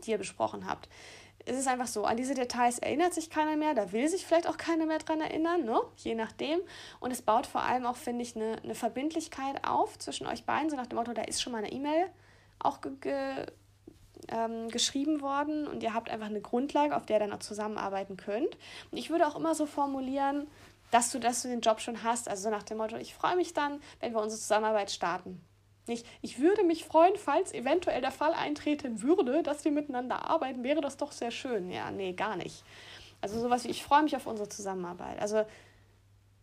die 0.05 0.12
ihr 0.12 0.17
besprochen 0.17 0.67
habt. 0.67 0.89
Es 1.45 1.57
ist 1.57 1.67
einfach 1.67 1.88
so, 1.88 2.05
an 2.05 2.15
diese 2.15 2.36
Details 2.36 2.79
erinnert 2.79 3.13
sich 3.13 3.29
keiner 3.29 3.57
mehr, 3.57 3.73
da 3.73 3.91
will 3.91 4.07
sich 4.07 4.25
vielleicht 4.25 4.47
auch 4.47 4.55
keiner 4.55 4.86
mehr 4.86 4.99
dran 4.99 5.19
erinnern, 5.19 5.65
ne? 5.65 5.81
je 5.97 6.15
nachdem. 6.15 6.59
Und 7.01 7.12
es 7.12 7.21
baut 7.21 7.45
vor 7.45 7.62
allem 7.62 7.86
auch, 7.86 7.97
finde 7.97 8.23
ich, 8.23 8.36
eine, 8.36 8.62
eine 8.63 8.75
Verbindlichkeit 8.75 9.67
auf 9.67 9.97
zwischen 9.99 10.25
euch 10.25 10.45
beiden, 10.45 10.69
so 10.69 10.77
nach 10.77 10.88
dem 10.88 10.97
Motto, 10.97 11.12
da 11.12 11.23
ist 11.23 11.41
schon 11.41 11.51
mal 11.51 11.59
eine 11.59 11.71
E-Mail 11.71 12.09
auch 12.59 12.81
ge 12.81 12.91
ge 13.01 13.45
ähm, 14.29 14.69
geschrieben 14.69 15.21
worden 15.21 15.67
und 15.67 15.83
ihr 15.83 15.93
habt 15.93 16.09
einfach 16.09 16.27
eine 16.27 16.39
Grundlage, 16.39 16.95
auf 16.95 17.05
der 17.05 17.17
ihr 17.17 17.19
dann 17.27 17.33
auch 17.33 17.39
zusammenarbeiten 17.39 18.15
könnt. 18.15 18.57
Und 18.89 18.97
ich 18.97 19.09
würde 19.09 19.27
auch 19.27 19.36
immer 19.36 19.53
so 19.53 19.65
formulieren, 19.65 20.47
dass 20.93 21.10
du, 21.10 21.19
dass 21.19 21.41
du 21.41 21.47
den 21.47 21.62
Job 21.62 21.82
schon 21.82 22.03
hast. 22.03 22.29
Also 22.29 22.43
so 22.43 22.49
nach 22.51 22.62
dem 22.62 22.77
Motto, 22.77 22.97
ich 22.97 23.15
freue 23.15 23.36
mich 23.36 23.53
dann, 23.53 23.82
wenn 23.99 24.13
wir 24.13 24.21
unsere 24.21 24.39
Zusammenarbeit 24.39 24.91
starten. 24.91 25.43
Nicht, 25.88 26.06
ich 26.21 26.39
würde 26.39 26.63
mich 26.63 26.86
freuen, 26.86 27.15
falls 27.17 27.51
eventuell 27.51 27.99
der 27.99 28.12
Fall 28.12 28.34
eintreten 28.34 29.01
würde, 29.01 29.41
dass 29.41 29.65
wir 29.65 29.71
miteinander 29.71 30.29
arbeiten, 30.29 30.63
wäre 30.63 30.82
das 30.82 30.97
doch 30.97 31.12
sehr 31.12 31.32
schön. 31.32 31.71
Ja, 31.71 31.89
nee, 31.89 32.13
gar 32.13 32.36
nicht. 32.36 32.63
Also 33.21 33.41
sowas 33.41 33.63
wie, 33.63 33.69
ich 33.69 33.84
freue 33.84 34.03
mich 34.03 34.15
auf 34.15 34.27
unsere 34.27 34.49
Zusammenarbeit. 34.49 35.19
Also 35.19 35.43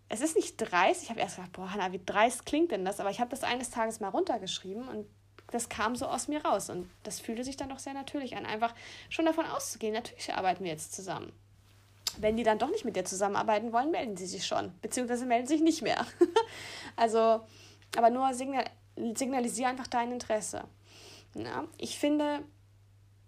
es 0.08 0.20
ist 0.20 0.34
nicht 0.34 0.56
dreist. 0.56 1.04
Ich 1.04 1.10
habe 1.10 1.20
erst 1.20 1.36
gedacht, 1.36 1.52
boah, 1.52 1.72
Hanna, 1.72 1.92
wie 1.92 2.00
dreist 2.04 2.44
klingt 2.44 2.72
denn 2.72 2.84
das? 2.84 2.98
Aber 2.98 3.10
ich 3.10 3.20
habe 3.20 3.30
das 3.30 3.44
eines 3.44 3.70
Tages 3.70 4.00
mal 4.00 4.08
runtergeschrieben 4.08 4.88
und 4.88 5.06
das 5.52 5.68
kam 5.68 5.94
so 5.94 6.06
aus 6.06 6.26
mir 6.26 6.44
raus. 6.44 6.70
Und 6.70 6.90
das 7.04 7.20
fühlte 7.20 7.44
sich 7.44 7.56
dann 7.56 7.68
doch 7.68 7.78
sehr 7.78 7.94
natürlich 7.94 8.36
an. 8.36 8.46
Einfach 8.46 8.74
schon 9.10 9.26
davon 9.26 9.46
auszugehen, 9.46 9.94
natürlich 9.94 10.34
arbeiten 10.34 10.64
wir 10.64 10.72
jetzt 10.72 10.92
zusammen. 10.92 11.32
Wenn 12.18 12.36
die 12.36 12.42
dann 12.42 12.58
doch 12.58 12.70
nicht 12.70 12.84
mit 12.84 12.96
dir 12.96 13.04
zusammenarbeiten 13.04 13.72
wollen, 13.72 13.90
melden 13.90 14.16
sie 14.16 14.26
sich 14.26 14.46
schon, 14.46 14.72
beziehungsweise 14.80 15.26
melden 15.26 15.46
sich 15.46 15.60
nicht 15.60 15.82
mehr. 15.82 16.06
also, 16.96 17.40
aber 17.96 18.10
nur 18.10 18.32
signal 18.34 18.64
signalisiere 19.14 19.70
einfach 19.70 19.86
dein 19.86 20.12
Interesse. 20.12 20.64
Ja, 21.34 21.64
ich 21.78 21.98
finde, 21.98 22.42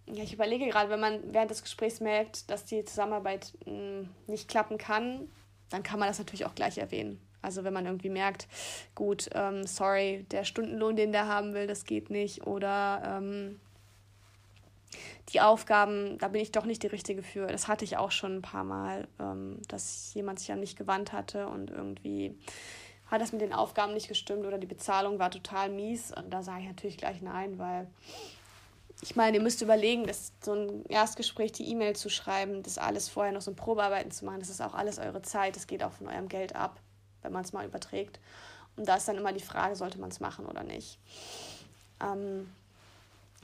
ja, 0.07 0.23
ich 0.23 0.35
überlege 0.35 0.67
gerade, 0.69 0.91
wenn 0.91 1.01
man 1.01 1.33
während 1.33 1.51
des 1.51 1.63
Gesprächs 1.63 2.01
merkt, 2.01 2.51
dass 2.51 2.65
die 2.65 2.85
Zusammenarbeit 2.85 3.53
mh, 3.65 3.73
hm, 3.73 4.09
nicht 4.27 4.49
klappen 4.49 4.77
kann, 4.79 5.31
dann 5.71 5.83
kann 5.83 5.99
man 5.99 6.09
das 6.09 6.19
natürlich 6.19 6.45
auch 6.45 6.55
gleich 6.55 6.79
erwähnen. 6.79 7.21
Also 7.41 7.65
wenn 7.65 7.73
man 7.73 7.87
irgendwie 7.87 8.11
merkt, 8.11 8.47
gut, 8.95 9.29
ähm, 9.35 9.67
sorry, 9.67 10.25
der 10.31 10.45
Stundenlohn, 10.45 10.97
den 10.97 11.13
der 11.13 11.27
haben 11.27 11.55
will, 11.55 11.67
das 11.67 11.85
geht 11.85 12.09
nicht. 12.09 12.47
Oder 12.47 13.19
ähm, 13.19 13.61
die 15.31 15.41
Aufgaben, 15.41 16.19
da 16.19 16.29
bin 16.29 16.41
ich 16.41 16.53
doch 16.53 16.65
nicht 16.65 16.83
die 16.83 16.89
Richtige 16.89 17.23
für. 17.23 17.47
Das 17.47 17.69
hatte 17.69 17.85
ich 17.85 17.97
auch 17.97 18.11
schon 18.11 18.37
ein 18.37 18.43
paar 18.43 18.65
Mal, 18.65 19.09
ähm, 19.19 19.61
dass 19.69 20.13
jemand 20.15 20.41
sich 20.41 20.53
an 20.53 20.61
mich 20.61 20.77
gewandt 20.77 21.13
hatte 21.13 21.49
und 21.49 21.71
irgendwie 21.71 22.37
hat 23.07 23.21
das 23.21 23.33
mit 23.33 23.43
den 23.43 23.53
Aufgaben 23.53 23.95
nicht 23.95 24.09
gestimmt 24.09 24.47
oder 24.47 24.59
die 24.59 24.67
Bezahlung 24.67 25.19
war 25.19 25.31
total 25.31 25.69
mies. 25.69 26.13
Und 26.13 26.31
da 26.31 26.43
sage 26.43 26.63
ich 26.63 26.69
natürlich 26.69 26.97
gleich 26.97 27.21
nein, 27.21 27.59
weil 27.59 27.87
ich 29.03 29.17
meine, 29.17 29.37
ihr 29.37 29.43
müsst 29.43 29.61
überlegen, 29.63 30.07
dass 30.07 30.33
so 30.43 30.55
ein 30.55 30.87
Erstgespräch, 30.87 31.53
die 31.53 31.69
E-Mail 31.69 31.97
zu 31.97 32.09
schreiben, 32.09 32.63
das 32.63 32.79
alles 32.79 33.09
vorher 33.09 33.33
noch 33.33 33.43
so 33.43 33.51
ein 33.51 33.57
Probearbeiten 33.57 34.13
zu 34.13 34.25
machen, 34.25 34.41
das 34.41 34.49
ist 34.49 34.63
auch 34.63 34.75
alles 34.75 34.99
eure 34.99 35.23
Zeit, 35.23 35.57
das 35.57 35.67
geht 35.67 35.83
auch 35.83 35.93
von 35.93 36.07
eurem 36.07 36.29
Geld 36.29 36.55
ab, 36.55 36.81
wenn 37.21 37.33
man 37.33 37.45
es 37.45 37.53
mal 37.53 37.67
überträgt. 37.67 38.21
Und 38.77 38.89
da 38.89 38.97
ist 38.97 39.09
dann 39.09 39.19
immer 39.19 39.33
die 39.33 39.41
Frage, 39.41 39.77
sollte 39.77 40.01
man 40.01 40.11
es 40.11 40.21
machen 40.21 40.47
oder 40.47 40.63
nicht. 40.63 40.99
Ähm, 42.01 42.51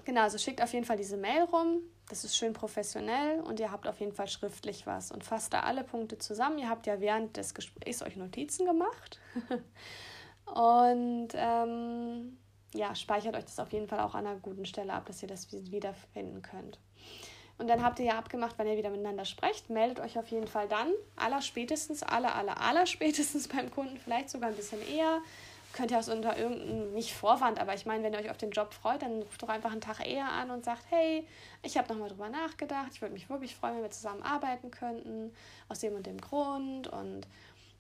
Genau, 0.09 0.23
also 0.23 0.39
schickt 0.39 0.63
auf 0.63 0.73
jeden 0.73 0.87
Fall 0.87 0.97
diese 0.97 1.19
Mail 1.19 1.43
rum. 1.43 1.83
Das 2.09 2.25
ist 2.25 2.35
schön 2.35 2.55
professionell 2.55 3.43
und 3.43 3.61
ihr 3.61 3.71
habt 3.71 3.87
auf 3.87 4.01
jeden 4.01 4.15
Fall 4.15 4.27
schriftlich 4.27 4.87
was 4.87 5.13
und 5.13 5.23
fasst 5.23 5.53
da 5.53 5.61
alle 5.61 5.85
Punkte 5.85 6.17
zusammen. 6.17 6.57
Ihr 6.57 6.71
habt 6.71 6.87
ja 6.87 6.99
während 6.99 7.37
des 7.37 7.53
Gesprächs 7.53 8.01
euch 8.01 8.17
Notizen 8.17 8.65
gemacht 8.65 9.21
und 10.47 11.29
ähm, 11.35 12.39
ja, 12.73 12.95
speichert 12.95 13.37
euch 13.37 13.45
das 13.45 13.61
auf 13.61 13.71
jeden 13.75 13.87
Fall 13.87 14.01
auch 14.01 14.15
an 14.15 14.27
einer 14.27 14.39
guten 14.39 14.65
Stelle 14.65 14.95
ab, 14.95 15.05
dass 15.05 15.21
ihr 15.21 15.29
das 15.29 15.53
wiederfinden 15.53 16.41
könnt. 16.41 16.79
Und 17.59 17.69
dann 17.69 17.85
habt 17.85 17.99
ihr 17.99 18.07
ja 18.07 18.19
abgemacht, 18.19 18.57
wenn 18.57 18.67
ihr 18.67 18.79
wieder 18.79 18.89
miteinander 18.89 19.27
sprecht, 19.27 19.69
meldet 19.69 20.01
euch 20.01 20.19
auf 20.19 20.29
jeden 20.29 20.49
Fall 20.49 20.69
dann, 20.69 20.91
aller 21.17 21.43
spätestens, 21.43 22.03
aller, 22.03 22.35
aller, 22.35 22.59
aller 22.63 22.87
spätestens 22.87 23.47
beim 23.55 23.71
Kunden, 23.71 23.99
vielleicht 23.99 24.31
sogar 24.31 24.49
ein 24.49 24.57
bisschen 24.57 24.81
eher 24.89 25.21
könnt 25.73 25.91
ihr 25.91 25.99
aus 25.99 26.09
unter 26.09 26.37
irgendeinem, 26.37 26.93
nicht 26.93 27.13
Vorwand, 27.13 27.61
aber 27.61 27.75
ich 27.75 27.87
meine, 27.87 28.03
wenn 28.03 28.13
ihr 28.13 28.21
euch 28.21 28.31
auf 28.31 28.37
den 28.37 28.51
Job 28.51 28.73
freut, 28.75 29.03
dann 29.03 29.23
ruft 29.23 29.43
doch 29.43 29.49
einfach 29.49 29.73
einen 29.73 29.81
Tag 29.81 30.07
eher 30.07 30.29
an 30.29 30.51
und 30.51 30.65
sagt, 30.65 30.85
hey, 30.91 31.27
ich 31.63 31.77
habe 31.77 31.89
nochmal 31.89 32.09
drüber 32.09 32.29
nachgedacht, 32.29 32.91
ich 32.93 33.03
würde 33.03 33.15
mich 33.15 33.29
wirklich 33.29 33.55
freuen, 33.55 33.77
wenn 33.77 33.83
wir 33.83 33.91
zusammen 33.91 34.23
arbeiten 34.23 34.71
könnten, 34.71 35.33
aus 35.69 35.81
dem 35.81 35.95
und 35.95 36.07
dem 36.07 36.21
Grund 36.21 36.89
und 36.89 37.27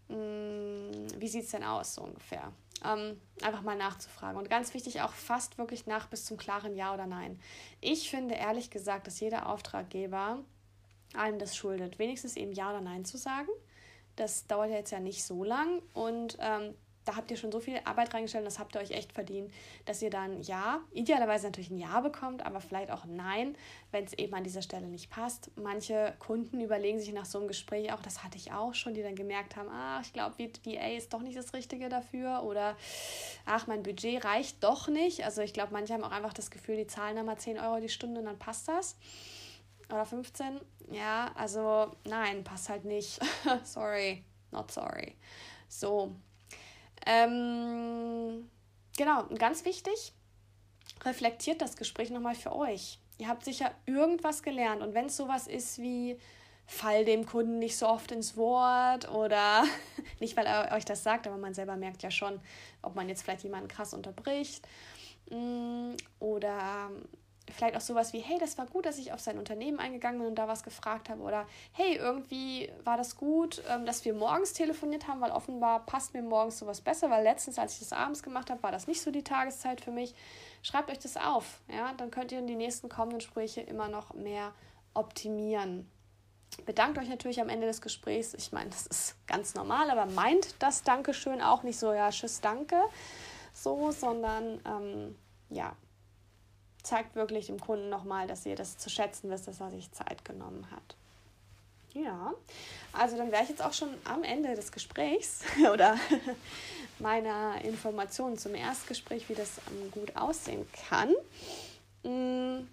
mh, 0.08 0.16
mm, 0.16 1.20
wie 1.20 1.28
sieht 1.28 1.44
es 1.44 1.50
denn 1.50 1.64
aus, 1.64 1.94
so 1.94 2.02
ungefähr. 2.02 2.52
Ähm, 2.84 3.20
einfach 3.42 3.62
mal 3.62 3.76
nachzufragen. 3.76 4.38
Und 4.38 4.48
ganz 4.48 4.72
wichtig 4.72 5.00
auch 5.02 5.12
fast 5.12 5.58
wirklich 5.58 5.86
nach 5.86 6.06
bis 6.06 6.24
zum 6.24 6.36
klaren 6.36 6.76
Ja 6.76 6.94
oder 6.94 7.06
Nein. 7.06 7.40
Ich 7.80 8.08
finde 8.08 8.36
ehrlich 8.36 8.70
gesagt, 8.70 9.08
dass 9.08 9.18
jeder 9.18 9.48
Auftraggeber 9.48 10.38
einem 11.14 11.38
das 11.38 11.56
schuldet, 11.56 11.98
wenigstens 11.98 12.36
eben 12.36 12.52
Ja 12.52 12.70
oder 12.70 12.80
Nein 12.80 13.04
zu 13.04 13.16
sagen. 13.16 13.48
Das 14.14 14.46
dauert 14.46 14.70
ja 14.70 14.76
jetzt 14.76 14.92
ja 14.92 15.00
nicht 15.00 15.24
so 15.24 15.42
lang 15.42 15.82
und 15.92 16.36
ähm, 16.40 16.74
da 17.08 17.16
habt 17.16 17.30
ihr 17.30 17.38
schon 17.38 17.50
so 17.50 17.58
viel 17.58 17.80
Arbeit 17.86 18.12
reingestellt, 18.12 18.46
das 18.46 18.58
habt 18.58 18.74
ihr 18.74 18.82
euch 18.82 18.90
echt 18.90 19.14
verdient, 19.14 19.50
dass 19.86 20.02
ihr 20.02 20.10
dann 20.10 20.42
Ja, 20.42 20.80
idealerweise 20.92 21.46
natürlich 21.46 21.70
ein 21.70 21.78
Ja 21.78 22.00
bekommt, 22.00 22.44
aber 22.44 22.60
vielleicht 22.60 22.90
auch 22.90 23.04
ein 23.04 23.16
Nein, 23.16 23.56
wenn 23.90 24.04
es 24.04 24.12
eben 24.12 24.34
an 24.34 24.44
dieser 24.44 24.60
Stelle 24.60 24.86
nicht 24.86 25.08
passt. 25.08 25.50
Manche 25.56 26.14
Kunden 26.18 26.60
überlegen 26.60 27.00
sich 27.00 27.14
nach 27.14 27.24
so 27.24 27.38
einem 27.38 27.48
Gespräch 27.48 27.92
auch, 27.94 28.02
das 28.02 28.24
hatte 28.24 28.36
ich 28.36 28.52
auch 28.52 28.74
schon, 28.74 28.92
die 28.92 29.02
dann 29.02 29.14
gemerkt 29.14 29.56
haben, 29.56 29.70
ach, 29.72 30.02
ich 30.02 30.12
glaube, 30.12 30.34
VA 30.38 30.96
ist 30.96 31.14
doch 31.14 31.22
nicht 31.22 31.38
das 31.38 31.54
Richtige 31.54 31.88
dafür 31.88 32.42
oder 32.42 32.76
ach, 33.46 33.66
mein 33.66 33.82
Budget 33.82 34.22
reicht 34.26 34.62
doch 34.62 34.88
nicht. 34.88 35.24
Also 35.24 35.40
ich 35.40 35.54
glaube, 35.54 35.72
manche 35.72 35.94
haben 35.94 36.04
auch 36.04 36.12
einfach 36.12 36.34
das 36.34 36.50
Gefühl, 36.50 36.76
die 36.76 36.86
zahlen 36.86 37.16
dann 37.16 37.24
mal 37.24 37.38
10 37.38 37.58
Euro 37.58 37.80
die 37.80 37.88
Stunde 37.88 38.20
und 38.20 38.26
dann 38.26 38.38
passt 38.38 38.68
das. 38.68 38.96
Oder 39.88 40.04
15. 40.04 40.60
Ja, 40.90 41.30
also 41.34 41.90
nein, 42.04 42.44
passt 42.44 42.68
halt 42.68 42.84
nicht. 42.84 43.18
sorry, 43.64 44.24
not 44.50 44.70
sorry. 44.70 45.16
So, 45.68 46.12
ähm, 47.08 48.48
genau, 48.96 49.24
ganz 49.36 49.64
wichtig, 49.64 50.12
reflektiert 51.04 51.60
das 51.60 51.76
Gespräch 51.76 52.10
nochmal 52.10 52.36
für 52.36 52.54
euch. 52.54 53.00
Ihr 53.18 53.28
habt 53.28 53.44
sicher 53.44 53.72
irgendwas 53.86 54.42
gelernt 54.42 54.82
und 54.82 54.94
wenn 54.94 55.06
es 55.06 55.16
sowas 55.16 55.48
ist 55.48 55.78
wie, 55.78 56.18
fall 56.68 57.06
dem 57.06 57.24
Kunden 57.24 57.58
nicht 57.58 57.78
so 57.78 57.88
oft 57.88 58.12
ins 58.12 58.36
Wort 58.36 59.10
oder 59.10 59.64
nicht, 60.20 60.36
weil 60.36 60.46
er 60.46 60.76
euch 60.76 60.84
das 60.84 61.02
sagt, 61.02 61.26
aber 61.26 61.38
man 61.38 61.54
selber 61.54 61.76
merkt 61.76 62.02
ja 62.02 62.10
schon, 62.10 62.38
ob 62.82 62.94
man 62.94 63.08
jetzt 63.08 63.22
vielleicht 63.22 63.42
jemanden 63.42 63.68
krass 63.68 63.94
unterbricht 63.94 64.68
mm, 65.30 65.92
oder 66.20 66.90
vielleicht 67.52 67.76
auch 67.76 67.80
sowas 67.80 68.12
wie, 68.12 68.20
hey, 68.20 68.38
das 68.38 68.58
war 68.58 68.66
gut, 68.66 68.86
dass 68.86 68.98
ich 68.98 69.12
auf 69.12 69.20
sein 69.20 69.38
Unternehmen 69.38 69.78
eingegangen 69.78 70.20
bin 70.20 70.28
und 70.28 70.34
da 70.36 70.48
was 70.48 70.62
gefragt 70.62 71.08
habe. 71.08 71.22
Oder 71.22 71.46
hey, 71.72 71.96
irgendwie 71.96 72.70
war 72.84 72.96
das 72.96 73.16
gut, 73.16 73.62
ähm, 73.68 73.86
dass 73.86 74.04
wir 74.04 74.14
morgens 74.14 74.52
telefoniert 74.52 75.08
haben, 75.08 75.20
weil 75.20 75.30
offenbar 75.30 75.84
passt 75.86 76.14
mir 76.14 76.22
morgens 76.22 76.58
sowas 76.58 76.80
besser, 76.80 77.10
weil 77.10 77.22
letztens, 77.22 77.58
als 77.58 77.74
ich 77.74 77.80
das 77.80 77.92
abends 77.92 78.22
gemacht 78.22 78.50
habe, 78.50 78.62
war 78.62 78.72
das 78.72 78.86
nicht 78.86 79.00
so 79.00 79.10
die 79.10 79.24
Tageszeit 79.24 79.80
für 79.80 79.90
mich. 79.90 80.14
Schreibt 80.62 80.90
euch 80.90 80.98
das 80.98 81.16
auf, 81.16 81.60
ja, 81.68 81.92
dann 81.96 82.10
könnt 82.10 82.32
ihr 82.32 82.38
in 82.38 82.46
die 82.46 82.56
nächsten 82.56 82.88
kommenden 82.88 83.18
Gespräche 83.18 83.60
immer 83.60 83.88
noch 83.88 84.14
mehr 84.14 84.52
optimieren. 84.94 85.90
Bedankt 86.64 86.98
euch 86.98 87.08
natürlich 87.08 87.40
am 87.40 87.48
Ende 87.48 87.66
des 87.66 87.80
Gesprächs. 87.80 88.34
Ich 88.34 88.52
meine, 88.52 88.70
das 88.70 88.86
ist 88.86 89.16
ganz 89.26 89.54
normal, 89.54 89.90
aber 89.90 90.06
meint 90.06 90.54
das 90.58 90.82
Dankeschön 90.82 91.40
auch 91.40 91.62
nicht 91.62 91.78
so, 91.78 91.92
ja, 91.92 92.10
tschüss, 92.10 92.40
danke, 92.40 92.76
so, 93.52 93.90
sondern 93.92 94.60
ähm, 94.64 95.16
ja, 95.50 95.76
zeigt 96.82 97.14
wirklich 97.16 97.46
dem 97.46 97.60
Kunden 97.60 97.88
nochmal, 97.88 98.26
dass 98.26 98.46
ihr 98.46 98.56
das 98.56 98.78
zu 98.78 98.90
schätzen 98.90 99.30
wisst, 99.30 99.48
dass 99.48 99.60
er 99.60 99.70
sich 99.70 99.90
Zeit 99.92 100.24
genommen 100.24 100.70
hat. 100.70 100.96
Ja, 101.94 102.34
also 102.92 103.16
dann 103.16 103.32
wäre 103.32 103.42
ich 103.42 103.48
jetzt 103.48 103.64
auch 103.64 103.72
schon 103.72 103.88
am 104.04 104.22
Ende 104.22 104.54
des 104.54 104.72
Gesprächs 104.72 105.40
oder 105.72 105.96
meiner 106.98 107.62
Informationen 107.64 108.38
zum 108.38 108.54
Erstgespräch, 108.54 109.28
wie 109.28 109.34
das 109.34 109.60
ähm, 109.68 109.90
gut 109.90 110.16
aussehen 110.16 110.66
kann. 110.88 111.14
Mm, 112.04 112.66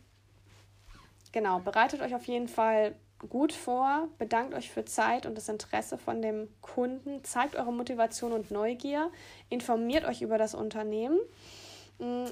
genau, 1.31 1.59
bereitet 1.59 2.01
euch 2.01 2.13
auf 2.13 2.25
jeden 2.25 2.47
Fall 2.47 2.93
gut 3.29 3.53
vor, 3.53 4.09
bedankt 4.17 4.53
euch 4.53 4.69
für 4.69 4.85
Zeit 4.85 5.25
und 5.25 5.35
das 5.35 5.49
Interesse 5.49 5.97
von 5.97 6.21
dem 6.21 6.49
Kunden, 6.61 7.23
zeigt 7.23 7.55
eure 7.55 7.73
Motivation 7.73 8.33
und 8.33 8.51
Neugier, 8.51 9.09
informiert 9.49 10.05
euch 10.05 10.21
über 10.21 10.37
das 10.37 10.53
Unternehmen 10.53 11.19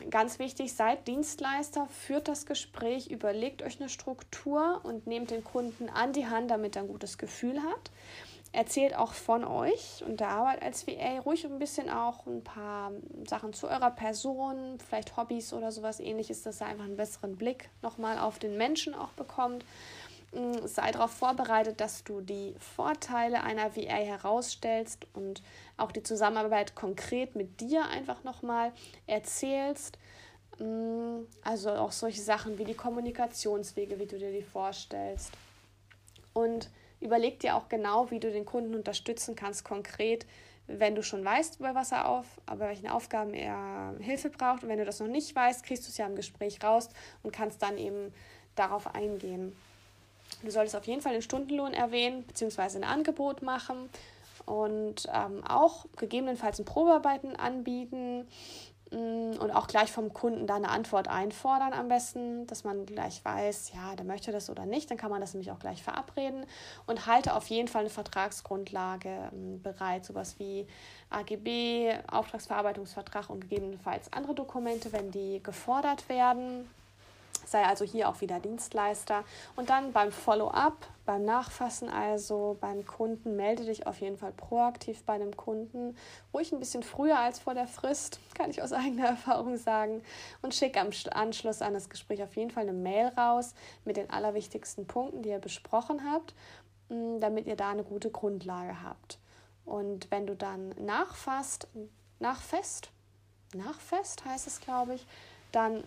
ganz 0.10 0.39
wichtig, 0.39 0.73
seid 0.73 1.08
Dienstleister, 1.08 1.88
führt 1.88 2.28
das 2.28 2.45
Gespräch, 2.45 3.10
überlegt 3.10 3.62
euch 3.62 3.80
eine 3.80 3.89
Struktur 3.89 4.82
und 4.84 5.08
nehmt 5.08 5.32
den 5.32 5.43
Kunden 5.43 5.89
an 5.89 6.12
die 6.12 6.28
Hand, 6.28 6.52
damit 6.52 6.76
er 6.76 6.84
ein 6.84 6.88
gutes 6.88 7.17
Gefühl 7.17 7.62
hat. 7.63 7.91
Erzählt 8.52 8.95
auch 8.95 9.13
von 9.13 9.43
euch 9.45 10.04
und 10.06 10.19
der 10.19 10.30
Arbeit 10.30 10.62
als 10.62 10.86
VA, 10.86 11.19
ruhig 11.26 11.43
ein 11.43 11.58
bisschen 11.58 11.89
auch 11.89 12.28
ein 12.28 12.43
paar 12.43 12.91
Sachen 13.28 13.52
zu 13.54 13.67
eurer 13.67 13.89
Person, 13.89 14.78
vielleicht 14.86 15.17
Hobbys 15.17 15.54
oder 15.54 15.71
sowas 15.71 15.99
ähnliches, 15.99 16.43
dass 16.43 16.62
er 16.62 16.67
einfach 16.67 16.86
einen 16.86 16.97
besseren 16.97 17.36
Blick 17.36 17.69
nochmal 17.82 18.19
auf 18.19 18.38
den 18.38 18.56
Menschen 18.56 18.93
auch 18.93 19.10
bekommt. 19.13 19.65
Sei 20.65 20.91
darauf 20.91 21.12
vorbereitet, 21.12 21.80
dass 21.80 22.04
du 22.04 22.22
die 22.22 22.56
Vorteile 22.58 23.43
einer 23.43 23.76
VA 23.76 23.98
herausstellst 23.98 25.06
und 25.13 25.43
auch 25.78 25.91
die 25.91 26.02
Zusammenarbeit 26.02 26.74
konkret 26.74 27.36
mit 27.36 27.62
dir 27.62 27.86
einfach 27.86 28.24
nochmal 28.24 28.72
erzählst. 29.06 30.00
Mm, 30.60 31.26
also 31.43 31.72
auch 31.72 31.91
solche 31.91 32.22
Sachen 32.22 32.58
wie 32.58 32.65
die 32.65 32.74
Kommunikationswege, 32.74 34.00
wie 34.00 34.08
du 34.08 34.17
dir 34.17 34.32
die 34.32 34.41
vorstellst. 34.41 35.32
Und 36.34 36.69
überleg 37.00 37.39
dir 37.39 37.56
auch 37.56 37.69
genau, 37.69 38.10
wie 38.10 38.19
du 38.19 38.32
den 38.32 38.46
Kunden 38.46 38.74
unterstützen 38.74 39.36
kannst, 39.36 39.63
konkret, 39.63 40.26
wenn 40.65 40.96
du 40.96 41.04
schon 41.04 41.24
weißt, 41.24 41.60
bei 41.60 41.76
was 41.76 41.91
er 41.91 42.08
auf, 42.08 42.26
bei 42.46 42.60
welchen 42.60 42.88
Aufgaben 42.88 43.34
er 43.34 43.93
Hilfe 44.00 44.30
braucht. 44.30 44.63
Und 44.63 44.69
wenn 44.69 44.80
du 44.80 44.86
das 44.86 45.00
noch 45.00 45.08
nicht 45.08 45.36
weißt, 45.36 45.63
kriegst 45.63 45.86
du 45.86 45.89
es 45.89 45.98
ja 45.98 46.08
im 46.08 46.15
Gespräch 46.15 46.63
raus 46.63 46.89
und 47.22 47.32
kannst 47.32 47.62
dann 47.62 47.78
eben 47.78 48.13
darauf 48.56 48.96
eingehen. 48.96 49.56
Du 50.41 50.52
solltest 50.52 50.76
auf 50.76 50.86
jeden 50.86 51.02
Fall 51.02 51.13
den 51.13 51.22
Stundenlohn 51.22 51.74
erwähnen, 51.74 52.26
beziehungsweise 52.26 52.78
ein 52.78 52.84
Angebot 52.84 53.41
machen 53.41 53.89
und 54.46 55.08
ähm, 55.13 55.43
auch 55.48 55.86
gegebenenfalls 55.98 56.60
ein 56.60 56.65
Probearbeiten 56.65 57.36
anbieten 57.36 58.28
mm, 58.91 59.38
und 59.39 59.52
auch 59.52 59.67
gleich 59.67 59.91
vom 59.91 60.13
Kunden 60.13 60.48
da 60.48 60.56
eine 60.56 60.69
Antwort 60.69 61.08
einfordern 61.08 61.74
am 61.74 61.88
besten, 61.88 62.46
dass 62.48 62.63
man 62.63 62.86
gleich 62.86 63.24
weiß, 63.24 63.72
ja, 63.74 63.96
der 63.96 64.06
möchte 64.06 64.32
das 64.32 64.50
oder 64.50 64.65
nicht, 64.65 64.91
dann 64.91 64.98
kann 64.98 65.12
man 65.12 65.22
das 65.22 65.34
nämlich 65.34 65.52
auch 65.52 65.60
gleich 65.60 65.82
verabreden 65.82 66.46
und 66.88 67.08
halte 67.08 67.36
auf 67.36 67.48
jeden 67.48 67.67
Fall 67.67 67.82
eine 67.82 67.89
Vertragsgrundlage 67.89 69.30
ähm, 69.32 69.62
bereit, 69.62 70.04
sowas 70.04 70.36
wie 70.39 70.67
AGB, 71.10 71.93
Auftragsverarbeitungsvertrag 72.12 73.30
und 73.30 73.41
gegebenenfalls 73.41 74.12
andere 74.12 74.36
Dokumente, 74.36 74.91
wenn 74.91 75.12
die 75.12 75.41
gefordert 75.41 76.10
werden 76.10 76.67
sei 77.45 77.65
also 77.65 77.86
hier 77.86 78.10
auch 78.10 78.21
wieder 78.21 78.39
Dienstleister. 78.39 79.23
Und 79.56 79.69
dann 79.69 79.91
beim 79.91 80.12
Follow-up, 80.12 80.88
beim 81.06 81.25
Nachfassen 81.25 81.89
also 81.89 82.58
beim 82.62 82.86
Kunden, 82.86 83.36
melde 83.36 83.65
dich 83.65 83.88
auf 83.88 83.99
jeden 83.99 84.17
Fall 84.17 84.32
proaktiv 84.32 85.03
bei 85.03 85.17
dem 85.17 85.36
Kunden, 85.36 85.97
ruhig 86.34 86.51
ein 86.51 86.60
bisschen 86.60 86.84
früher 86.84 87.19
als 87.19 87.39
vor 87.39 87.53
der 87.53 87.67
Frist, 87.67 88.19
kann 88.36 88.49
ich 88.49 88.62
aus 88.62 88.73
eigener 88.73 89.06
Erfahrung 89.10 89.58
sagen, 89.58 90.01
und 90.41 90.53
schick 90.53 90.77
am 90.77 90.89
Anschluss 91.12 91.62
an 91.62 91.73
das 91.73 91.89
Gespräch 91.89 92.23
auf 92.23 92.36
jeden 92.36 92.51
Fall 92.51 92.63
eine 92.63 92.73
Mail 92.73 93.08
raus 93.17 93.53
mit 93.86 93.97
den 93.97 94.10
allerwichtigsten 94.10 94.88
Punkten, 94.88 95.23
die 95.23 95.29
ihr 95.29 95.39
besprochen 95.39 96.01
habt, 96.10 96.34
mm, 96.89 97.19
damit 97.19 97.47
ihr 97.47 97.56
da 97.56 97.71
eine 97.71 97.84
gute 97.84 98.10
Grundlage 98.10 98.82
habt. 98.84 99.19
Und 99.65 100.12
wenn 100.12 100.27
du 100.27 100.36
dann 100.36 100.69
nachfasst, 100.79 101.67
nachfest, 102.19 102.89
nachfest 103.53 104.25
heißt 104.25 104.47
es, 104.47 104.60
glaube 104.60 104.95
ich, 104.95 105.06
dann 105.54 105.84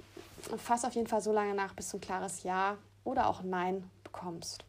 fass 0.56 0.84
auf 0.84 0.94
jeden 0.94 1.06
Fall 1.06 1.20
so 1.20 1.32
lange 1.32 1.54
nach, 1.54 1.74
bis 1.74 1.90
du 1.90 1.98
ein 1.98 2.00
klares 2.00 2.42
Ja 2.42 2.78
oder 3.04 3.28
auch 3.28 3.42
Nein 3.42 3.88
bekommst. 4.04 4.64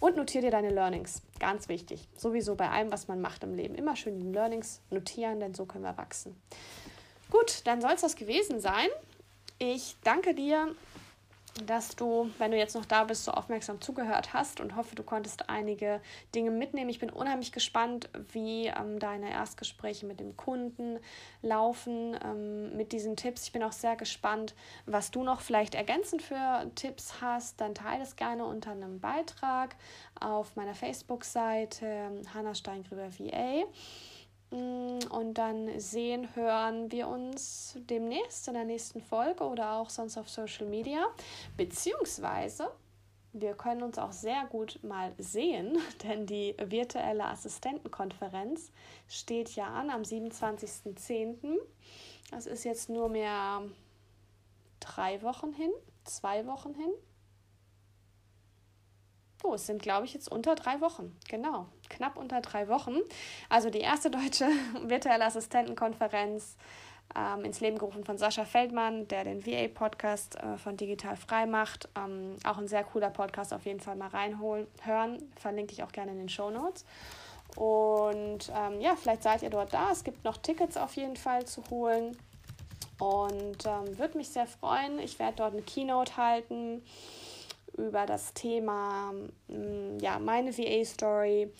Und 0.00 0.16
notiere 0.16 0.44
dir 0.44 0.50
deine 0.52 0.70
Learnings. 0.70 1.22
Ganz 1.40 1.68
wichtig. 1.68 2.08
Sowieso 2.16 2.54
bei 2.54 2.70
allem, 2.70 2.92
was 2.92 3.08
man 3.08 3.20
macht 3.20 3.42
im 3.42 3.54
Leben. 3.54 3.74
Immer 3.74 3.96
schön 3.96 4.18
die 4.20 4.32
Learnings 4.32 4.80
notieren, 4.90 5.40
denn 5.40 5.54
so 5.54 5.66
können 5.66 5.84
wir 5.84 5.98
wachsen. 5.98 6.40
Gut, 7.30 7.62
dann 7.64 7.80
soll 7.80 7.92
es 7.92 8.02
das 8.02 8.14
gewesen 8.14 8.60
sein. 8.60 8.88
Ich 9.58 9.96
danke 10.04 10.34
dir 10.34 10.74
dass 11.66 11.96
du, 11.96 12.30
wenn 12.38 12.50
du 12.50 12.56
jetzt 12.56 12.74
noch 12.74 12.84
da 12.84 13.04
bist, 13.04 13.24
so 13.24 13.32
aufmerksam 13.32 13.80
zugehört 13.80 14.32
hast 14.32 14.60
und 14.60 14.76
hoffe, 14.76 14.94
du 14.94 15.02
konntest 15.02 15.48
einige 15.48 16.00
Dinge 16.34 16.50
mitnehmen. 16.50 16.90
Ich 16.90 16.98
bin 16.98 17.10
unheimlich 17.10 17.52
gespannt, 17.52 18.08
wie 18.32 18.66
ähm, 18.66 18.98
deine 18.98 19.30
Erstgespräche 19.30 20.06
mit 20.06 20.20
dem 20.20 20.36
Kunden 20.36 20.98
laufen 21.42 22.18
ähm, 22.24 22.76
mit 22.76 22.92
diesen 22.92 23.16
Tipps. 23.16 23.44
Ich 23.44 23.52
bin 23.52 23.62
auch 23.62 23.72
sehr 23.72 23.96
gespannt, 23.96 24.54
was 24.86 25.10
du 25.10 25.22
noch 25.22 25.40
vielleicht 25.40 25.74
ergänzend 25.74 26.22
für 26.22 26.70
Tipps 26.74 27.20
hast. 27.20 27.60
Dann 27.60 27.74
teile 27.74 28.02
es 28.02 28.16
gerne 28.16 28.44
unter 28.44 28.72
einem 28.72 29.00
Beitrag 29.00 29.76
auf 30.20 30.56
meiner 30.56 30.74
Facebook-Seite 30.74 32.22
Hannah 32.34 32.54
Steingrüber 32.54 33.10
VA. 33.18 33.64
Mm, 34.50 34.98
und 35.10 35.34
dann 35.34 35.78
sehen, 35.78 36.34
hören 36.34 36.90
wir 36.90 37.08
uns 37.08 37.76
demnächst 37.90 38.48
in 38.48 38.54
der 38.54 38.64
nächsten 38.64 39.00
Folge 39.00 39.44
oder 39.44 39.74
auch 39.74 39.90
sonst 39.90 40.16
auf 40.16 40.28
Social 40.28 40.66
Media. 40.66 41.06
Beziehungsweise 41.56 42.70
wir 43.32 43.54
können 43.54 43.82
uns 43.82 43.98
auch 43.98 44.12
sehr 44.12 44.46
gut 44.46 44.80
mal 44.82 45.12
sehen, 45.18 45.78
denn 46.02 46.26
die 46.26 46.54
virtuelle 46.58 47.26
Assistentenkonferenz 47.26 48.72
steht 49.06 49.54
ja 49.54 49.66
an 49.66 49.90
am 49.90 50.02
27.10. 50.02 51.58
Das 52.30 52.46
ist 52.46 52.64
jetzt 52.64 52.88
nur 52.88 53.08
mehr 53.08 53.62
drei 54.80 55.22
Wochen 55.22 55.52
hin, 55.52 55.70
zwei 56.04 56.46
Wochen 56.46 56.74
hin. 56.74 56.90
Oh, 59.48 59.54
es 59.54 59.66
sind, 59.66 59.80
glaube 59.80 60.04
ich, 60.04 60.12
jetzt 60.12 60.30
unter 60.30 60.54
drei 60.54 60.80
Wochen. 60.82 61.16
Genau, 61.28 61.66
knapp 61.88 62.18
unter 62.18 62.42
drei 62.42 62.68
Wochen. 62.68 62.96
Also 63.48 63.70
die 63.70 63.80
erste 63.80 64.10
deutsche 64.10 64.46
virtuelle 64.82 65.24
Assistentenkonferenz 65.24 66.56
ähm, 67.16 67.44
ins 67.46 67.60
Leben 67.60 67.78
gerufen 67.78 68.04
von 68.04 68.18
Sascha 68.18 68.44
Feldmann, 68.44 69.08
der 69.08 69.24
den 69.24 69.46
VA-Podcast 69.46 70.36
äh, 70.36 70.58
von 70.58 70.76
Digital 70.76 71.16
Frei 71.16 71.46
macht. 71.46 71.88
Ähm, 71.96 72.36
auch 72.44 72.58
ein 72.58 72.68
sehr 72.68 72.84
cooler 72.84 73.08
Podcast, 73.08 73.54
auf 73.54 73.64
jeden 73.64 73.80
Fall 73.80 73.96
mal 73.96 74.08
reinholen, 74.08 74.66
hören. 74.82 75.16
Verlinke 75.36 75.72
ich 75.72 75.82
auch 75.82 75.92
gerne 75.92 76.12
in 76.12 76.18
den 76.18 76.28
Show 76.28 76.50
Notes. 76.50 76.84
Und 77.56 78.52
ähm, 78.54 78.80
ja, 78.82 78.96
vielleicht 78.96 79.22
seid 79.22 79.42
ihr 79.42 79.50
dort 79.50 79.72
da. 79.72 79.90
Es 79.90 80.04
gibt 80.04 80.24
noch 80.24 80.36
Tickets 80.36 80.76
auf 80.76 80.94
jeden 80.94 81.16
Fall 81.16 81.46
zu 81.46 81.62
holen. 81.70 82.18
Und 82.98 83.64
ähm, 83.64 83.98
würde 83.98 84.18
mich 84.18 84.28
sehr 84.28 84.46
freuen. 84.46 84.98
Ich 84.98 85.18
werde 85.18 85.36
dort 85.36 85.54
eine 85.54 85.62
Keynote 85.62 86.18
halten 86.18 86.82
über 87.78 88.06
das 88.06 88.34
Thema, 88.34 89.12
mm, 89.48 89.98
ja, 90.00 90.18
meine 90.18 90.56
VA-Story, 90.56 91.50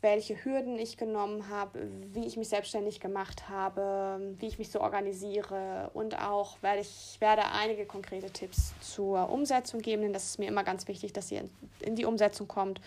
welche 0.00 0.44
Hürden 0.44 0.78
ich 0.78 0.96
genommen 0.96 1.48
habe, 1.48 1.88
wie 2.12 2.26
ich 2.26 2.36
mich 2.36 2.48
selbstständig 2.48 3.00
gemacht 3.00 3.48
habe, 3.48 4.34
wie 4.38 4.46
ich 4.46 4.58
mich 4.58 4.70
so 4.70 4.80
organisiere 4.80 5.90
und 5.94 6.18
auch 6.20 6.62
werde 6.62 6.80
ich 6.80 7.16
werde 7.20 7.44
einige 7.46 7.86
konkrete 7.86 8.30
Tipps 8.30 8.72
zur 8.80 9.30
Umsetzung 9.30 9.80
geben, 9.80 10.02
denn 10.02 10.12
das 10.12 10.24
ist 10.24 10.38
mir 10.38 10.48
immer 10.48 10.64
ganz 10.64 10.86
wichtig, 10.86 11.12
dass 11.12 11.32
ihr 11.32 11.48
in 11.80 11.96
die 11.96 12.04
Umsetzung 12.04 12.46
kommt. 12.46 12.80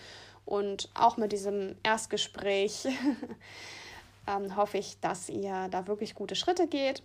Und 0.46 0.88
auch 0.94 1.16
mit 1.16 1.32
diesem 1.32 1.76
Erstgespräch 1.82 2.86
ähm, 4.26 4.56
hoffe 4.56 4.78
ich, 4.78 4.98
dass 5.00 5.28
ihr 5.28 5.68
da 5.70 5.86
wirklich 5.86 6.14
gute 6.14 6.34
Schritte 6.34 6.66
geht. 6.66 7.02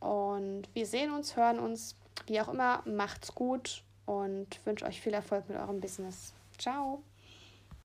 Und 0.00 0.64
wir 0.74 0.84
sehen 0.84 1.12
uns, 1.12 1.36
hören 1.36 1.60
uns, 1.60 1.94
wie 2.26 2.40
auch 2.40 2.48
immer, 2.48 2.82
macht's 2.84 3.34
gut 3.34 3.84
und 4.06 4.46
wünsche 4.64 4.84
euch 4.84 5.00
viel 5.00 5.14
Erfolg 5.14 5.48
mit 5.48 5.58
eurem 5.58 5.80
Business. 5.80 6.32
Ciao! 6.58 7.02